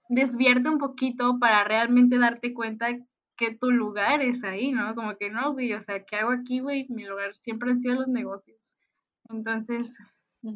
desviarte 0.10 0.70
un 0.70 0.78
poquito 0.78 1.40
para 1.40 1.64
realmente 1.64 2.18
darte 2.18 2.54
cuenta 2.54 2.88
que 3.38 3.56
tu 3.56 3.72
lugar 3.72 4.22
es 4.22 4.44
ahí, 4.44 4.72
¿no? 4.72 4.94
Como 4.94 5.16
que 5.18 5.30
no, 5.30 5.54
güey, 5.54 5.74
o 5.74 5.80
sea, 5.80 6.04
¿qué 6.04 6.18
hago 6.18 6.32
aquí, 6.32 6.60
güey? 6.60 6.86
Mi 6.90 7.06
lugar 7.06 7.34
siempre 7.34 7.72
han 7.72 7.80
sido 7.80 7.96
los 7.96 8.08
negocios. 8.08 8.76
Entonces, 9.30 9.98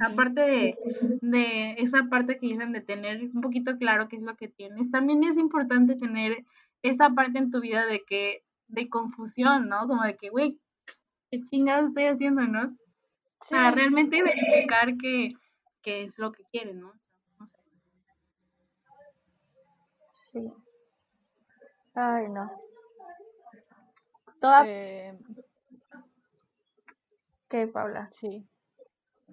aparte 0.02 0.42
de, 0.42 0.78
de, 1.22 1.72
esa 1.78 2.04
parte 2.10 2.38
que 2.38 2.48
dicen 2.48 2.74
de 2.74 2.82
tener 2.82 3.22
un 3.34 3.42
poquito 3.42 3.78
claro 3.78 4.08
qué 4.08 4.18
es 4.18 4.24
lo 4.24 4.36
que 4.36 4.50
tienes, 4.50 4.90
también 4.90 5.24
es 5.24 5.38
importante 5.38 5.96
tener 5.96 6.46
esa 6.82 7.12
parte 7.12 7.40
en 7.40 7.50
tu 7.50 7.62
vida 7.62 7.86
de 7.86 8.04
que, 8.04 8.44
de 8.68 8.90
confusión, 8.90 9.70
¿no? 9.70 9.88
Como 9.88 10.04
de 10.04 10.16
que, 10.16 10.30
güey, 10.30 10.60
¿qué 11.30 11.42
chingados 11.42 11.90
estoy 11.90 12.06
haciendo, 12.06 12.42
no? 12.42 12.76
Para 13.50 13.72
realmente 13.72 14.24
verificar 14.24 14.96
que, 14.98 15.34
es 15.84 16.18
lo 16.18 16.32
que 16.32 16.44
quieres, 16.46 16.76
¿no? 16.76 16.94
Sí. 20.14 20.52
Ay, 21.94 22.28
no. 22.30 22.52
Toda... 24.40 24.64
Eh, 24.68 25.18
¿Qué, 27.48 27.68
Paula? 27.68 28.10
Sí. 28.12 28.48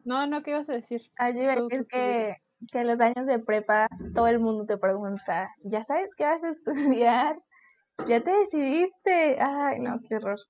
No, 0.05 0.27
no, 0.27 0.43
¿qué 0.43 0.51
ibas 0.51 0.69
a 0.69 0.75
decir? 0.75 1.11
Ah, 1.17 1.31
yo 1.31 1.43
iba 1.43 1.53
a 1.53 1.57
decir 1.57 1.87
que, 1.87 2.37
que 2.71 2.81
en 2.81 2.87
los 2.87 3.01
años 3.01 3.27
de 3.27 3.39
prepa 3.39 3.89
todo 4.15 4.27
el 4.27 4.39
mundo 4.39 4.67
te 4.67 4.77
pregunta, 4.77 5.51
¿ya 5.65 5.83
sabes 5.83 6.15
qué 6.15 6.25
vas 6.25 6.45
a 6.45 6.51
estudiar? 6.51 7.41
¿Ya 8.09 8.21
te 8.23 8.31
decidiste? 8.31 9.39
Ay, 9.41 9.81
no, 9.81 10.01
qué 10.07 10.17
horror. 10.17 10.41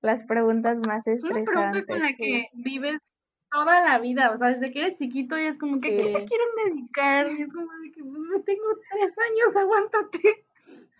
Las 0.00 0.24
preguntas 0.24 0.78
más 0.86 1.06
estresantes. 1.06 1.48
Una 1.54 1.70
pregunta 1.70 1.92
con 1.92 2.00
la 2.00 2.12
que 2.14 2.48
vives 2.54 3.02
toda 3.50 3.80
la 3.80 3.98
vida, 3.98 4.30
o 4.30 4.38
sea, 4.38 4.48
desde 4.48 4.72
que 4.72 4.80
eres 4.80 4.98
chiquito 4.98 5.38
y 5.38 5.46
es 5.46 5.58
como 5.58 5.80
que, 5.80 5.88
¿qué 5.88 6.12
se 6.12 6.24
quieren 6.24 6.48
dedicar? 6.64 7.26
Y 7.26 7.42
es 7.42 7.52
como 7.52 7.70
de 7.82 7.92
que, 7.92 8.02
pues, 8.02 8.18
no 8.18 8.42
tengo 8.42 8.66
tres 8.90 9.14
años, 9.30 9.56
aguántate. 9.56 10.46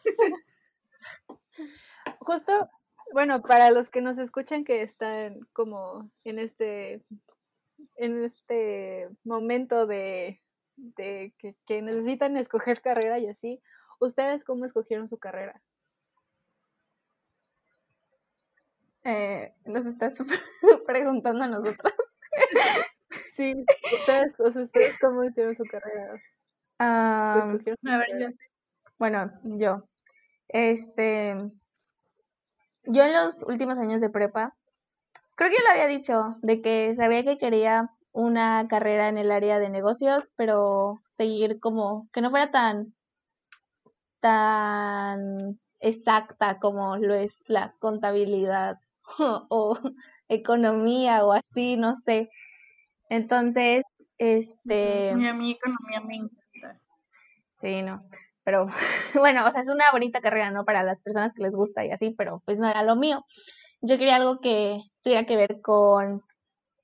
Justo, 2.20 2.70
bueno, 3.12 3.42
para 3.42 3.70
los 3.70 3.88
que 3.88 4.03
nos 4.03 4.18
escuchan 4.18 4.64
que 4.64 4.82
están 4.82 5.46
como 5.53 6.11
en 6.24 6.38
este 6.38 7.03
en 7.96 8.24
este 8.24 9.09
momento 9.24 9.86
de, 9.86 10.38
de 10.76 11.32
que, 11.38 11.82
necesitan 11.82 12.36
escoger 12.36 12.80
carrera 12.80 13.18
y 13.18 13.26
así, 13.26 13.61
¿ustedes 14.05 14.44
cómo 14.44 14.64
escogieron 14.64 15.09
su 15.09 15.18
carrera? 15.18 15.62
Eh, 19.05 19.55
¿Nos 19.64 19.86
estás 19.86 20.18
preguntando 20.86 21.44
a 21.44 21.48
nosotros? 21.48 21.92
sí, 23.34 23.64
ustedes, 23.92 24.34
ustedes 24.38 24.98
cómo 25.00 25.24
hicieron 25.24 25.55
su 25.55 25.64
carrera. 25.64 26.20
a 26.78 27.98
ver, 27.98 28.34
Bueno, 28.98 29.32
yo. 29.44 29.88
Este. 30.48 31.36
Yo 32.84 33.05
en 33.05 33.12
los 33.12 33.42
últimos 33.44 33.78
años 33.78 34.00
de 34.00 34.11
prepa 34.11 34.57
creo 35.36 35.50
que 35.50 35.62
lo 35.62 35.70
había 35.70 35.86
dicho, 35.86 36.36
de 36.42 36.61
que 36.61 36.94
sabía 36.94 37.24
que 37.24 37.38
quería 37.38 37.90
una 38.12 38.66
carrera 38.68 39.09
en 39.09 39.18
el 39.18 39.32
área 39.32 39.59
de 39.59 39.70
negocios, 39.70 40.28
pero 40.36 41.03
seguir 41.09 41.61
como 41.61 42.09
que 42.12 42.20
no 42.20 42.30
fuera 42.30 42.50
tan 42.50 42.94
tan 44.22 45.60
exacta 45.80 46.58
como 46.58 46.96
lo 46.96 47.14
es 47.14 47.44
la 47.48 47.74
contabilidad 47.78 48.78
o, 49.50 49.78
economía 50.28 51.26
o 51.26 51.32
así, 51.32 51.76
no 51.76 51.94
sé. 51.94 52.30
Entonces, 53.10 53.84
este... 54.16 55.10
a 55.10 55.34
mí 55.34 55.52
economía 55.52 56.00
me 56.00 56.16
encanta. 56.16 56.80
Sí, 57.50 57.82
no. 57.82 58.02
Pero 58.44 58.66
bueno, 59.14 59.46
o 59.46 59.50
sea, 59.50 59.60
es 59.60 59.68
una 59.68 59.90
bonita 59.92 60.22
carrera, 60.22 60.50
¿no? 60.50 60.64
Para 60.64 60.82
las 60.82 61.02
personas 61.02 61.34
que 61.34 61.42
les 61.42 61.54
gusta 61.54 61.84
y 61.84 61.90
así, 61.90 62.14
pero 62.16 62.42
pues 62.46 62.58
no 62.58 62.68
era 62.70 62.82
lo 62.82 62.96
mío 62.96 63.24
yo 63.82 63.98
quería 63.98 64.16
algo 64.16 64.40
que 64.40 64.80
tuviera 65.02 65.26
que 65.26 65.36
ver 65.36 65.60
con, 65.60 66.22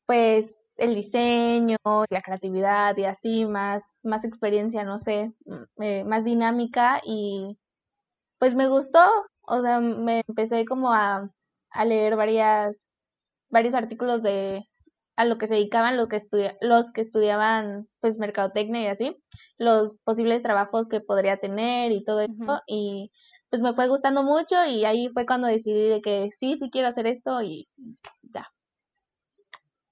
pues, 0.05 0.58
el 0.79 0.95
diseño, 0.95 1.77
la 1.85 2.23
creatividad 2.23 2.97
y 2.97 3.05
así, 3.05 3.47
más, 3.47 4.01
más 4.05 4.25
experiencia, 4.25 4.85
no 4.85 4.99
sé, 4.99 5.33
mm, 5.45 5.83
eh, 5.83 6.05
más 6.05 6.25
dinámica 6.25 7.01
y 7.05 7.59
pues 8.39 8.55
me 8.55 8.69
gustó, 8.69 9.01
o 9.43 9.61
sea, 9.63 9.81
me 9.81 10.23
empecé 10.29 10.65
como 10.65 10.93
a, 10.93 11.31
a 11.71 11.85
leer 11.85 12.17
varias, 12.17 12.93
varios 13.51 13.75
artículos 13.75 14.23
de 14.23 14.65
a 15.17 15.25
lo 15.25 15.37
que 15.37 15.49
se 15.49 15.55
dedicaban 15.55 15.97
los 15.97 16.09
que, 16.09 16.17
estudia, 16.17 16.57
los 16.61 16.93
que 16.93 17.01
estudiaban 17.01 17.89
pues 18.01 18.19
mercadotecnia 18.19 18.83
y 18.83 18.87
así, 18.87 19.17
los 19.59 19.97
posibles 20.05 20.43
trabajos 20.45 20.89
que 20.89 21.01
podría 21.01 21.39
tener 21.39 21.91
y 21.91 22.05
todo 22.05 22.21
eso, 22.21 22.63
y 22.69 23.11
pues 23.51 23.61
me 23.63 23.75
fue 23.75 23.89
gustando 23.89 24.23
mucho 24.23 24.65
y 24.67 24.85
ahí 24.85 25.09
fue 25.09 25.27
cuando 25.27 25.49
decidí 25.49 25.89
de 25.89 26.01
que 26.03 26.29
sí, 26.31 26.55
sí 26.57 26.71
quiero 26.71 26.87
hacer 26.89 27.09
esto 27.09 27.43
y 27.43 27.69
ya. 28.23 28.47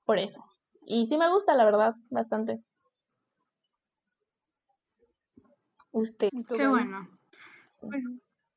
Por 0.04 0.20
eso. 0.20 0.44
Y 0.86 1.06
sí 1.06 1.18
me 1.18 1.30
gusta, 1.30 1.54
la 1.54 1.64
verdad, 1.64 1.96
bastante. 2.10 2.60
Usted. 5.90 6.30
Qué 6.56 6.66
bueno. 6.66 7.08
Pues 7.80 8.08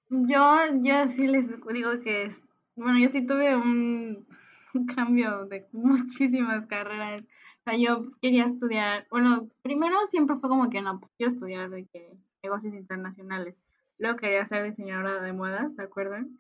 yo, 0.10 0.60
yo 0.82 1.08
sí 1.08 1.28
les 1.28 1.48
digo 1.48 2.00
que, 2.02 2.32
bueno, 2.76 3.00
yo 3.00 3.10
sí 3.10 3.26
tuve 3.26 3.56
un, 3.56 4.28
cambio 4.96 5.46
de 5.48 5.68
muchísimas 5.72 6.68
carreras. 6.68 7.24
O 7.24 7.64
sea, 7.64 7.78
yo 7.78 8.12
quería 8.22 8.46
estudiar, 8.46 9.08
bueno, 9.10 9.50
primero 9.64 9.98
siempre 10.06 10.38
fue 10.38 10.50
como 10.50 10.70
que 10.70 10.82
no, 10.82 11.00
pues 11.00 11.12
quiero 11.18 11.34
estudiar 11.34 11.70
de 11.70 11.88
que 11.88 12.16
negocios 12.44 12.74
internacionales 12.74 13.56
Luego 14.00 14.18
quería 14.18 14.46
ser 14.46 14.64
diseñadora 14.64 15.22
de 15.22 15.34
modas, 15.34 15.76
¿se 15.76 15.82
acuerdan? 15.82 16.40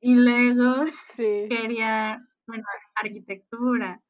Y 0.00 0.16
luego 0.16 0.84
quería, 1.16 2.26
bueno, 2.48 2.64
arquitectura. 2.96 4.02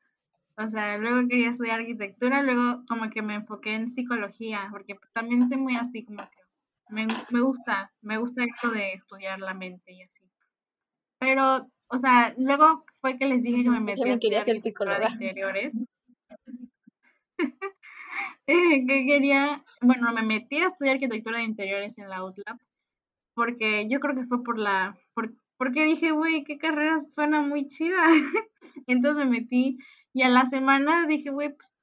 O 0.58 0.68
sea, 0.68 0.96
luego 0.98 1.28
quería 1.28 1.50
estudiar 1.50 1.80
arquitectura, 1.80 2.42
luego 2.42 2.82
como 2.88 3.10
que 3.10 3.22
me 3.22 3.34
enfoqué 3.34 3.74
en 3.74 3.88
psicología, 3.88 4.68
porque 4.70 4.98
también 5.12 5.48
soy 5.48 5.58
muy 5.58 5.76
así, 5.76 6.04
como 6.04 6.18
que 6.18 6.38
me, 6.88 7.06
me 7.30 7.40
gusta, 7.40 7.92
me 8.00 8.16
gusta 8.16 8.44
eso 8.44 8.70
de 8.70 8.92
estudiar 8.92 9.38
la 9.40 9.54
mente 9.54 9.92
y 9.92 10.02
así. 10.02 10.20
Pero, 11.18 11.68
o 11.88 11.98
sea, 11.98 12.34
luego 12.38 12.84
fue 13.00 13.18
que 13.18 13.26
les 13.26 13.42
dije 13.42 13.62
que 13.62 13.70
me 13.70 13.80
metí 13.80 14.08
a 14.08 14.14
estudiar 14.14 14.42
arquitectura 14.42 14.98
de 14.98 15.06
interiores. 15.06 15.74
que 18.46 19.04
quería, 19.06 19.62
bueno, 19.82 20.12
me 20.12 20.22
metí 20.22 20.58
a 20.58 20.68
estudiar 20.68 20.94
arquitectura 20.94 21.38
de 21.38 21.44
interiores 21.44 21.98
en 21.98 22.08
la 22.08 22.24
UTLAP 22.24 22.58
porque 23.36 23.86
yo 23.86 24.00
creo 24.00 24.14
que 24.14 24.24
fue 24.24 24.42
por 24.42 24.58
la, 24.58 24.98
porque 25.58 25.84
dije, 25.84 26.10
güey, 26.10 26.42
qué 26.42 26.56
carrera 26.56 27.00
suena 27.00 27.42
muy 27.42 27.66
chida. 27.66 28.02
Entonces 28.86 29.24
me 29.24 29.30
metí 29.30 29.78
y 30.16 30.22
a 30.22 30.30
la 30.30 30.46
semana 30.46 31.06
dije, 31.06 31.28
güey, 31.28 31.54
pues, 31.54 31.74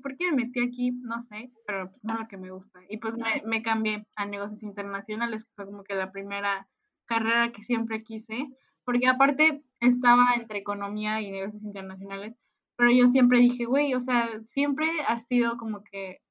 ¿por 0.00 0.16
qué, 0.16 0.30
me 0.30 0.44
metí 0.44 0.64
aquí? 0.64 0.92
No 1.02 1.20
sé, 1.20 1.52
pero 1.66 1.90
pues, 1.90 2.02
no 2.02 2.14
lo 2.18 2.26
que 2.26 2.38
me 2.38 2.50
gusta. 2.50 2.80
Y 2.88 2.96
pues 2.96 3.16
me, 3.44 3.60
cambié 3.60 4.06
a 4.16 4.24
negocios 4.24 4.62
internacionales, 4.62 5.44
que 5.44 5.50
fue 5.56 5.66
como 5.66 5.84
que 5.84 5.94
la 5.94 6.10
primera 6.10 6.66
carrera 7.04 7.52
que 7.52 7.62
siempre 7.62 8.02
quise, 8.02 8.48
porque 8.86 9.08
aparte 9.08 9.62
estaba 9.80 10.32
entre 10.36 10.60
economía 10.60 11.20
y 11.20 11.30
negocios 11.30 11.64
internacionales, 11.64 12.34
pero 12.76 12.90
yo 12.90 13.08
siempre 13.08 13.40
dije, 13.40 13.66
güey, 13.66 13.92
o 13.92 14.00
sea, 14.00 14.40
siempre 14.46 14.88
ha 15.06 15.20
sido 15.20 15.58
como 15.58 15.84
que 15.84 16.22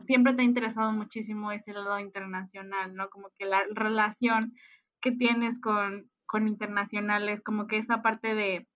siempre 0.00 0.34
te 0.34 0.42
ha 0.42 0.44
interesado 0.44 0.90
muchísimo 0.90 1.52
ese 1.52 1.72
lado 1.72 2.00
internacional, 2.00 2.96
¿no? 2.96 3.10
Como 3.10 3.30
que 3.38 3.46
la 3.46 3.62
relación 3.70 4.54
que 5.00 5.12
tienes 5.12 5.60
con, 5.60 6.10
con 6.26 6.48
internacionales, 6.48 7.44
como 7.44 7.68
que 7.68 7.76
esa 7.76 8.02
parte 8.02 8.34
de, 8.34 8.66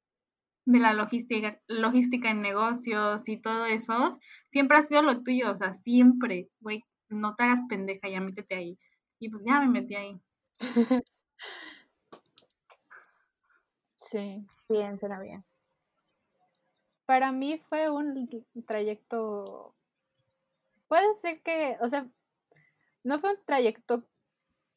de 0.73 0.79
la 0.79 0.93
logística, 0.93 1.61
logística 1.69 2.31
en 2.31 2.43
negocios 2.43 3.29
y 3.29 3.37
todo 3.37 3.67
eso, 3.67 4.19
siempre 4.47 4.79
ha 4.79 4.83
sido 4.83 5.03
lo 5.03 5.23
tuyo, 5.23 5.51
o 5.51 5.57
sea, 5.57 5.73
siempre, 5.73 6.49
güey, 6.61 6.85
no 7.09 7.35
te 7.35 7.45
hagas 7.45 7.61
pendeja, 7.69 8.09
ya 8.09 8.21
métete 8.21 8.55
ahí. 8.55 8.79
Y 9.19 9.29
pues 9.29 9.45
ya 9.45 9.61
me 9.61 9.69
metí 9.69 9.95
ahí. 9.95 10.21
Sí. 13.97 14.45
Bien, 14.69 14.99
será 14.99 15.21
bien. 15.21 15.45
Para 17.07 17.31
mí 17.31 17.59
fue 17.59 17.91
un 17.91 18.29
trayecto 18.67 19.77
puede 20.91 21.15
ser 21.15 21.41
que, 21.43 21.79
o 21.81 21.89
sea, 21.89 22.05
no 23.05 23.21
fue 23.21 23.31
un 23.31 23.45
trayecto 23.47 24.05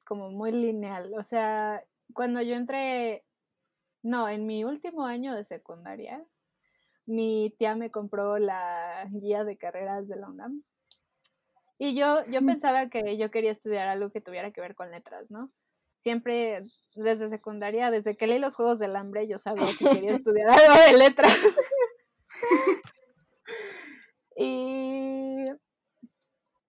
como 0.05 0.29
muy 0.29 0.51
lineal. 0.51 1.11
O 1.15 1.23
sea, 1.23 1.83
cuando 2.13 2.39
yo 2.43 2.53
entré, 2.55 3.25
no, 4.03 4.27
en 4.27 4.45
mi 4.45 4.65
último 4.65 5.05
año 5.05 5.33
de 5.33 5.45
secundaria, 5.45 6.23
mi 7.05 7.55
tía 7.57 7.75
me 7.75 7.89
compró 7.89 8.37
la 8.37 9.07
guía 9.11 9.43
de 9.45 9.57
carreras 9.57 10.07
de 10.07 10.17
la 10.17 10.29
UNAM. 10.29 10.63
Y 11.79 11.95
yo, 11.95 12.23
yo 12.25 12.45
pensaba 12.45 12.89
que 12.89 13.17
yo 13.17 13.31
quería 13.31 13.51
estudiar 13.51 13.87
algo 13.87 14.11
que 14.11 14.21
tuviera 14.21 14.51
que 14.51 14.61
ver 14.61 14.75
con 14.75 14.91
letras, 14.91 15.31
¿no? 15.31 15.51
Siempre, 16.01 16.65
desde 16.95 17.29
secundaria, 17.29 17.91
desde 17.91 18.15
que 18.15 18.27
leí 18.27 18.39
los 18.39 18.55
Juegos 18.55 18.77
del 18.77 18.95
Hambre, 18.95 19.27
yo 19.27 19.39
sabía 19.39 19.65
que 19.77 19.85
quería 19.85 20.15
estudiar 20.15 20.49
algo 20.49 20.83
de 20.85 20.97
letras. 20.97 21.37
y, 24.37 25.45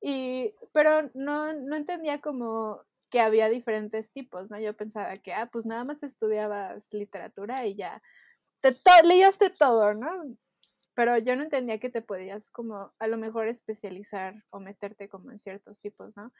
y, 0.00 0.54
pero 0.72 1.10
no, 1.14 1.52
no 1.52 1.76
entendía 1.76 2.20
como 2.20 2.80
que 3.14 3.20
había 3.20 3.48
diferentes 3.48 4.10
tipos, 4.10 4.50
¿no? 4.50 4.58
Yo 4.58 4.76
pensaba 4.76 5.16
que, 5.18 5.32
ah, 5.32 5.48
pues 5.52 5.64
nada 5.64 5.84
más 5.84 6.02
estudiabas 6.02 6.92
literatura 6.92 7.64
y 7.64 7.76
ya, 7.76 8.02
te 8.60 8.76
leías 9.04 9.38
de 9.38 9.50
todo, 9.50 9.94
¿no? 9.94 10.10
Pero 10.94 11.16
yo 11.18 11.36
no 11.36 11.44
entendía 11.44 11.78
que 11.78 11.90
te 11.90 12.02
podías 12.02 12.50
como 12.50 12.92
a 12.98 13.06
lo 13.06 13.16
mejor 13.16 13.46
especializar 13.46 14.42
o 14.50 14.58
meterte 14.58 15.08
como 15.08 15.30
en 15.30 15.38
ciertos 15.38 15.80
tipos, 15.80 16.16
¿no? 16.16 16.32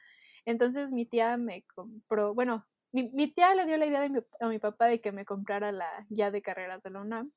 Entonces 0.43 0.91
mi 0.91 1.05
tía 1.05 1.37
me 1.37 1.63
compró, 1.73 2.33
bueno, 2.33 2.67
mi, 2.91 3.31
tía 3.31 3.55
le 3.55 3.65
dio 3.65 3.77
la 3.77 3.85
idea 3.85 4.09
a 4.41 4.49
mi 4.49 4.59
papá 4.59 4.87
de 4.87 4.99
que 4.99 5.13
me 5.13 5.23
comprara 5.23 5.71
la 5.71 6.05
guía 6.09 6.29
de 6.29 6.41
carreras 6.41 6.83
de 6.83 6.89
la 6.89 6.99
UNAM, 6.99 7.31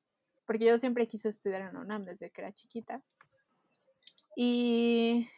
porque 0.45 0.65
yo 0.65 0.77
siempre 0.77 1.07
quise 1.07 1.29
estudiar 1.29 1.61
en 1.61 1.75
la 1.75 1.79
UNAM 1.79 2.03
desde 2.03 2.29
que 2.29 2.41
era 2.41 2.51
chiquita. 2.51 3.01
Y 4.35 5.29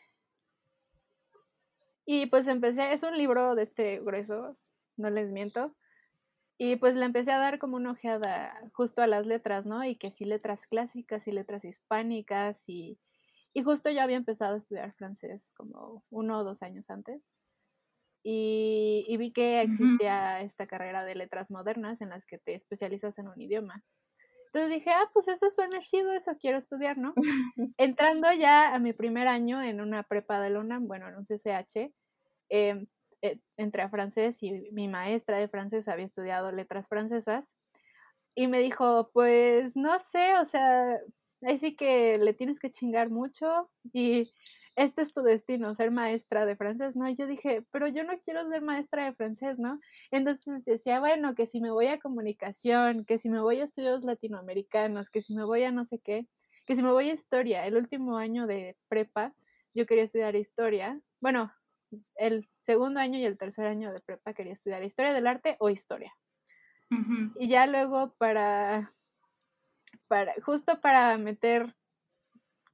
y 2.06 2.26
pues 2.28 2.48
empecé, 2.48 2.94
es 2.94 3.04
un 3.04 3.18
libro 3.18 3.56
de 3.56 3.64
este 3.64 4.00
grueso, 4.00 4.58
no 4.98 5.10
les 5.10 5.32
miento. 5.32 5.76
Y 6.58 6.76
pues 6.76 6.96
le 6.96 7.06
empecé 7.06 7.32
a 7.32 7.40
dar 7.40 7.58
como 7.58 7.76
una 7.76 7.92
ojeada 7.92 8.54
justo 8.74 9.02
a 9.02 9.08
las 9.08 9.26
letras, 9.26 9.66
¿no? 9.66 9.84
Y 9.84 9.96
que 9.96 10.12
sí 10.12 10.26
letras 10.26 10.68
clásicas 10.68 11.28
y 11.28 11.32
letras 11.32 11.66
hispánicas 11.66 12.62
y, 12.68 13.00
y 13.54 13.64
justo 13.64 13.90
yo 13.90 14.02
había 14.02 14.18
empezado 14.18 14.56
a 14.56 14.58
estudiar 14.60 14.94
francés 14.94 15.52
como 15.56 16.04
uno 16.12 16.40
o 16.40 16.44
dos 16.44 16.62
años 16.62 16.90
antes. 16.92 17.34
Y, 18.24 19.06
y, 19.08 19.18
vi 19.18 19.32
que 19.34 19.62
existía 19.62 20.42
esta 20.42 20.68
carrera 20.68 21.04
de 21.04 21.16
letras 21.16 21.50
modernas 21.50 22.02
en 22.02 22.10
las 22.10 22.24
que 22.28 22.38
te 22.38 22.54
especializas 22.54 23.18
en 23.18 23.28
un 23.28 23.42
idioma. 23.42 23.82
Entonces 24.54 24.80
dije, 24.80 24.92
ah, 24.92 25.10
pues 25.14 25.30
eso 25.30 25.50
suena 25.50 25.80
chido, 25.80 26.12
eso 26.12 26.34
quiero 26.38 26.58
estudiar, 26.58 26.98
¿no? 26.98 27.14
Entrando 27.78 28.32
ya 28.34 28.74
a 28.76 28.80
mi 28.80 28.92
primer 28.92 29.28
año 29.28 29.62
en 29.62 29.80
una 29.80 30.04
prepa 30.04 30.42
de 30.42 30.50
la 30.50 30.80
bueno, 30.82 31.08
en 31.08 31.16
un 31.16 31.24
CCH, 31.26 31.94
em, 32.50 32.88
eh, 33.22 33.40
entré 33.58 33.84
a 33.84 33.90
francés 33.90 34.44
y 34.44 34.52
mi 34.74 34.90
maestra 34.90 35.38
de 35.38 35.48
francés 35.48 35.88
había 35.88 36.06
estudiado 36.06 36.52
letras 36.52 36.88
francesas 36.88 37.50
y 38.36 38.48
me 38.48 38.60
dijo, 38.60 39.12
pues 39.14 39.76
no 39.76 40.00
sé, 40.00 40.36
o 40.38 40.46
sea, 40.46 41.00
ahí 41.44 41.58
sí 41.58 41.76
que 41.76 42.18
le 42.18 42.34
tienes 42.34 42.60
que 42.60 42.72
chingar 42.72 43.10
mucho 43.10 43.70
y 43.94 44.34
este 44.76 45.02
es 45.02 45.14
tu 45.14 45.22
destino, 45.22 45.76
ser 45.76 45.92
maestra 45.92 46.46
de 46.46 46.56
francés, 46.56 46.96
¿no? 46.96 47.08
Y 47.10 47.16
yo 47.16 47.28
dije, 47.28 47.66
pero 47.72 47.88
yo 47.88 48.04
no 48.04 48.14
quiero 48.24 48.48
ser 48.50 48.62
maestra 48.62 49.06
de 49.06 49.14
francés, 49.14 49.60
¿no? 49.60 49.80
Entonces 50.12 50.64
decía, 50.66 51.00
bueno, 51.00 51.36
que 51.36 51.46
si 51.46 51.62
me 51.62 51.72
voy 51.72 51.88
a 51.88 52.00
comunicación, 52.00 53.06
que 53.06 53.18
si 53.18 53.30
me 53.30 53.42
voy 53.42 53.60
a 53.60 53.66
estudios 53.66 54.04
latinoamericanos, 54.04 55.10
que 55.10 55.22
si 55.22 55.36
me 55.36 55.44
voy 55.44 55.64
a 55.64 55.72
no 55.72 55.86
sé 55.86 56.00
qué, 56.00 56.28
que 56.66 56.76
si 56.76 56.84
me 56.84 56.92
voy 56.92 57.10
a 57.10 57.14
historia, 57.14 57.66
el 57.66 57.76
último 57.76 58.18
año 58.18 58.48
de 58.48 58.78
prepa, 58.88 59.34
yo 59.74 59.86
quería 59.86 60.06
estudiar 60.06 60.36
historia, 60.36 61.00
bueno, 61.20 61.52
el 62.16 62.50
segundo 62.62 63.00
año 63.00 63.20
y 63.20 63.26
el 63.26 63.38
tercer 63.38 63.66
año 63.66 63.92
de 63.92 64.00
prepa 64.00 64.34
quería 64.34 64.54
estudiar 64.54 64.84
historia 64.84 65.14
del 65.14 65.28
arte 65.28 65.58
o 65.60 65.70
historia. 65.70 66.14
Y 67.40 67.48
ya 67.48 67.68
luego 67.68 68.14
para, 68.18 68.92
para, 70.10 70.34
justo 70.44 70.82
para 70.82 71.18
meter 71.18 71.74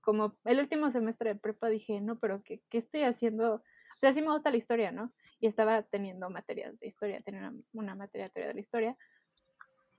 como 0.08 0.38
el 0.46 0.62
último 0.62 0.90
semestre 0.90 1.34
de 1.34 1.40
prepa 1.40 1.68
dije, 1.68 2.00
no, 2.00 2.18
pero 2.18 2.42
¿qué, 2.42 2.62
qué 2.70 2.78
estoy 2.78 3.02
haciendo? 3.02 3.56
O 3.56 4.00
sea, 4.00 4.14
sí 4.14 4.22
me 4.22 4.32
gusta 4.32 4.52
la 4.52 4.56
historia, 4.56 4.90
¿no? 4.90 5.12
Y 5.42 5.48
estaba 5.48 5.84
teniendo 5.84 6.30
materias 6.30 6.80
de 6.80 6.88
historia, 6.88 7.20
tenía 7.20 7.52
una, 7.74 7.94
materia 7.94 8.28
de 8.28 8.32
teoría 8.32 8.48
de 8.48 8.54
la 8.54 8.62
historia, 8.62 8.98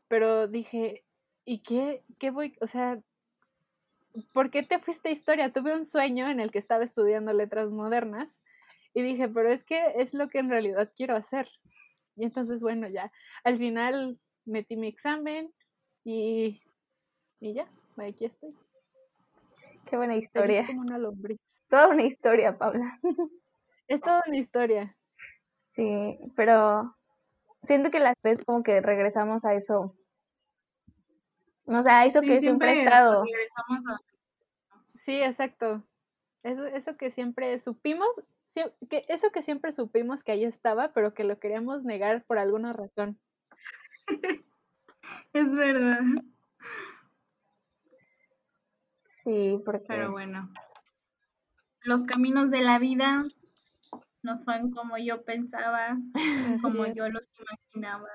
pero 0.09 0.49
dije, 0.49 1.05
¿y 1.45 1.59
qué, 1.59 2.05
qué 2.19 2.31
voy? 2.31 2.57
O 2.63 2.67
sea, 2.69 2.99
¿por 4.33 4.51
qué 4.51 4.63
te 4.63 4.79
fuiste 4.79 5.11
a 5.11 5.13
historia? 5.13 5.53
Tuve 5.53 5.77
un 5.77 5.85
sueño 5.85 6.31
en 6.31 6.41
el 6.41 6.51
que 6.51 6.59
estaba 6.59 6.85
estudiando 6.85 7.35
letras 7.35 7.69
modernas 7.69 8.35
y 8.95 9.03
dije, 9.03 9.29
pero 9.29 9.51
es 9.51 9.63
que 9.63 9.93
es 9.97 10.15
lo 10.15 10.31
que 10.31 10.39
en 10.39 10.49
realidad 10.49 10.91
quiero 10.97 11.17
hacer. 11.17 11.51
Y 12.17 12.25
entonces, 12.25 12.61
bueno, 12.61 12.89
ya, 12.89 13.13
al 13.45 13.59
final 13.59 14.19
metí 14.47 14.75
mi 14.75 14.89
examen 14.89 15.53
y, 16.03 16.63
y 17.41 17.53
ya, 17.53 17.71
aquí 17.99 18.25
estoy. 18.25 18.57
Qué 19.87 19.97
buena 19.97 20.17
historia. 20.17 20.67
como 20.67 20.81
una 20.81 20.99
lombriz. 20.99 21.39
Toda 21.69 21.89
una 21.89 22.03
historia, 22.03 22.57
Paula. 22.57 22.99
Es 23.89 24.03
toda 24.03 24.23
una 24.27 24.37
historia. 24.37 24.95
Sí, 25.57 26.19
pero 26.37 26.95
siento 27.63 27.91
que 27.91 28.01
las 28.01 28.15
tres 28.21 28.39
como 28.45 28.63
que 28.63 28.83
regresamos 28.83 29.47
a 29.47 29.55
eso. 29.55 29.97
O 31.65 31.83
sea, 31.83 32.05
eso 32.05 32.21
que 32.21 32.39
siempre, 32.41 32.69
ha 32.69 32.73
estado. 32.75 33.25
Sí, 34.85 35.23
exacto. 35.23 35.83
Eso, 36.43 36.67
eso 36.67 36.97
que 36.99 37.11
siempre 37.11 37.59
supimos, 37.59 38.09
que 38.53 39.07
eso 39.09 39.31
que 39.33 39.43
siempre 39.43 39.73
supimos 39.73 40.23
que 40.23 40.33
ahí 40.33 40.45
estaba, 40.45 40.93
pero 40.93 41.15
que 41.15 41.25
lo 41.25 41.39
queríamos 41.39 41.83
negar 41.83 42.25
por 42.25 42.39
alguna 42.39 42.75
razón. 42.75 43.19
es 45.33 45.51
verdad. 45.51 46.01
Sí, 49.23 49.61
porque... 49.65 49.87
Pero 49.89 50.13
bueno, 50.13 50.49
los 51.83 52.05
caminos 52.05 52.51
de 52.51 52.61
la 52.61 52.79
vida 52.79 53.25
no 54.23 54.37
son 54.37 54.71
como 54.71 54.97
yo 54.99 55.25
pensaba, 55.25 55.97
como 56.63 56.87
yo 56.87 57.09
los 57.09 57.29
imaginaba. 57.39 58.09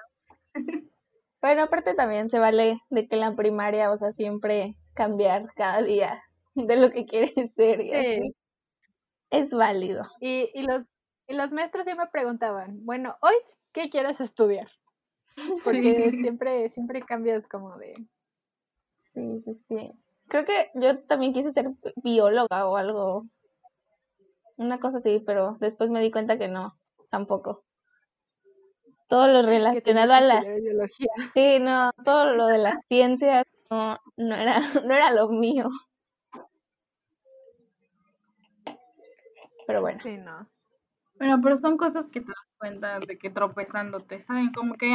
Bueno, 1.42 1.64
aparte 1.64 1.94
también 1.94 2.30
se 2.30 2.40
vale 2.40 2.80
de 2.90 3.06
que 3.06 3.16
en 3.16 3.20
la 3.20 3.36
primaria, 3.36 3.92
o 3.92 3.98
sea, 3.98 4.14
siempre 4.14 4.78
cambiar 4.94 5.54
cada 5.56 5.82
día 5.82 6.24
de 6.56 6.78
lo 6.78 6.90
que 6.90 7.06
quieres 7.06 7.54
ser 7.54 7.82
y 7.82 7.94
así. 7.94 8.36
Es 9.30 9.54
válido. 9.54 10.04
Y, 10.22 10.50
y, 10.54 10.64
los, 10.64 10.86
y 11.28 11.34
los 11.34 11.52
maestros 11.52 11.84
siempre 11.84 12.08
preguntaban, 12.14 12.86
bueno, 12.86 13.18
hoy, 13.20 13.34
¿qué 13.74 13.90
quieres 13.90 14.22
estudiar? 14.22 14.70
Porque 15.66 16.12
siempre, 16.12 16.70
siempre 16.70 17.02
cambias 17.02 17.46
como 17.50 17.78
de... 17.78 17.94
Sí, 18.96 19.38
sí, 19.40 19.54
sí. 19.54 20.00
Creo 20.28 20.46
que 20.46 20.72
yo 20.76 21.00
también 21.04 21.34
quise 21.34 21.52
ser 21.52 21.72
bióloga 21.96 22.68
o 22.68 22.78
algo. 22.78 23.26
Una 24.58 24.80
cosa 24.80 24.98
así, 24.98 25.22
pero 25.26 25.58
después 25.60 25.90
me 25.90 26.02
di 26.02 26.12
cuenta 26.12 26.38
que 26.38 26.48
no, 26.48 26.78
tampoco. 27.10 27.64
Todo 29.08 29.28
lo 29.28 29.42
relacionado 29.44 30.14
a 30.14 30.22
las 30.22 30.48
biología. 30.48 31.10
Sí, 31.34 31.60
no, 31.60 31.92
todo 32.04 32.36
lo 32.36 32.48
de 32.48 32.58
las 32.58 32.76
ciencias 32.88 33.46
no, 33.70 33.98
no 34.18 34.36
era 34.36 34.60
no 34.86 34.94
era 34.94 35.12
lo 35.12 35.30
mío. 35.30 35.70
Pero 39.68 39.82
bueno. 39.82 40.00
Sí, 40.02 40.18
no. 40.18 40.48
Bueno, 41.18 41.40
pero 41.42 41.58
son 41.58 41.78
cosas 41.78 42.10
que 42.10 42.22
te 42.22 42.28
das 42.28 42.48
cuenta 42.58 43.00
de 43.00 43.18
que 43.18 43.30
tropezándote, 43.30 44.22
¿saben? 44.22 44.52
Como 44.52 44.76
que 44.76 44.92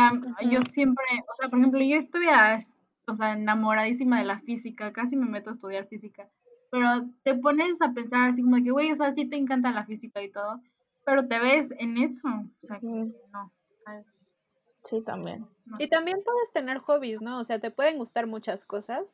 yo 0.51 0.63
siempre, 0.63 1.05
o 1.33 1.37
sea, 1.37 1.49
por 1.49 1.59
ejemplo, 1.59 1.81
yo 1.81 1.97
estuve 1.97 2.29
a 2.29 2.55
o 3.09 3.15
sea, 3.15 3.33
enamoradísima 3.33 4.19
de 4.19 4.25
la 4.25 4.41
física, 4.41 4.93
casi 4.93 5.17
me 5.17 5.27
meto 5.27 5.51
a 5.51 5.55
estudiar 5.55 5.87
física. 5.87 6.29
Pero 6.71 7.09
te 7.23 7.35
pones 7.35 7.81
a 7.81 7.93
pensar 7.93 8.29
así 8.29 8.43
como 8.43 8.63
que, 8.63 8.71
güey, 8.71 8.93
o 8.93 8.97
sea, 8.97 9.13
sí 9.13 9.25
te 9.25 9.37
encanta 9.37 9.71
la 9.73 9.87
física 9.87 10.23
y 10.23 10.31
todo, 10.31 10.61
pero 11.05 11.27
te 11.27 11.39
ves 11.39 11.73
en 11.79 11.97
eso, 11.97 12.29
o 12.29 12.67
sea, 12.67 12.79
no, 12.83 13.53
¿sabes? 13.85 14.07
Sí, 14.85 15.03
también. 15.03 15.47
y 15.79 15.89
también 15.89 16.19
puedes 16.25 16.53
tener 16.53 16.79
hobbies, 16.79 17.21
¿no? 17.21 17.41
O 17.41 17.45
sea, 17.45 17.59
te 17.59 17.71
pueden 17.71 17.99
gustar 17.99 18.27
muchas 18.27 18.65
cosas 18.65 19.05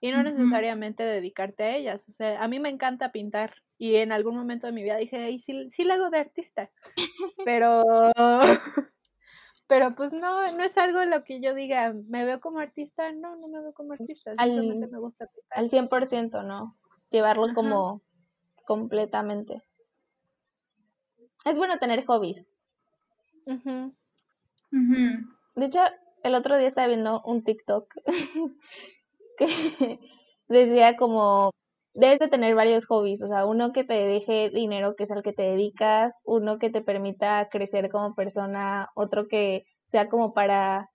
y 0.00 0.10
no 0.10 0.22
necesariamente 0.22 1.02
dedicarte 1.02 1.64
a 1.64 1.76
ellas. 1.76 2.08
O 2.08 2.12
sea, 2.12 2.42
a 2.42 2.48
mí 2.48 2.60
me 2.60 2.68
encanta 2.68 3.12
pintar 3.12 3.62
y 3.78 3.96
en 3.96 4.12
algún 4.12 4.36
momento 4.36 4.66
de 4.66 4.72
mi 4.72 4.82
vida 4.82 4.96
dije, 4.96 5.30
y 5.30 5.40
sí, 5.40 5.68
sí 5.70 5.84
lo 5.84 5.94
hago 5.94 6.10
de 6.10 6.18
artista, 6.18 6.70
pero 7.44 7.84
pero 9.66 9.94
pues 9.94 10.12
no, 10.12 10.52
no 10.52 10.64
es 10.64 10.76
algo 10.78 11.04
lo 11.04 11.24
que 11.24 11.40
yo 11.40 11.54
diga, 11.54 11.92
me 12.08 12.24
veo 12.24 12.40
como 12.40 12.60
artista, 12.60 13.10
no, 13.12 13.36
no 13.36 13.48
me 13.48 13.60
veo 13.60 13.72
como 13.72 13.94
artista, 13.94 14.34
simplemente 14.38 14.86
me 14.86 14.98
gusta 14.98 15.26
pintar. 15.26 15.58
Al 15.58 15.70
100%, 15.70 16.44
¿no? 16.44 16.76
Llevarlo 17.10 17.52
como 17.54 18.02
completamente. 18.64 19.62
Es 21.44 21.58
bueno 21.58 21.78
tener 21.78 22.04
hobbies. 22.04 22.48
De 25.54 25.64
hecho, 25.64 25.80
el 26.22 26.34
otro 26.34 26.56
día 26.56 26.66
estaba 26.66 26.88
viendo 26.88 27.22
un 27.22 27.44
TikTok 27.44 27.92
que 29.38 30.00
decía 30.48 30.96
como 30.96 31.52
debes 31.96 32.18
de 32.18 32.28
tener 32.28 32.54
varios 32.54 32.86
hobbies, 32.86 33.22
o 33.22 33.26
sea, 33.26 33.46
uno 33.46 33.72
que 33.72 33.82
te 33.82 33.94
deje 33.94 34.50
dinero, 34.50 34.94
que 34.96 35.04
es 35.04 35.10
al 35.10 35.22
que 35.22 35.32
te 35.32 35.42
dedicas, 35.42 36.20
uno 36.24 36.58
que 36.58 36.70
te 36.70 36.82
permita 36.82 37.48
crecer 37.50 37.88
como 37.90 38.14
persona, 38.14 38.88
otro 38.94 39.26
que 39.28 39.62
sea 39.80 40.08
como 40.08 40.34
para 40.34 40.90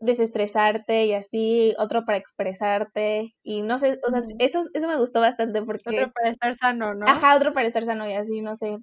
desestresarte 0.00 1.04
y 1.04 1.12
así, 1.12 1.74
otro 1.78 2.04
para 2.04 2.18
expresarte 2.18 3.34
y 3.42 3.62
no 3.62 3.78
sé, 3.78 4.00
o 4.06 4.10
sea, 4.10 4.20
eso, 4.38 4.62
eso 4.72 4.88
me 4.88 4.98
gustó 4.98 5.20
bastante 5.20 5.62
porque... 5.62 5.90
Otro 5.90 6.12
para 6.12 6.30
estar 6.30 6.56
sano, 6.56 6.94
¿no? 6.94 7.04
Ajá, 7.06 7.36
otro 7.36 7.52
para 7.52 7.66
estar 7.66 7.84
sano 7.84 8.08
y 8.08 8.14
así, 8.14 8.40
no 8.40 8.56
sé. 8.56 8.78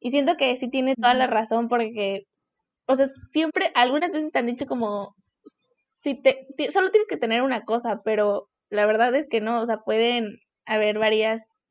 Y 0.00 0.10
siento 0.10 0.36
que 0.36 0.54
sí 0.56 0.68
tiene 0.68 0.94
toda 0.96 1.14
la 1.14 1.26
razón 1.26 1.68
porque, 1.68 2.24
o 2.86 2.94
sea, 2.94 3.08
siempre, 3.30 3.72
algunas 3.74 4.12
veces 4.12 4.30
te 4.32 4.38
han 4.38 4.46
dicho 4.46 4.66
como, 4.66 5.14
si 5.94 6.20
te, 6.20 6.46
solo 6.70 6.90
tienes 6.90 7.08
que 7.08 7.16
tener 7.16 7.42
una 7.42 7.62
cosa, 7.64 8.02
pero 8.04 8.48
la 8.68 8.84
verdad 8.84 9.14
es 9.14 9.28
que 9.28 9.40
no, 9.40 9.62
o 9.62 9.66
sea, 9.66 9.78
pueden 9.78 10.36
haber 10.66 10.98
varias, 10.98 11.62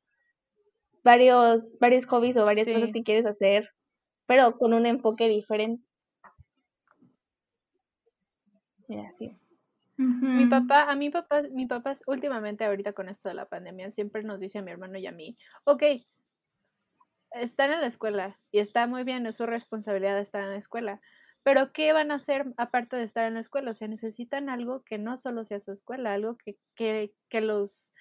varios, 1.02 1.72
varios 1.78 2.06
hobbies 2.06 2.36
o 2.36 2.44
varias 2.44 2.66
cosas 2.66 2.84
Sí. 2.88 2.92
que 2.92 3.02
quieres 3.04 3.26
hacer, 3.26 3.70
pero 4.26 4.56
con 4.56 4.72
un 4.74 4.86
enfoque 4.86 5.28
diferente. 5.28 5.84
Y 8.88 8.98
así. 8.98 9.36
Mi 9.96 10.46
papá, 10.46 10.90
a 10.90 10.96
mi 10.96 11.08
papá, 11.10 11.42
mi 11.52 11.66
papá 11.66 11.94
últimamente 12.08 12.64
ahorita 12.64 12.92
con 12.94 13.08
esto 13.08 13.28
de 13.28 13.34
la 13.36 13.48
pandemia 13.48 13.92
siempre 13.92 14.24
nos 14.24 14.40
dice 14.40 14.58
a 14.58 14.62
mi 14.62 14.72
hermano 14.72 14.98
y 14.98 15.06
a 15.06 15.12
mí, 15.12 15.38
ok, 15.64 15.84
están 17.30 17.72
en 17.72 17.80
la 17.80 17.86
escuela 17.86 18.40
y 18.50 18.58
está 18.58 18.88
muy 18.88 19.04
bien, 19.04 19.24
es 19.26 19.36
su 19.36 19.46
responsabilidad 19.46 20.18
estar 20.18 20.42
en 20.42 20.50
la 20.50 20.56
escuela, 20.56 21.00
pero 21.44 21.72
¿qué 21.72 21.92
van 21.92 22.10
a 22.10 22.16
hacer 22.16 22.46
aparte 22.56 22.96
de 22.96 23.04
estar 23.04 23.24
en 23.26 23.34
la 23.34 23.40
escuela? 23.40 23.70
O 23.70 23.74
sea, 23.74 23.86
necesitan 23.86 24.48
algo 24.48 24.82
que 24.82 24.98
no 24.98 25.16
solo 25.16 25.44
sea 25.44 25.60
su 25.60 25.70
escuela, 25.70 26.12
algo 26.12 26.36
que, 26.38 26.58
que, 26.74 27.14
que 27.28 27.40
los 27.40 27.92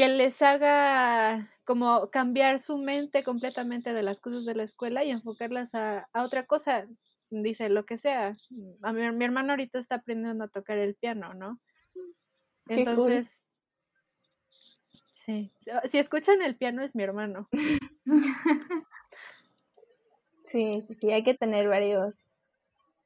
que 0.00 0.08
les 0.08 0.40
haga 0.40 1.52
como 1.64 2.08
cambiar 2.10 2.58
su 2.58 2.78
mente 2.78 3.22
completamente 3.22 3.92
de 3.92 4.02
las 4.02 4.18
cosas 4.18 4.46
de 4.46 4.54
la 4.54 4.62
escuela 4.62 5.04
y 5.04 5.10
enfocarlas 5.10 5.74
a, 5.74 6.08
a 6.14 6.22
otra 6.24 6.46
cosa. 6.46 6.86
Dice, 7.28 7.68
lo 7.68 7.84
que 7.84 7.98
sea. 7.98 8.36
A 8.82 8.92
mi, 8.94 9.10
mi 9.12 9.24
hermano 9.26 9.52
ahorita 9.52 9.78
está 9.78 9.96
aprendiendo 9.96 10.44
a 10.44 10.48
tocar 10.48 10.78
el 10.78 10.94
piano, 10.94 11.34
¿no? 11.34 11.60
Qué 12.66 12.76
cool. 12.76 12.78
Entonces, 12.78 13.44
sí. 15.26 15.52
Si 15.90 15.98
escuchan 15.98 16.40
el 16.40 16.56
piano 16.56 16.82
es 16.82 16.94
mi 16.96 17.02
hermano. 17.02 17.48
Sí, 20.42 20.80
sí, 20.80 20.94
sí, 20.94 21.12
hay 21.12 21.22
que 21.22 21.34
tener 21.34 21.68
varios, 21.68 22.28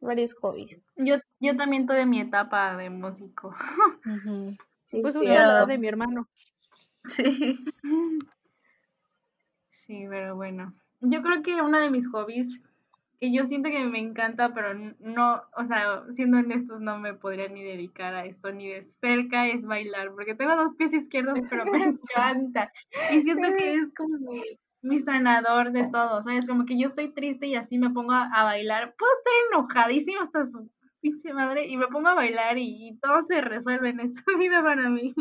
varios 0.01 0.33
hobbies. 0.33 0.87
Yo, 0.97 1.17
yo 1.41 1.55
también 1.57 1.87
tuve 1.87 2.07
mi 2.07 2.19
etapa 2.21 2.75
de 2.77 2.89
músico. 2.89 3.55
Sí, 4.87 5.01
Pues 5.01 5.15
sí, 5.15 5.21
justo 5.21 5.33
a 5.33 5.35
la 5.35 5.43
edad 5.45 5.55
pero- 5.61 5.67
de 5.67 5.79
mi 5.79 5.89
hermano. 5.89 6.29
Sí. 7.09 7.57
Sí, 9.71 10.07
pero 10.09 10.37
bueno. 10.37 10.75
Yo 11.01 11.23
creo 11.23 11.43
que 11.43 11.61
uno 11.61 11.79
de 11.79 11.91
mis 11.91 12.09
hobbies, 12.09 12.61
que 13.21 13.33
yo 13.33 13.45
siento 13.45 13.69
que 13.71 13.85
me 13.85 13.99
encanta, 13.99 14.55
pero 14.55 14.75
no, 15.01 15.43
o 15.57 15.65
sea, 15.65 16.05
siendo 16.15 16.39
honestos, 16.39 16.81
no 16.81 16.99
me 16.99 17.15
podría 17.15 17.49
ni 17.49 17.63
dedicar 17.63 18.15
a 18.15 18.25
esto 18.25 18.53
ni 18.53 18.69
de 18.69 18.83
cerca, 18.83 19.47
es 19.49 19.67
bailar, 19.67 20.13
porque 20.13 20.35
tengo 20.35 20.57
dos 20.57 20.75
pies 20.77 20.95
izquierdos, 20.95 21.43
pero 21.51 21.67
me 21.67 21.79
encanta. 22.01 22.73
Y 23.11 23.21
siento 23.23 23.49
que 23.59 23.75
es 23.75 23.93
como 23.95 24.19
mi, 24.19 24.43
mi 24.83 25.01
sanador 25.01 25.73
de 25.73 25.85
todo, 25.91 26.23
¿sabes? 26.23 26.47
Como 26.47 26.65
que 26.65 26.79
yo 26.79 26.89
estoy 26.89 27.13
triste 27.13 27.47
y 27.49 27.57
así 27.57 27.79
me 27.79 27.91
pongo 27.91 28.13
a, 28.13 28.25
a 28.33 28.45
bailar. 28.45 28.95
Puedo 28.97 29.13
estar 29.19 29.35
enojadísima 29.53 30.23
hasta 30.23 30.47
su 30.47 30.71
pinche 31.01 31.35
madre 31.35 31.67
y 31.67 31.77
me 31.77 31.89
pongo 31.89 32.09
a 32.09 32.15
bailar 32.15 32.57
y, 32.59 32.89
y 32.89 32.99
todo 32.99 33.21
se 33.23 33.43
resuelve 33.43 33.91
en 33.91 34.01
esta 34.01 34.23
vida 34.39 34.63
para 34.63 34.89
mí. 34.89 35.15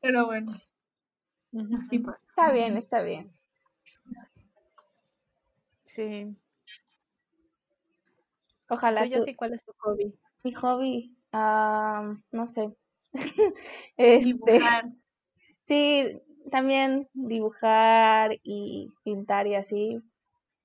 Pero 0.00 0.26
bueno, 0.26 0.52
así 1.80 1.98
pasa. 1.98 2.24
Está 2.28 2.52
bien, 2.52 2.76
está 2.76 3.02
bien. 3.02 3.32
Sí. 5.86 6.36
Ojalá 8.68 9.06
su- 9.06 9.22
sí, 9.24 9.34
¿cuál 9.34 9.54
es 9.54 9.64
tu 9.64 9.72
hobby? 9.78 10.14
mi 10.42 10.52
hobby, 10.52 11.16
ah, 11.32 12.14
no 12.30 12.46
sé. 12.48 12.72
Este, 13.96 14.24
Dibujar. 14.24 14.84
sí, 15.62 16.20
también 16.50 17.08
dibujar 17.14 18.38
y 18.42 18.92
pintar 19.04 19.46
y 19.46 19.54
así. 19.54 20.00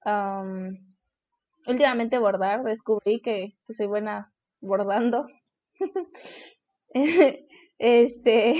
Am, 0.04 0.78
últimamente 1.68 2.20
bordar, 2.20 2.64
descubrí 2.64 3.22
que, 3.22 3.56
que 3.68 3.74
soy 3.74 3.88
buena 3.88 4.34
bordando. 4.62 5.28
Este, 7.80 8.54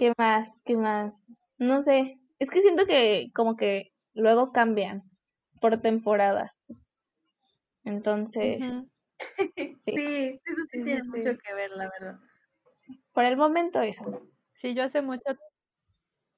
¿qué 0.00 0.12
más? 0.16 0.62
¿Qué 0.64 0.76
más? 0.78 1.22
No 1.58 1.82
sé. 1.82 2.18
Es 2.38 2.48
que 2.50 2.62
siento 2.62 2.86
que 2.86 3.30
como 3.34 3.56
que 3.56 3.92
luego 4.14 4.50
cambian 4.50 5.02
por 5.60 5.76
temporada. 5.82 6.54
Entonces. 7.84 8.60
Sí, 9.86 10.40
eso 10.44 10.62
sí 10.70 10.78
Sí, 10.78 10.84
tiene 10.84 11.02
sí, 11.02 11.08
mucho 11.08 11.36
que 11.36 11.54
ver, 11.54 11.70
la 11.72 11.90
verdad. 11.90 12.20
por 13.12 13.24
el 13.24 13.36
momento 13.36 13.82
eso. 13.82 14.22
Sí, 14.54 14.74
yo 14.74 14.82
hace 14.84 15.02
mucho, 15.02 15.22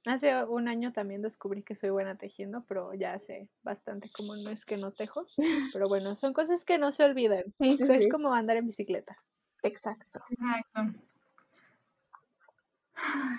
hace 0.06 0.44
un 0.44 0.68
año 0.68 0.92
también 0.92 1.22
descubrí 1.22 1.62
que 1.62 1.76
soy 1.76 1.90
buena 1.90 2.16
tejiendo, 2.16 2.64
pero 2.66 2.92
ya 2.94 3.14
hace 3.14 3.50
bastante 3.62 4.10
como 4.10 4.34
no 4.36 4.50
es 4.50 4.64
que 4.64 4.76
no 4.76 4.92
tejo. 4.92 5.26
Pero 5.72 5.88
bueno, 5.88 6.16
son 6.16 6.32
cosas 6.32 6.64
que 6.64 6.78
no 6.78 6.90
se 6.92 7.04
olvidan. 7.04 7.44
Sí, 7.60 7.76
sí, 7.76 7.84
O 7.84 7.86
sea, 7.86 7.98
sí. 7.98 8.04
Es 8.04 8.08
como 8.10 8.34
andar 8.34 8.56
en 8.56 8.66
bicicleta. 8.66 9.16
Exacto. 9.62 10.20
Exacto. 10.30 11.11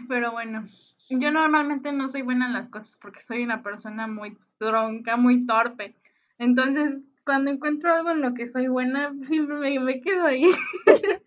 Pero 0.07 0.31
bueno, 0.31 0.67
yo 1.09 1.31
normalmente 1.31 1.91
no 1.91 2.09
soy 2.09 2.21
buena 2.21 2.47
en 2.47 2.53
las 2.53 2.67
cosas 2.67 2.97
porque 3.01 3.21
soy 3.21 3.43
una 3.43 3.63
persona 3.63 4.07
muy 4.07 4.37
tronca, 4.57 5.17
muy 5.17 5.45
torpe. 5.45 5.95
Entonces, 6.37 7.05
cuando 7.25 7.51
encuentro 7.51 7.93
algo 7.93 8.11
en 8.11 8.21
lo 8.21 8.33
que 8.33 8.45
soy 8.47 8.67
buena, 8.67 9.13
siempre 9.23 9.55
me, 9.57 9.79
me 9.79 10.01
quedo 10.01 10.25
ahí. 10.25 10.49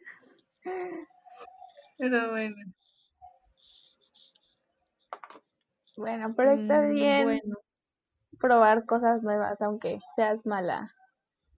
Pero 1.99 2.31
bueno. 2.31 2.57
Bueno, 5.97 6.35
pero 6.37 6.51
está 6.53 6.81
Mm, 6.83 6.91
bien 6.93 7.25
Bueno, 7.25 7.57
probar 8.39 8.85
cosas 8.87 9.23
nuevas, 9.23 9.63
aunque 9.63 10.01
seas 10.15 10.45
mala. 10.47 10.93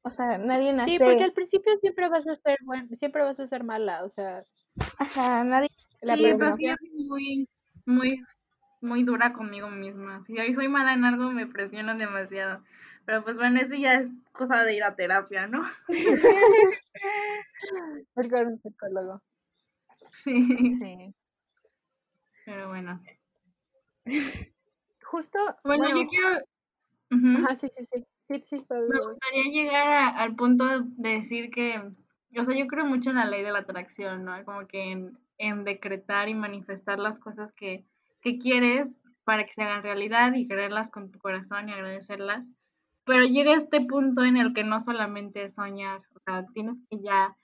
O 0.03 0.11
sea, 0.11 0.39
nadie 0.39 0.73
nace. 0.73 0.93
sí, 0.93 0.99
porque 0.99 1.25
al 1.25 1.33
principio 1.33 1.77
siempre 1.81 2.09
vas 2.09 2.27
a 2.27 2.35
ser 2.37 2.57
buen, 2.65 2.95
siempre 2.97 3.25
vas 3.25 3.41
a 3.41 3.47
ser 3.49 3.65
mala, 3.65 4.05
o 4.05 4.09
sea, 4.09 4.45
Ajá, 4.99 5.43
nadie. 5.45 5.69
La 6.01 6.17
Sí, 6.17 6.35
pero 6.39 6.57
sí, 6.57 6.67
yo 6.67 6.75
soy 6.79 6.91
muy, 7.07 7.49
muy, 7.87 8.23
muy 8.81 9.03
dura 9.05 9.33
conmigo 9.33 9.71
misma. 9.71 10.21
Si 10.23 10.39
hoy 10.39 10.55
soy 10.55 10.69
mala 10.69 10.95
en 10.95 11.05
algo, 11.05 11.31
me 11.31 11.47
presiono 11.47 11.95
demasiado. 11.97 12.63
Pero 13.05 13.25
pues 13.25 13.39
bueno, 13.39 13.59
eso 13.61 13.75
ya 13.75 13.95
es 13.95 14.11
cosa 14.33 14.63
de 14.65 14.75
ir 14.75 14.85
a 14.85 14.95
terapia, 14.95 15.47
¿no? 15.47 15.63
ir 18.17 18.31
con 18.31 18.47
un 18.47 18.61
psicólogo. 18.61 19.23
Sí. 20.25 20.79
Sí. 20.79 21.15
Pero 22.45 22.69
bueno. 22.69 23.01
Justo, 25.03 25.39
Bueno, 25.65 25.85
bueno, 25.85 26.03
yo 26.03 26.09
quiero... 26.09 26.29
Ajá, 27.11 27.57
sí, 27.57 27.69
sí, 27.75 27.87
sí, 27.87 28.05
sí, 28.23 28.43
sí, 28.47 28.65
Pablo. 28.69 28.89
Me 28.89 29.01
gustaría 29.01 29.45
llegar 29.45 29.89
a- 29.89 30.09
al 30.11 30.37
punto 30.37 30.81
de 30.81 31.11
decir 31.11 31.51
que, 31.51 31.81
o 32.39 32.45
sea, 32.45 32.57
yo 32.57 32.67
creo 32.67 32.85
mucho 32.85 33.11
en 33.11 33.17
la 33.17 33.25
ley 33.25 33.43
de 33.43 33.53
la 33.53 33.61
atracción, 33.61 34.25
¿no? 34.25 34.45
Como 34.45 34.67
que 34.67 34.93
en, 34.93 35.19
en 35.39 35.65
decretar 35.65 36.29
y 36.29 36.35
manifestar 36.35 36.99
las 36.99 37.19
cosas 37.19 37.53
que, 37.53 37.87
que 38.21 38.39
quieres 38.39 39.03
para 39.25 39.45
que 39.45 39.53
se 39.53 39.63
hagan 39.63 39.83
realidad 39.83 40.35
y 40.35 40.49
quererlas 40.49 40.91
con 40.91 41.11
tu 41.11 41.19
corazón 41.19 41.69
y 41.69 41.73
agradecerlas. 41.73 42.53
Pero 43.05 43.25
llega 43.25 43.57
este 43.57 43.81
punto 43.83 44.25
en 44.25 44.37
el 44.37 44.53
que 44.53 44.65
no 44.65 44.81
solamente 44.81 45.45
es 45.45 45.55
soñar, 45.55 46.01
o 46.15 46.21
sea, 46.21 46.47
tienes 46.53 46.77
que 46.91 46.99
ya 47.01 47.35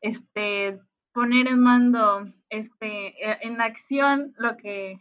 este, 0.00 0.80
poner 1.12 1.46
en 1.46 1.60
mando, 1.60 2.26
este, 2.50 3.08
e- 3.24 3.38
en 3.42 3.60
acción 3.60 4.34
lo 4.36 4.56
que, 4.56 4.98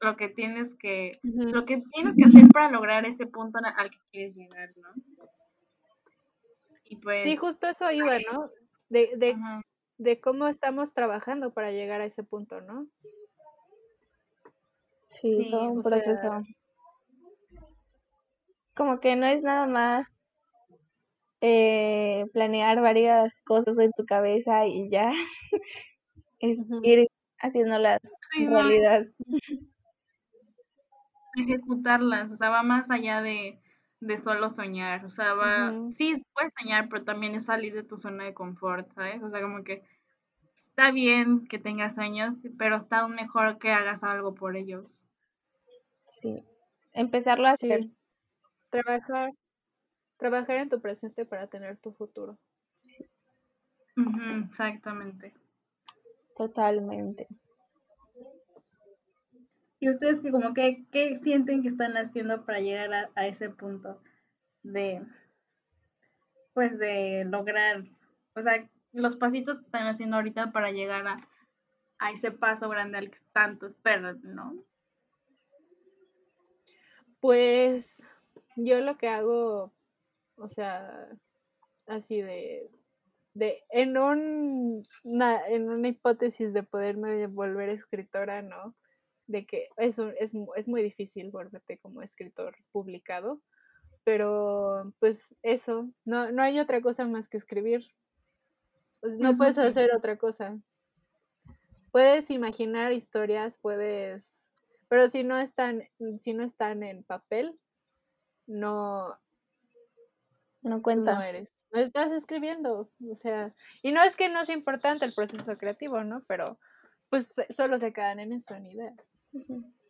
lo 0.00 0.16
que 0.16 0.28
tienes 0.28 0.74
que, 0.76 1.18
lo 1.22 1.64
que 1.64 1.82
tienes 1.92 2.16
que 2.16 2.24
hacer 2.24 2.48
para 2.48 2.70
lograr 2.70 3.04
ese 3.04 3.26
punto 3.26 3.58
al 3.76 3.90
que 3.90 3.98
quieres 4.10 4.36
llegar, 4.36 4.70
¿no? 4.76 4.88
Y 6.84 6.96
pues, 6.96 7.24
Sí, 7.24 7.36
justo 7.36 7.68
eso 7.68 7.90
iba, 7.90 8.18
¿no? 8.32 8.50
De, 8.88 9.10
de, 9.16 9.36
de 10.00 10.18
cómo 10.18 10.46
estamos 10.46 10.94
trabajando 10.94 11.52
para 11.52 11.72
llegar 11.72 12.00
a 12.00 12.06
ese 12.06 12.22
punto, 12.24 12.62
¿no? 12.62 12.86
Sí, 15.10 15.36
Sí, 15.44 15.50
todo 15.50 15.70
un 15.72 15.82
sea- 15.82 15.90
proceso. 15.90 16.42
Como 18.74 18.98
que 19.00 19.14
no 19.16 19.26
es 19.26 19.42
nada 19.42 19.66
más 19.66 20.24
eh, 21.42 22.24
planear 22.32 22.80
varias 22.80 23.40
cosas 23.44 23.78
en 23.78 23.92
tu 23.92 24.06
cabeza 24.06 24.66
y 24.66 24.88
ya. 24.90 25.10
Es 26.38 26.58
ir 26.82 27.06
haciéndolas 27.38 28.00
Sí, 28.32 28.44
en 28.44 28.50
realidad. 28.50 29.06
ejecutarlas, 31.36 32.32
o 32.32 32.36
sea, 32.36 32.48
va 32.48 32.62
más 32.62 32.90
allá 32.90 33.20
de, 33.20 33.60
de 34.00 34.16
solo 34.16 34.48
soñar, 34.48 35.04
o 35.04 35.10
sea, 35.10 35.34
va, 35.34 35.70
Ujú. 35.72 35.92
sí, 35.92 36.14
puedes 36.34 36.54
soñar, 36.58 36.88
pero 36.88 37.04
también 37.04 37.34
es 37.34 37.44
salir 37.44 37.74
de 37.74 37.82
tu 37.82 37.98
zona 37.98 38.24
de 38.24 38.32
confort, 38.32 38.90
¿sabes? 38.92 39.22
O 39.22 39.28
sea, 39.28 39.42
como 39.42 39.62
que 39.64 39.84
está 40.64 40.90
bien 40.90 41.46
que 41.46 41.58
tengas 41.58 41.94
sueños, 41.94 42.46
pero 42.58 42.76
está 42.76 43.00
aún 43.00 43.14
mejor 43.14 43.58
que 43.58 43.70
hagas 43.70 44.04
algo 44.04 44.34
por 44.34 44.56
ellos. 44.56 45.08
Sí. 46.06 46.44
Empezarlo 46.92 47.46
a 47.46 47.52
hacer. 47.52 47.84
Sí. 47.84 47.96
Trabajar, 48.68 49.32
trabajar 50.18 50.56
en 50.56 50.68
tu 50.68 50.80
presente 50.80 51.24
para 51.24 51.46
tener 51.46 51.78
tu 51.78 51.92
futuro. 51.92 52.38
Ujú, 53.96 54.44
exactamente. 54.48 55.34
Totalmente. 56.36 57.26
¿Y 59.78 59.88
ustedes 59.88 60.20
que 60.20 60.30
como 60.30 60.52
que 60.52 60.84
qué 60.92 61.16
sienten 61.16 61.62
que 61.62 61.68
están 61.68 61.96
haciendo 61.96 62.44
para 62.44 62.60
llegar 62.60 62.92
a, 62.92 63.10
a 63.14 63.26
ese 63.26 63.48
punto 63.48 64.00
de 64.62 65.02
pues 66.52 66.78
de 66.78 67.24
lograr, 67.24 67.84
o 68.34 68.42
sea, 68.42 68.68
los 68.92 69.16
pasitos 69.16 69.58
que 69.58 69.66
están 69.66 69.86
haciendo 69.86 70.16
ahorita 70.16 70.52
para 70.52 70.70
llegar 70.70 71.06
a, 71.06 72.10
ese 72.12 72.32
paso 72.32 72.68
grande 72.68 72.98
al 72.98 73.10
que 73.10 73.18
tanto 73.32 73.66
esperan, 73.66 74.20
¿no? 74.22 74.64
Pues 77.20 78.02
yo 78.56 78.80
lo 78.80 78.96
que 78.96 79.08
hago, 79.08 79.74
o 80.36 80.48
sea, 80.48 81.10
así 81.86 82.22
de, 82.22 82.70
de 83.34 83.62
en, 83.68 83.98
un, 83.98 84.88
una, 85.04 85.46
en 85.46 85.68
una 85.68 85.88
hipótesis 85.88 86.54
de 86.54 86.62
poderme 86.62 87.26
volver 87.26 87.68
escritora, 87.68 88.40
¿no? 88.40 88.74
De 89.26 89.44
que 89.44 89.68
es, 89.76 89.98
es, 89.98 90.32
es 90.56 90.68
muy 90.68 90.82
difícil 90.82 91.30
volverte 91.30 91.78
como 91.78 92.00
escritor 92.00 92.56
publicado, 92.72 93.42
pero 94.04 94.92
pues 94.98 95.34
eso, 95.42 95.90
no, 96.06 96.32
no 96.32 96.42
hay 96.42 96.58
otra 96.58 96.80
cosa 96.80 97.06
más 97.06 97.28
que 97.28 97.36
escribir. 97.36 97.84
Pues, 99.00 99.18
no 99.18 99.32
puedes 99.34 99.58
hacer 99.58 99.94
otra 99.94 100.16
cosa. 100.16 100.58
Puedes 101.90 102.30
imaginar 102.30 102.92
historias, 102.92 103.58
puedes, 103.58 104.24
pero 104.88 105.08
si 105.08 105.24
no 105.24 105.38
están, 105.38 105.88
si 106.20 106.34
no 106.34 106.44
están 106.44 106.82
en 106.82 107.02
papel, 107.02 107.58
no, 108.46 109.18
no 110.62 110.82
cuenta. 110.82 111.14
No 111.14 111.22
eres, 111.22 111.48
no 111.72 111.80
estás 111.80 112.12
escribiendo, 112.12 112.90
o 113.10 113.14
sea, 113.16 113.54
y 113.82 113.90
no 113.90 114.02
es 114.02 114.14
que 114.14 114.28
no 114.28 114.44
sea 114.44 114.54
importante 114.54 115.04
el 115.04 115.14
proceso 115.14 115.58
creativo, 115.58 116.04
¿no? 116.04 116.22
Pero 116.28 116.58
pues 117.08 117.34
solo 117.50 117.78
se 117.80 117.92
quedan 117.92 118.20
en 118.20 118.32
eso, 118.32 118.54
en 118.54 118.66
ideas. 118.66 119.20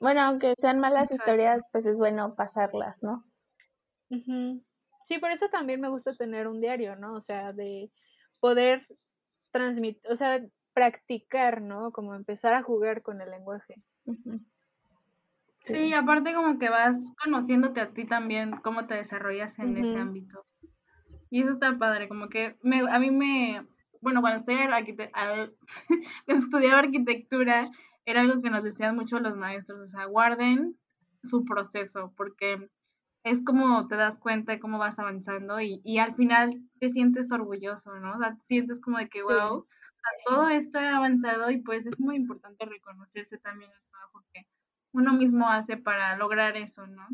Bueno, 0.00 0.22
aunque 0.22 0.54
sean 0.56 0.80
malas 0.80 1.10
historias, 1.10 1.66
pues 1.70 1.84
es 1.84 1.98
bueno 1.98 2.34
pasarlas, 2.34 3.02
¿no? 3.02 3.26
Sí, 4.08 5.18
por 5.18 5.30
eso 5.30 5.48
también 5.50 5.80
me 5.80 5.90
gusta 5.90 6.14
tener 6.14 6.48
un 6.48 6.60
diario, 6.60 6.96
¿no? 6.96 7.14
O 7.14 7.20
sea, 7.20 7.52
de 7.52 7.92
poder 8.40 8.86
transmitir, 9.52 10.02
o 10.10 10.16
sea, 10.16 10.40
practicar, 10.72 11.60
¿no? 11.60 11.92
Como 11.92 12.14
empezar 12.14 12.54
a 12.54 12.62
jugar 12.62 13.02
con 13.02 13.20
el 13.20 13.30
lenguaje. 13.30 13.76
sí. 15.58 15.92
aparte 15.92 16.34
como 16.34 16.58
que 16.58 16.68
vas 16.68 16.96
conociéndote 17.22 17.80
a 17.80 17.90
ti 17.90 18.06
también, 18.06 18.52
cómo 18.62 18.86
te 18.86 18.94
desarrollas 18.94 19.58
en 19.58 19.76
ese 19.76 19.98
ámbito. 19.98 20.44
Y 21.28 21.42
eso 21.42 21.50
está 21.50 21.76
padre, 21.78 22.08
como 22.08 22.28
que 22.28 22.56
me, 22.62 22.80
a 22.90 22.98
mí 22.98 23.10
me, 23.10 23.64
bueno, 24.00 24.20
cuando, 24.20 24.38
estoy 24.38 24.56
cuando 26.26 26.44
estudiaba 26.44 26.78
arquitectura, 26.80 27.70
era 28.04 28.22
algo 28.22 28.42
que 28.42 28.50
nos 28.50 28.64
decían 28.64 28.96
mucho 28.96 29.20
los 29.20 29.36
maestros, 29.36 29.80
o 29.80 29.86
sea, 29.86 30.06
guarden 30.06 30.76
su 31.22 31.44
proceso, 31.44 32.12
porque 32.16 32.68
es 33.22 33.44
como 33.44 33.86
te 33.86 33.96
das 33.96 34.18
cuenta 34.18 34.52
de 34.52 34.60
cómo 34.60 34.78
vas 34.78 34.98
avanzando 34.98 35.60
y, 35.60 35.80
y 35.84 35.98
al 35.98 36.14
final 36.14 36.62
te 36.78 36.88
sientes 36.88 37.30
orgulloso, 37.32 37.94
¿no? 37.96 38.14
O 38.14 38.18
sea, 38.18 38.34
te 38.34 38.42
sientes 38.42 38.80
como 38.80 38.98
de 38.98 39.08
que, 39.08 39.22
wow, 39.22 39.66
todo 40.26 40.48
esto 40.48 40.78
ha 40.78 40.96
avanzado 40.96 41.50
y 41.50 41.58
pues 41.58 41.86
es 41.86 42.00
muy 42.00 42.16
importante 42.16 42.64
reconocerse 42.64 43.38
también 43.38 43.70
el 43.70 43.82
trabajo 43.90 44.24
que 44.32 44.46
uno 44.92 45.12
mismo 45.12 45.48
hace 45.48 45.76
para 45.76 46.16
lograr 46.16 46.56
eso, 46.56 46.86
¿no? 46.86 47.06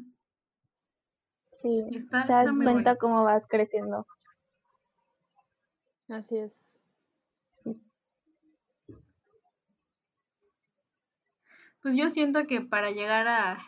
Sí, 1.51 1.85
te 2.11 2.33
das 2.33 2.51
cuenta 2.53 2.97
cómo 2.97 3.25
vas 3.25 3.47
creciendo. 3.47 4.07
Así 6.09 6.37
es. 6.37 6.71
Sí. 7.43 7.81
Pues 11.83 11.97
yo 11.97 12.11
siento 12.11 12.47
que 12.47 12.61
para 12.61 12.91
llegar 12.91 13.27
a, 13.27 13.59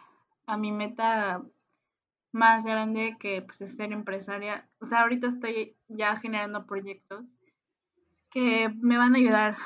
a 0.47 0.57
mi 0.57 0.71
meta 0.71 1.43
más 2.39 2.65
grande 2.65 3.17
que 3.21 3.43
pues, 3.43 3.61
es 3.61 3.77
ser 3.77 3.93
empresaria. 3.93 4.67
O 4.81 4.87
sea, 4.87 5.03
ahorita 5.03 5.27
estoy 5.27 5.77
ya 5.89 6.17
generando 6.17 6.67
proyectos 6.67 7.39
que 8.31 8.71
me 8.81 8.97
van 8.97 9.15
a 9.15 9.19
ayudar 9.19 9.57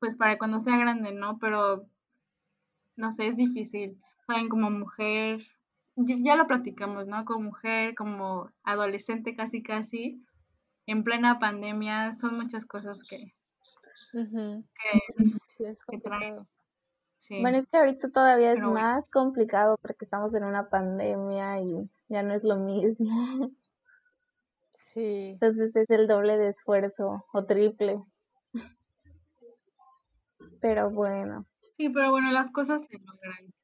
pues 0.00 0.16
para 0.16 0.38
cuando 0.38 0.58
sea 0.58 0.76
grande, 0.78 1.12
¿no? 1.12 1.38
Pero 1.38 1.86
no 2.96 3.12
sé, 3.12 3.28
es 3.28 3.36
difícil. 3.36 4.00
Saben, 4.26 4.48
como 4.48 4.70
mujer, 4.70 5.46
ya 5.96 6.36
lo 6.36 6.46
platicamos, 6.46 7.06
¿no? 7.06 7.24
Como 7.24 7.44
mujer, 7.44 7.94
como 7.94 8.50
adolescente 8.64 9.36
casi 9.36 9.62
casi, 9.62 10.24
en 10.86 11.04
plena 11.04 11.38
pandemia, 11.38 12.14
son 12.14 12.36
muchas 12.36 12.66
cosas 12.66 13.02
que, 13.04 13.32
sí, 14.12 15.64
es 15.64 15.84
complicado. 17.28 17.42
Bueno, 17.42 17.58
es 17.58 17.66
que 17.66 17.76
ahorita 17.76 18.10
todavía 18.10 18.52
es 18.52 18.62
más 18.62 19.06
complicado 19.08 19.76
porque 19.80 20.04
estamos 20.04 20.34
en 20.34 20.44
una 20.44 20.68
pandemia 20.68 21.60
y 21.60 21.88
ya 22.08 22.22
no 22.22 22.34
es 22.34 22.44
lo 22.44 22.56
mismo. 22.56 23.10
Sí. 24.92 25.30
Entonces 25.30 25.74
es 25.74 25.88
el 25.88 26.06
doble 26.06 26.36
de 26.36 26.48
esfuerzo 26.48 27.24
o 27.32 27.46
triple. 27.46 28.04
Pero 30.60 30.90
bueno. 30.90 31.46
Sí, 31.78 31.88
pero 31.88 32.10
bueno, 32.10 32.30
las 32.30 32.50
cosas 32.50 32.84
se 32.84 32.98
logran. 32.98 33.54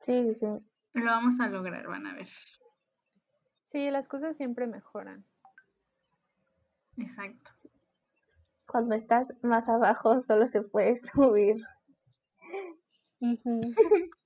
Sí, 0.00 0.24
sí, 0.24 0.34
sí. 0.34 0.46
Lo 0.94 1.04
vamos 1.04 1.38
a 1.40 1.48
lograr, 1.48 1.86
van 1.86 2.06
a 2.06 2.14
ver. 2.14 2.28
Sí, 3.66 3.90
las 3.90 4.08
cosas 4.08 4.34
siempre 4.36 4.66
mejoran. 4.66 5.26
Exacto. 6.96 7.50
Cuando 8.66 8.94
estás 8.94 9.28
más 9.42 9.68
abajo 9.68 10.20
solo 10.20 10.46
se 10.46 10.62
puede 10.62 10.96
subir. 10.96 11.62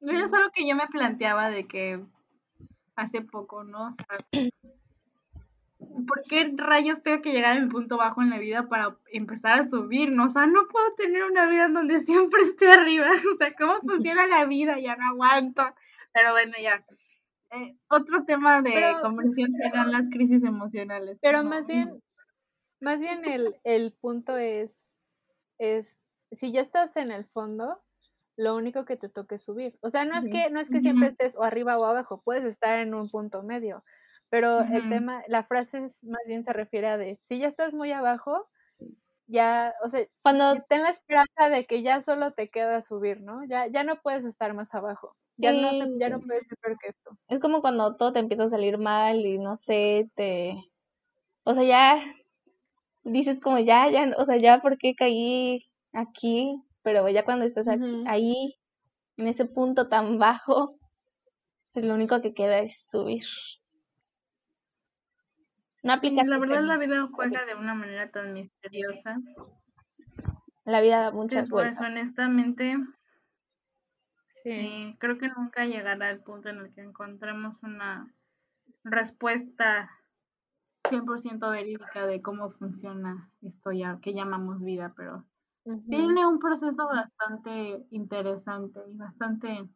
No 0.00 0.22
es 0.22 0.34
algo 0.34 0.50
que 0.52 0.68
yo 0.68 0.76
me 0.76 0.86
planteaba 0.88 1.48
de 1.48 1.66
que 1.66 2.04
hace 2.94 3.22
poco, 3.22 3.64
¿no? 3.64 3.88
O 3.88 3.92
sea, 3.92 4.06
¿por 6.06 6.22
qué 6.28 6.52
rayos 6.56 7.02
tengo 7.02 7.22
que 7.22 7.32
llegar 7.32 7.56
a 7.56 7.60
mi 7.60 7.68
punto 7.68 7.96
bajo 7.96 8.22
en 8.22 8.30
la 8.30 8.38
vida 8.38 8.68
para 8.68 8.98
empezar 9.12 9.58
a 9.58 9.64
subir? 9.64 10.12
¿no? 10.12 10.26
O 10.26 10.30
sea, 10.30 10.46
no 10.46 10.68
puedo 10.68 10.94
tener 10.96 11.24
una 11.24 11.46
vida 11.48 11.66
en 11.66 11.74
donde 11.74 11.98
siempre 12.00 12.42
esté 12.42 12.70
arriba. 12.70 13.08
O 13.30 13.34
sea, 13.34 13.54
¿cómo 13.54 13.80
funciona 13.80 14.26
la 14.26 14.44
vida? 14.44 14.78
Ya 14.78 14.96
no 14.96 15.06
aguanto. 15.06 15.62
Pero 16.12 16.32
bueno, 16.32 16.52
ya. 16.60 16.84
Eh, 17.52 17.76
otro 17.88 18.24
tema 18.24 18.62
de 18.62 18.96
conversión 19.00 19.54
serán 19.56 19.92
las 19.92 20.08
crisis 20.10 20.42
emocionales. 20.42 21.20
Pero 21.22 21.44
más 21.44 21.66
bien, 21.66 22.02
más 22.80 22.98
bien 22.98 23.24
el, 23.24 23.56
el 23.62 23.92
punto 23.92 24.36
es, 24.36 24.74
es, 25.58 25.96
si 26.36 26.52
ya 26.52 26.60
estás 26.60 26.96
en 26.96 27.10
el 27.10 27.24
fondo, 27.24 27.82
lo 28.36 28.56
único 28.56 28.84
que 28.84 28.96
te 28.96 29.08
toque 29.08 29.36
es 29.36 29.42
subir. 29.42 29.78
O 29.80 29.90
sea, 29.90 30.04
no 30.04 30.16
es 30.18 30.24
que, 30.26 30.50
no 30.50 30.60
es 30.60 30.70
que 30.70 30.80
siempre 30.80 31.08
estés 31.08 31.36
o 31.36 31.42
arriba 31.42 31.78
o 31.78 31.84
abajo, 31.84 32.22
puedes 32.24 32.44
estar 32.44 32.78
en 32.80 32.94
un 32.94 33.08
punto 33.10 33.42
medio. 33.42 33.84
Pero 34.30 34.60
el 34.60 34.88
tema, 34.88 35.22
la 35.28 35.44
frase 35.44 35.80
más 35.80 36.22
bien 36.26 36.42
se 36.44 36.52
refiere 36.52 36.88
a 36.88 36.98
de, 36.98 37.20
si 37.24 37.38
ya 37.38 37.46
estás 37.46 37.74
muy 37.74 37.92
abajo, 37.92 38.48
ya, 39.26 39.74
o 39.82 39.88
sea, 39.88 40.06
cuando 40.22 40.62
ten 40.68 40.82
la 40.82 40.90
esperanza 40.90 41.48
de 41.50 41.66
que 41.66 41.82
ya 41.82 42.00
solo 42.00 42.32
te 42.32 42.50
queda 42.50 42.82
subir, 42.82 43.20
¿no? 43.20 43.44
Ya, 43.46 43.66
ya 43.68 43.84
no 43.84 44.00
puedes 44.02 44.24
estar 44.24 44.52
más 44.54 44.74
abajo. 44.74 45.16
Ya 45.36 45.52
no 45.52 45.70
ya 45.98 46.10
no 46.10 46.20
puedes 46.20 46.46
ser 46.46 46.58
peor 46.58 46.78
que 46.78 46.88
esto. 46.90 47.18
Es 47.28 47.40
como 47.40 47.60
cuando 47.60 47.96
todo 47.96 48.12
te 48.12 48.20
empieza 48.20 48.44
a 48.44 48.50
salir 48.50 48.78
mal 48.78 49.24
y 49.26 49.38
no 49.38 49.56
sé, 49.56 50.08
te 50.14 50.56
o 51.44 51.54
sea, 51.54 51.64
ya 51.64 52.02
dices 53.04 53.40
como 53.40 53.58
ya, 53.58 53.90
ya, 53.90 54.14
o 54.16 54.24
sea, 54.24 54.36
ya 54.36 54.60
por 54.60 54.78
qué 54.78 54.94
caí 54.94 55.66
aquí, 55.94 56.62
pero 56.82 57.08
ya 57.08 57.24
cuando 57.24 57.46
estás 57.46 57.66
ahí, 58.06 58.58
en 59.16 59.28
ese 59.28 59.46
punto 59.46 59.88
tan 59.88 60.18
bajo, 60.18 60.78
pues 61.72 61.86
lo 61.86 61.94
único 61.94 62.20
que 62.20 62.34
queda 62.34 62.58
es 62.58 62.88
subir. 62.88 63.24
No. 65.82 66.00
La 66.00 66.38
verdad, 66.38 66.62
la 66.62 66.78
vida 66.78 67.08
juega 67.12 67.44
de 67.44 67.54
una 67.54 67.74
manera 67.74 68.10
tan 68.10 68.32
misteriosa. 68.32 69.20
La 70.64 70.80
vida 70.80 71.00
da 71.00 71.10
muchas 71.12 71.50
pues, 71.50 71.78
honestamente, 71.78 72.78
sí, 74.44 74.96
creo 74.98 75.18
que 75.18 75.28
nunca 75.28 75.66
llegará 75.66 76.08
el 76.08 76.20
punto 76.20 76.48
en 76.48 76.60
el 76.60 76.72
que 76.72 76.80
encontremos 76.80 77.62
una 77.62 78.14
respuesta 78.82 79.90
100% 80.84 81.50
verídica 81.50 82.06
de 82.06 82.22
cómo 82.22 82.50
funciona 82.50 83.30
esto 83.42 83.72
ya 83.72 83.98
que 84.00 84.14
llamamos 84.14 84.62
vida, 84.62 84.94
pero 84.96 85.26
tiene 85.88 86.26
un 86.26 86.38
proceso 86.38 86.86
bastante 86.86 87.86
interesante 87.90 88.80
y 88.88 88.96
bastante 88.96 89.68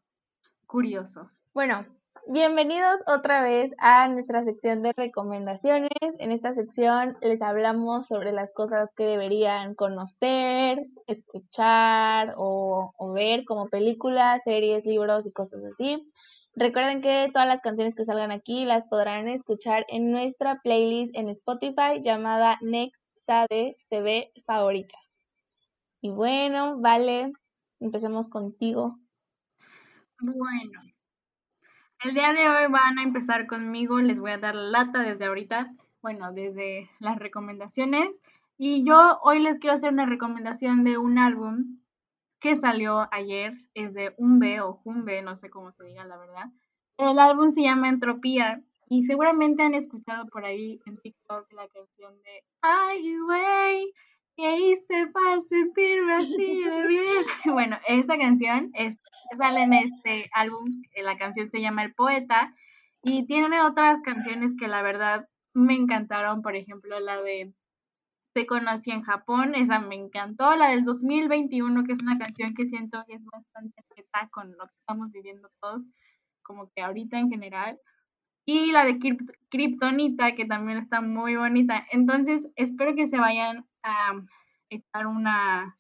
curioso. 0.67 1.31
Bueno, 1.55 1.87
bienvenidos 2.27 3.01
otra 3.07 3.43
vez 3.43 3.73
a 3.79 4.07
nuestra 4.09 4.43
sección 4.43 4.83
de 4.83 4.93
recomendaciones. 4.93 5.91
En 6.19 6.31
esta 6.31 6.53
sección 6.53 7.17
les 7.23 7.41
hablamos 7.41 8.07
sobre 8.07 8.33
las 8.33 8.53
cosas 8.53 8.93
que 8.95 9.05
deberían 9.05 9.75
conocer, 9.75 10.87
escuchar 11.07 12.35
o, 12.37 12.93
o 12.97 13.13
ver 13.13 13.45
como 13.47 13.69
películas, 13.69 14.43
series, 14.45 14.85
libros 14.85 15.27
y 15.27 15.33
cosas 15.33 15.65
así. 15.65 16.13
Recuerden 16.55 17.01
que 17.01 17.31
todas 17.33 17.49
las 17.49 17.61
canciones 17.61 17.95
que 17.95 18.05
salgan 18.05 18.33
aquí 18.33 18.65
las 18.65 18.87
podrán 18.89 19.29
escuchar 19.29 19.87
en 19.89 20.11
nuestra 20.11 20.61
playlist 20.63 21.17
en 21.17 21.29
Spotify 21.31 22.03
llamada 22.03 22.59
Next 22.61 23.07
Sade 23.17 23.75
CB 23.77 24.33
Favoritas. 24.45 25.18
Y 26.01 26.11
bueno, 26.11 26.79
vale, 26.79 27.33
empecemos 27.81 28.29
contigo. 28.29 28.99
Bueno, 30.21 30.83
el 32.05 32.15
día 32.15 32.33
de 32.33 32.49
hoy 32.49 32.71
van 32.71 32.99
a 32.99 33.03
empezar 33.03 33.47
conmigo, 33.47 33.99
les 34.01 34.21
voy 34.21 34.31
a 34.31 34.39
dar 34.39 34.55
la 34.55 34.85
lata 34.85 35.03
desde 35.03 35.27
ahorita, 35.27 35.75
bueno, 36.01 36.33
desde 36.33 36.89
las 37.01 37.19
recomendaciones. 37.19 38.23
Y 38.57 38.85
yo 38.85 39.19
hoy 39.23 39.41
les 39.41 39.59
quiero 39.59 39.75
hacer 39.75 39.93
una 39.93 40.07
recomendación 40.07 40.85
de 40.85 40.99
un 40.99 41.19
álbum 41.19 41.79
que 42.41 42.55
salió 42.55 43.09
ayer, 43.13 43.53
es 43.75 43.95
de 43.95 44.15
Umbe 44.17 44.61
o 44.61 44.75
Jumbe, 44.75 45.23
no 45.23 45.35
sé 45.35 45.51
cómo 45.51 45.73
se 45.73 45.85
diga 45.85 46.05
la 46.05 46.17
verdad. 46.17 46.47
El 46.97 47.19
álbum 47.19 47.51
se 47.51 47.63
llama 47.63 47.89
Entropía 47.89 48.63
y 48.89 49.03
seguramente 49.03 49.63
han 49.63 49.75
escuchado 49.75 50.27
por 50.27 50.45
ahí 50.45 50.81
en 50.87 50.99
TikTok 50.99 51.53
la 51.53 51.69
canción 51.69 52.15
de 52.23 52.45
Ay, 52.63 53.19
güey, 53.19 53.93
¿qué 54.39 54.57
hice 54.57 55.09
para 55.09 55.41
sentirme 55.41 56.15
así 56.15 56.63
de 56.63 56.87
bien? 56.87 57.25
Bueno, 57.53 57.77
esa 57.89 58.17
canción 58.17 58.71
es, 58.73 59.01
sale 59.37 59.63
en 59.63 59.73
este 59.73 60.31
álbum, 60.33 60.83
la 61.03 61.19
canción 61.19 61.51
se 61.51 61.61
llama 61.61 61.83
El 61.83 61.93
Poeta 61.93 62.55
y 63.03 63.27
tiene 63.27 63.61
otras 63.63 64.01
canciones 64.01 64.55
que 64.57 64.69
la 64.69 64.83
verdad 64.83 65.29
me 65.55 65.75
encantaron, 65.75 66.41
por 66.41 66.55
ejemplo, 66.55 67.01
la 67.01 67.21
de 67.21 67.53
Te 68.33 68.47
conocí 68.47 68.93
en 68.93 69.03
Japón, 69.03 69.57
esa 69.57 69.81
me 69.81 69.97
encantó, 69.97 70.55
la 70.55 70.71
del 70.71 70.85
2021, 70.85 71.83
que 71.83 71.93
es 71.93 72.01
una 72.01 72.17
canción 72.17 72.55
que 72.55 72.69
siento 72.69 73.05
que 73.09 73.15
es 73.15 73.27
bastante 73.27 73.83
feta 73.93 74.29
con 74.31 74.53
lo 74.53 74.67
que 74.67 74.75
estamos 74.79 75.11
viviendo 75.11 75.49
todos, 75.61 75.85
como 76.43 76.71
que 76.71 76.83
ahorita 76.83 77.19
en 77.19 77.29
general 77.29 77.81
y 78.47 78.73
la 78.73 78.87
de 78.87 78.99
Kryptonita, 79.51 80.35
que 80.35 80.47
también 80.47 80.79
está 80.79 81.03
muy 81.03 81.37
bonita. 81.37 81.87
Entonces, 81.91 82.49
espero 82.57 82.95
que 82.95 83.07
se 83.07 83.19
vayan 83.19 83.67
a 83.83 84.13
echar 84.71 85.07
una, 85.07 85.79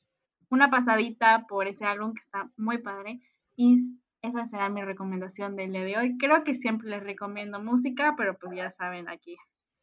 una 0.51 0.71
pasadita 0.71 1.47
por 1.47 1.67
ese 1.67 1.85
álbum 1.85 2.15
que 2.15 2.21
está 2.21 2.51
muy 2.57 2.79
padre. 2.79 3.21
Y 3.57 3.77
esa 4.23 4.45
será 4.45 4.69
mi 4.69 4.83
recomendación 4.83 5.57
del 5.57 5.73
día 5.73 5.85
de 5.85 5.97
hoy. 5.99 6.19
Creo 6.19 6.45
que 6.45 6.55
siempre 6.55 6.89
les 6.89 7.03
recomiendo 7.03 7.61
música, 7.61 8.15
pero 8.17 8.39
pues 8.39 8.57
ya 8.57 8.71
saben, 8.71 9.09
aquí 9.09 9.37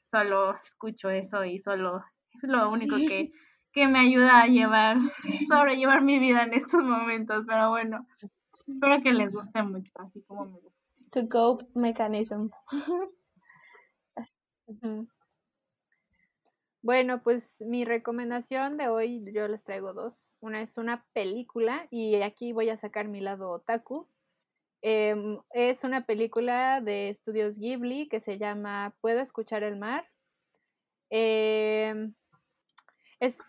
solo 0.03 0.53
escucho 0.53 1.09
eso 1.09 1.43
y 1.43 1.59
solo 1.59 2.03
es 2.41 2.49
lo 2.49 2.69
único 2.69 2.95
que, 2.95 3.31
que 3.73 3.87
me 3.87 3.99
ayuda 3.99 4.41
a 4.41 4.47
llevar, 4.47 4.97
sobrellevar 5.49 6.01
mi 6.01 6.19
vida 6.19 6.43
en 6.43 6.53
estos 6.53 6.83
momentos. 6.83 7.43
Pero 7.47 7.69
bueno, 7.69 8.07
espero 8.67 9.01
que 9.01 9.13
les 9.13 9.31
guste 9.31 9.63
mucho, 9.63 9.91
así 9.99 10.23
como 10.27 10.45
me 10.45 10.59
gusta 10.59 10.85
to 11.15 11.29
cope 11.29 11.65
mechanism. 11.75 12.51
Bueno, 16.85 17.23
pues 17.23 17.63
mi 17.65 17.83
recomendación 17.83 18.77
de 18.77 18.89
hoy 18.89 19.25
yo 19.33 19.47
les 19.47 19.63
traigo 19.63 19.93
dos. 19.93 20.37
Una 20.39 20.61
es 20.61 20.77
una 20.77 21.03
película 21.13 21.87
y 21.89 22.13
aquí 22.21 22.53
voy 22.53 22.69
a 22.69 22.77
sacar 22.77 23.07
mi 23.07 23.21
lado 23.21 23.49
otaku. 23.49 24.07
Em, 24.83 25.39
es 25.49 25.83
una 25.83 26.05
película 26.05 26.81
de 26.81 27.09
estudios 27.09 27.57
Ghibli 27.57 28.07
que 28.07 28.19
se 28.19 28.37
llama 28.37 28.95
Puedo 29.01 29.19
escuchar 29.19 29.63
el 29.63 29.77
mar. 29.77 30.05
Em, 31.09 32.13
es, 33.19 33.39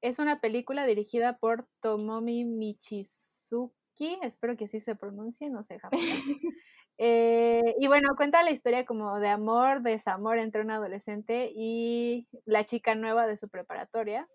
es, 0.00 0.18
una 0.18 0.40
película 0.40 0.86
dirigida 0.86 1.36
por 1.36 1.68
Tomomi 1.82 2.46
Michizuki, 2.46 4.18
espero 4.22 4.56
que 4.56 4.64
así 4.64 4.80
se 4.80 4.96
pronuncie, 4.96 5.50
no 5.50 5.62
sé 5.62 5.78
japonés. 5.78 6.08
Eh, 6.98 7.76
y 7.78 7.86
bueno, 7.86 8.16
cuenta 8.16 8.42
la 8.42 8.50
historia 8.50 8.84
como 8.84 9.20
de 9.20 9.28
amor, 9.28 9.82
desamor 9.82 10.38
entre 10.38 10.62
un 10.62 10.72
adolescente 10.72 11.52
y 11.54 12.28
la 12.44 12.64
chica 12.64 12.96
nueva 12.96 13.26
de 13.26 13.36
su 13.36 13.48
preparatoria. 13.48 14.28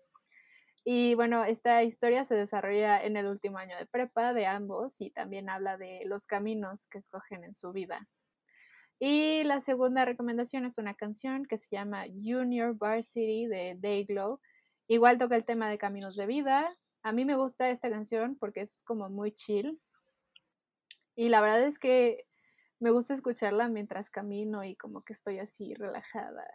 Y 0.84 1.14
bueno, 1.14 1.44
esta 1.44 1.82
historia 1.82 2.24
se 2.24 2.34
desarrolla 2.34 3.02
en 3.02 3.16
el 3.16 3.26
último 3.26 3.58
año 3.58 3.76
de 3.76 3.86
prepa 3.86 4.34
de 4.34 4.46
ambos 4.46 5.00
y 5.00 5.10
también 5.10 5.48
habla 5.48 5.76
de 5.78 6.02
los 6.06 6.26
caminos 6.26 6.86
que 6.88 6.98
escogen 6.98 7.44
en 7.44 7.54
su 7.54 7.72
vida. 7.72 8.08
Y 8.98 9.44
la 9.44 9.60
segunda 9.60 10.04
recomendación 10.04 10.64
es 10.64 10.78
una 10.78 10.94
canción 10.94 11.46
que 11.46 11.58
se 11.58 11.68
llama 11.70 12.04
Junior 12.06 12.76
Varsity 12.76 13.46
de 13.46 13.76
Dayglow. 13.78 14.40
Igual 14.88 15.18
toca 15.18 15.36
el 15.36 15.44
tema 15.44 15.68
de 15.68 15.78
caminos 15.78 16.16
de 16.16 16.26
vida. 16.26 16.76
A 17.02 17.12
mí 17.12 17.24
me 17.24 17.36
gusta 17.36 17.70
esta 17.70 17.90
canción 17.90 18.36
porque 18.38 18.62
es 18.62 18.82
como 18.84 19.10
muy 19.10 19.32
chill. 19.32 19.80
Y 21.16 21.28
la 21.28 21.40
verdad 21.40 21.64
es 21.64 21.78
que 21.78 22.26
me 22.84 22.90
gusta 22.90 23.14
escucharla 23.14 23.68
mientras 23.68 24.10
camino 24.10 24.62
y 24.62 24.76
como 24.76 25.00
que 25.04 25.14
estoy 25.14 25.38
así 25.38 25.72
relajada 25.72 26.46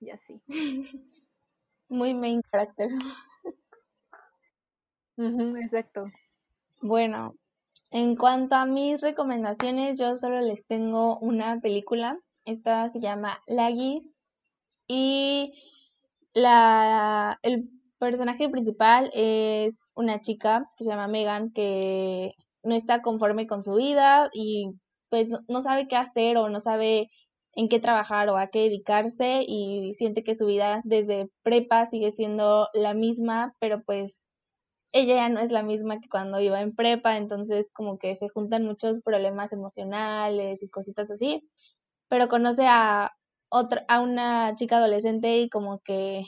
y 0.00 0.08
así. 0.08 0.40
Muy 1.90 2.14
main 2.14 2.40
character. 2.50 2.88
exacto. 5.18 6.06
Bueno, 6.80 7.34
en 7.90 8.16
cuanto 8.16 8.54
a 8.54 8.64
mis 8.64 9.02
recomendaciones, 9.02 9.98
yo 9.98 10.16
solo 10.16 10.40
les 10.40 10.66
tengo 10.66 11.18
una 11.18 11.60
película. 11.60 12.18
Esta 12.46 12.88
se 12.88 13.00
llama 13.00 13.42
Lagis 13.46 14.16
y 14.88 15.52
la, 16.32 17.38
el 17.42 17.68
personaje 17.98 18.48
principal 18.48 19.10
es 19.12 19.92
una 19.94 20.22
chica 20.22 20.70
que 20.78 20.84
se 20.84 20.90
llama 20.90 21.06
Megan 21.06 21.50
que 21.52 22.32
no 22.62 22.74
está 22.74 23.02
conforme 23.02 23.46
con 23.46 23.62
su 23.62 23.74
vida 23.74 24.30
y 24.32 24.70
pues 25.10 25.28
no, 25.48 25.60
sabe 25.60 25.88
qué 25.88 25.96
hacer 25.96 26.36
o 26.36 26.48
no 26.48 26.60
sabe 26.60 27.10
en 27.54 27.68
qué 27.68 27.80
trabajar 27.80 28.28
o 28.28 28.36
a 28.36 28.48
qué 28.48 28.60
dedicarse 28.60 29.44
y 29.46 29.92
siente 29.94 30.22
que 30.22 30.34
su 30.34 30.46
vida 30.46 30.82
desde 30.84 31.30
prepa 31.42 31.86
sigue 31.86 32.10
siendo 32.10 32.68
la 32.74 32.94
misma, 32.94 33.54
pero 33.60 33.82
pues 33.82 34.26
ella 34.92 35.16
ya 35.16 35.28
no 35.28 35.40
es 35.40 35.52
la 35.52 35.62
misma 35.62 36.00
que 36.00 36.08
cuando 36.08 36.40
iba 36.40 36.60
en 36.60 36.74
prepa, 36.74 37.16
entonces 37.16 37.70
como 37.72 37.98
que 37.98 38.16
se 38.16 38.28
juntan 38.28 38.64
muchos 38.64 39.00
problemas 39.02 39.52
emocionales 39.52 40.62
y 40.62 40.68
cositas 40.68 41.10
así, 41.10 41.42
pero 42.08 42.28
conoce 42.28 42.66
a 42.66 43.12
otra 43.48 43.84
a 43.88 44.00
una 44.00 44.54
chica 44.56 44.78
adolescente 44.78 45.38
y 45.38 45.48
como 45.50 45.80
que 45.80 46.22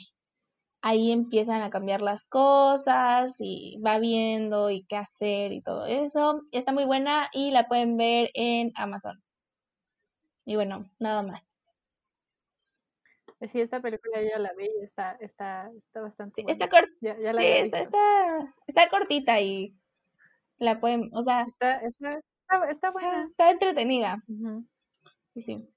ahí 0.81 1.11
empiezan 1.11 1.61
a 1.61 1.69
cambiar 1.69 2.01
las 2.01 2.27
cosas 2.27 3.35
y 3.39 3.77
va 3.85 3.99
viendo 3.99 4.69
y 4.69 4.83
qué 4.85 4.95
hacer 4.95 5.51
y 5.51 5.61
todo 5.61 5.85
eso. 5.85 6.43
Está 6.51 6.71
muy 6.71 6.85
buena 6.85 7.29
y 7.33 7.51
la 7.51 7.67
pueden 7.67 7.97
ver 7.97 8.29
en 8.33 8.71
Amazon. 8.75 9.21
Y 10.45 10.55
bueno, 10.55 10.89
nada 10.99 11.23
más. 11.23 11.73
Pues 13.37 13.51
sí, 13.51 13.61
esta 13.61 13.81
película 13.81 14.21
ya 14.21 14.37
la 14.37 14.51
vi 14.53 14.65
y 14.65 14.83
está, 14.83 15.11
está, 15.21 15.69
está 15.77 16.01
bastante 16.01 16.43
buena. 16.43 16.51
Está 16.51 16.69
cortita. 16.69 17.11
está, 17.61 18.53
está, 18.67 18.89
cortita 18.89 19.39
y 19.39 19.75
la 20.57 20.79
pueden, 20.79 21.09
o 21.13 21.23
sea... 21.23 21.43
Está, 21.43 21.79
está, 21.79 22.21
está 22.69 22.91
buena. 22.91 23.25
Está 23.25 23.51
entretenida. 23.51 24.23
Sí, 25.27 25.41
sí. 25.41 25.69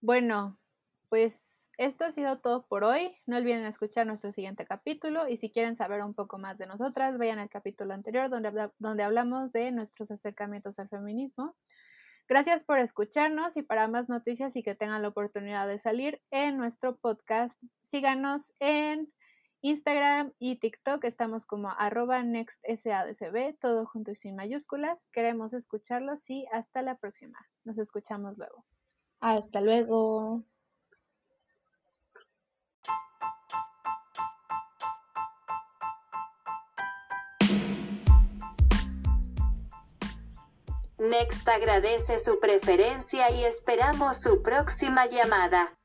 Bueno, 0.00 0.58
pues 1.08 1.61
esto 1.84 2.04
ha 2.04 2.12
sido 2.12 2.38
todo 2.38 2.66
por 2.66 2.84
hoy. 2.84 3.16
No 3.26 3.36
olviden 3.36 3.64
escuchar 3.64 4.06
nuestro 4.06 4.32
siguiente 4.32 4.64
capítulo 4.64 5.28
y 5.28 5.36
si 5.36 5.50
quieren 5.50 5.76
saber 5.76 6.02
un 6.02 6.14
poco 6.14 6.38
más 6.38 6.58
de 6.58 6.66
nosotras, 6.66 7.18
vayan 7.18 7.38
al 7.38 7.48
capítulo 7.48 7.94
anterior 7.94 8.28
donde, 8.30 8.70
donde 8.78 9.02
hablamos 9.02 9.52
de 9.52 9.70
nuestros 9.72 10.10
acercamientos 10.10 10.78
al 10.78 10.88
feminismo. 10.88 11.56
Gracias 12.28 12.62
por 12.64 12.78
escucharnos 12.78 13.56
y 13.56 13.62
para 13.62 13.88
más 13.88 14.08
noticias 14.08 14.56
y 14.56 14.62
que 14.62 14.74
tengan 14.74 15.02
la 15.02 15.08
oportunidad 15.08 15.66
de 15.66 15.78
salir 15.78 16.22
en 16.30 16.56
nuestro 16.56 16.96
podcast, 16.96 17.60
síganos 17.82 18.54
en 18.60 19.12
Instagram 19.60 20.32
y 20.38 20.56
TikTok. 20.56 21.04
Estamos 21.04 21.46
como 21.46 21.70
arroba 21.70 22.22
nextsadcb, 22.22 23.58
todo 23.60 23.86
junto 23.86 24.12
y 24.12 24.16
sin 24.16 24.36
mayúsculas. 24.36 25.06
Queremos 25.12 25.52
escucharlos 25.52 26.28
y 26.30 26.46
hasta 26.52 26.82
la 26.82 26.96
próxima. 26.96 27.38
Nos 27.64 27.78
escuchamos 27.78 28.38
luego. 28.38 28.64
Hasta 29.20 29.60
luego. 29.60 30.44
Next 41.02 41.48
agradece 41.48 42.20
su 42.20 42.38
preferencia 42.38 43.28
y 43.32 43.44
esperamos 43.44 44.20
su 44.20 44.40
próxima 44.40 45.06
llamada. 45.06 45.76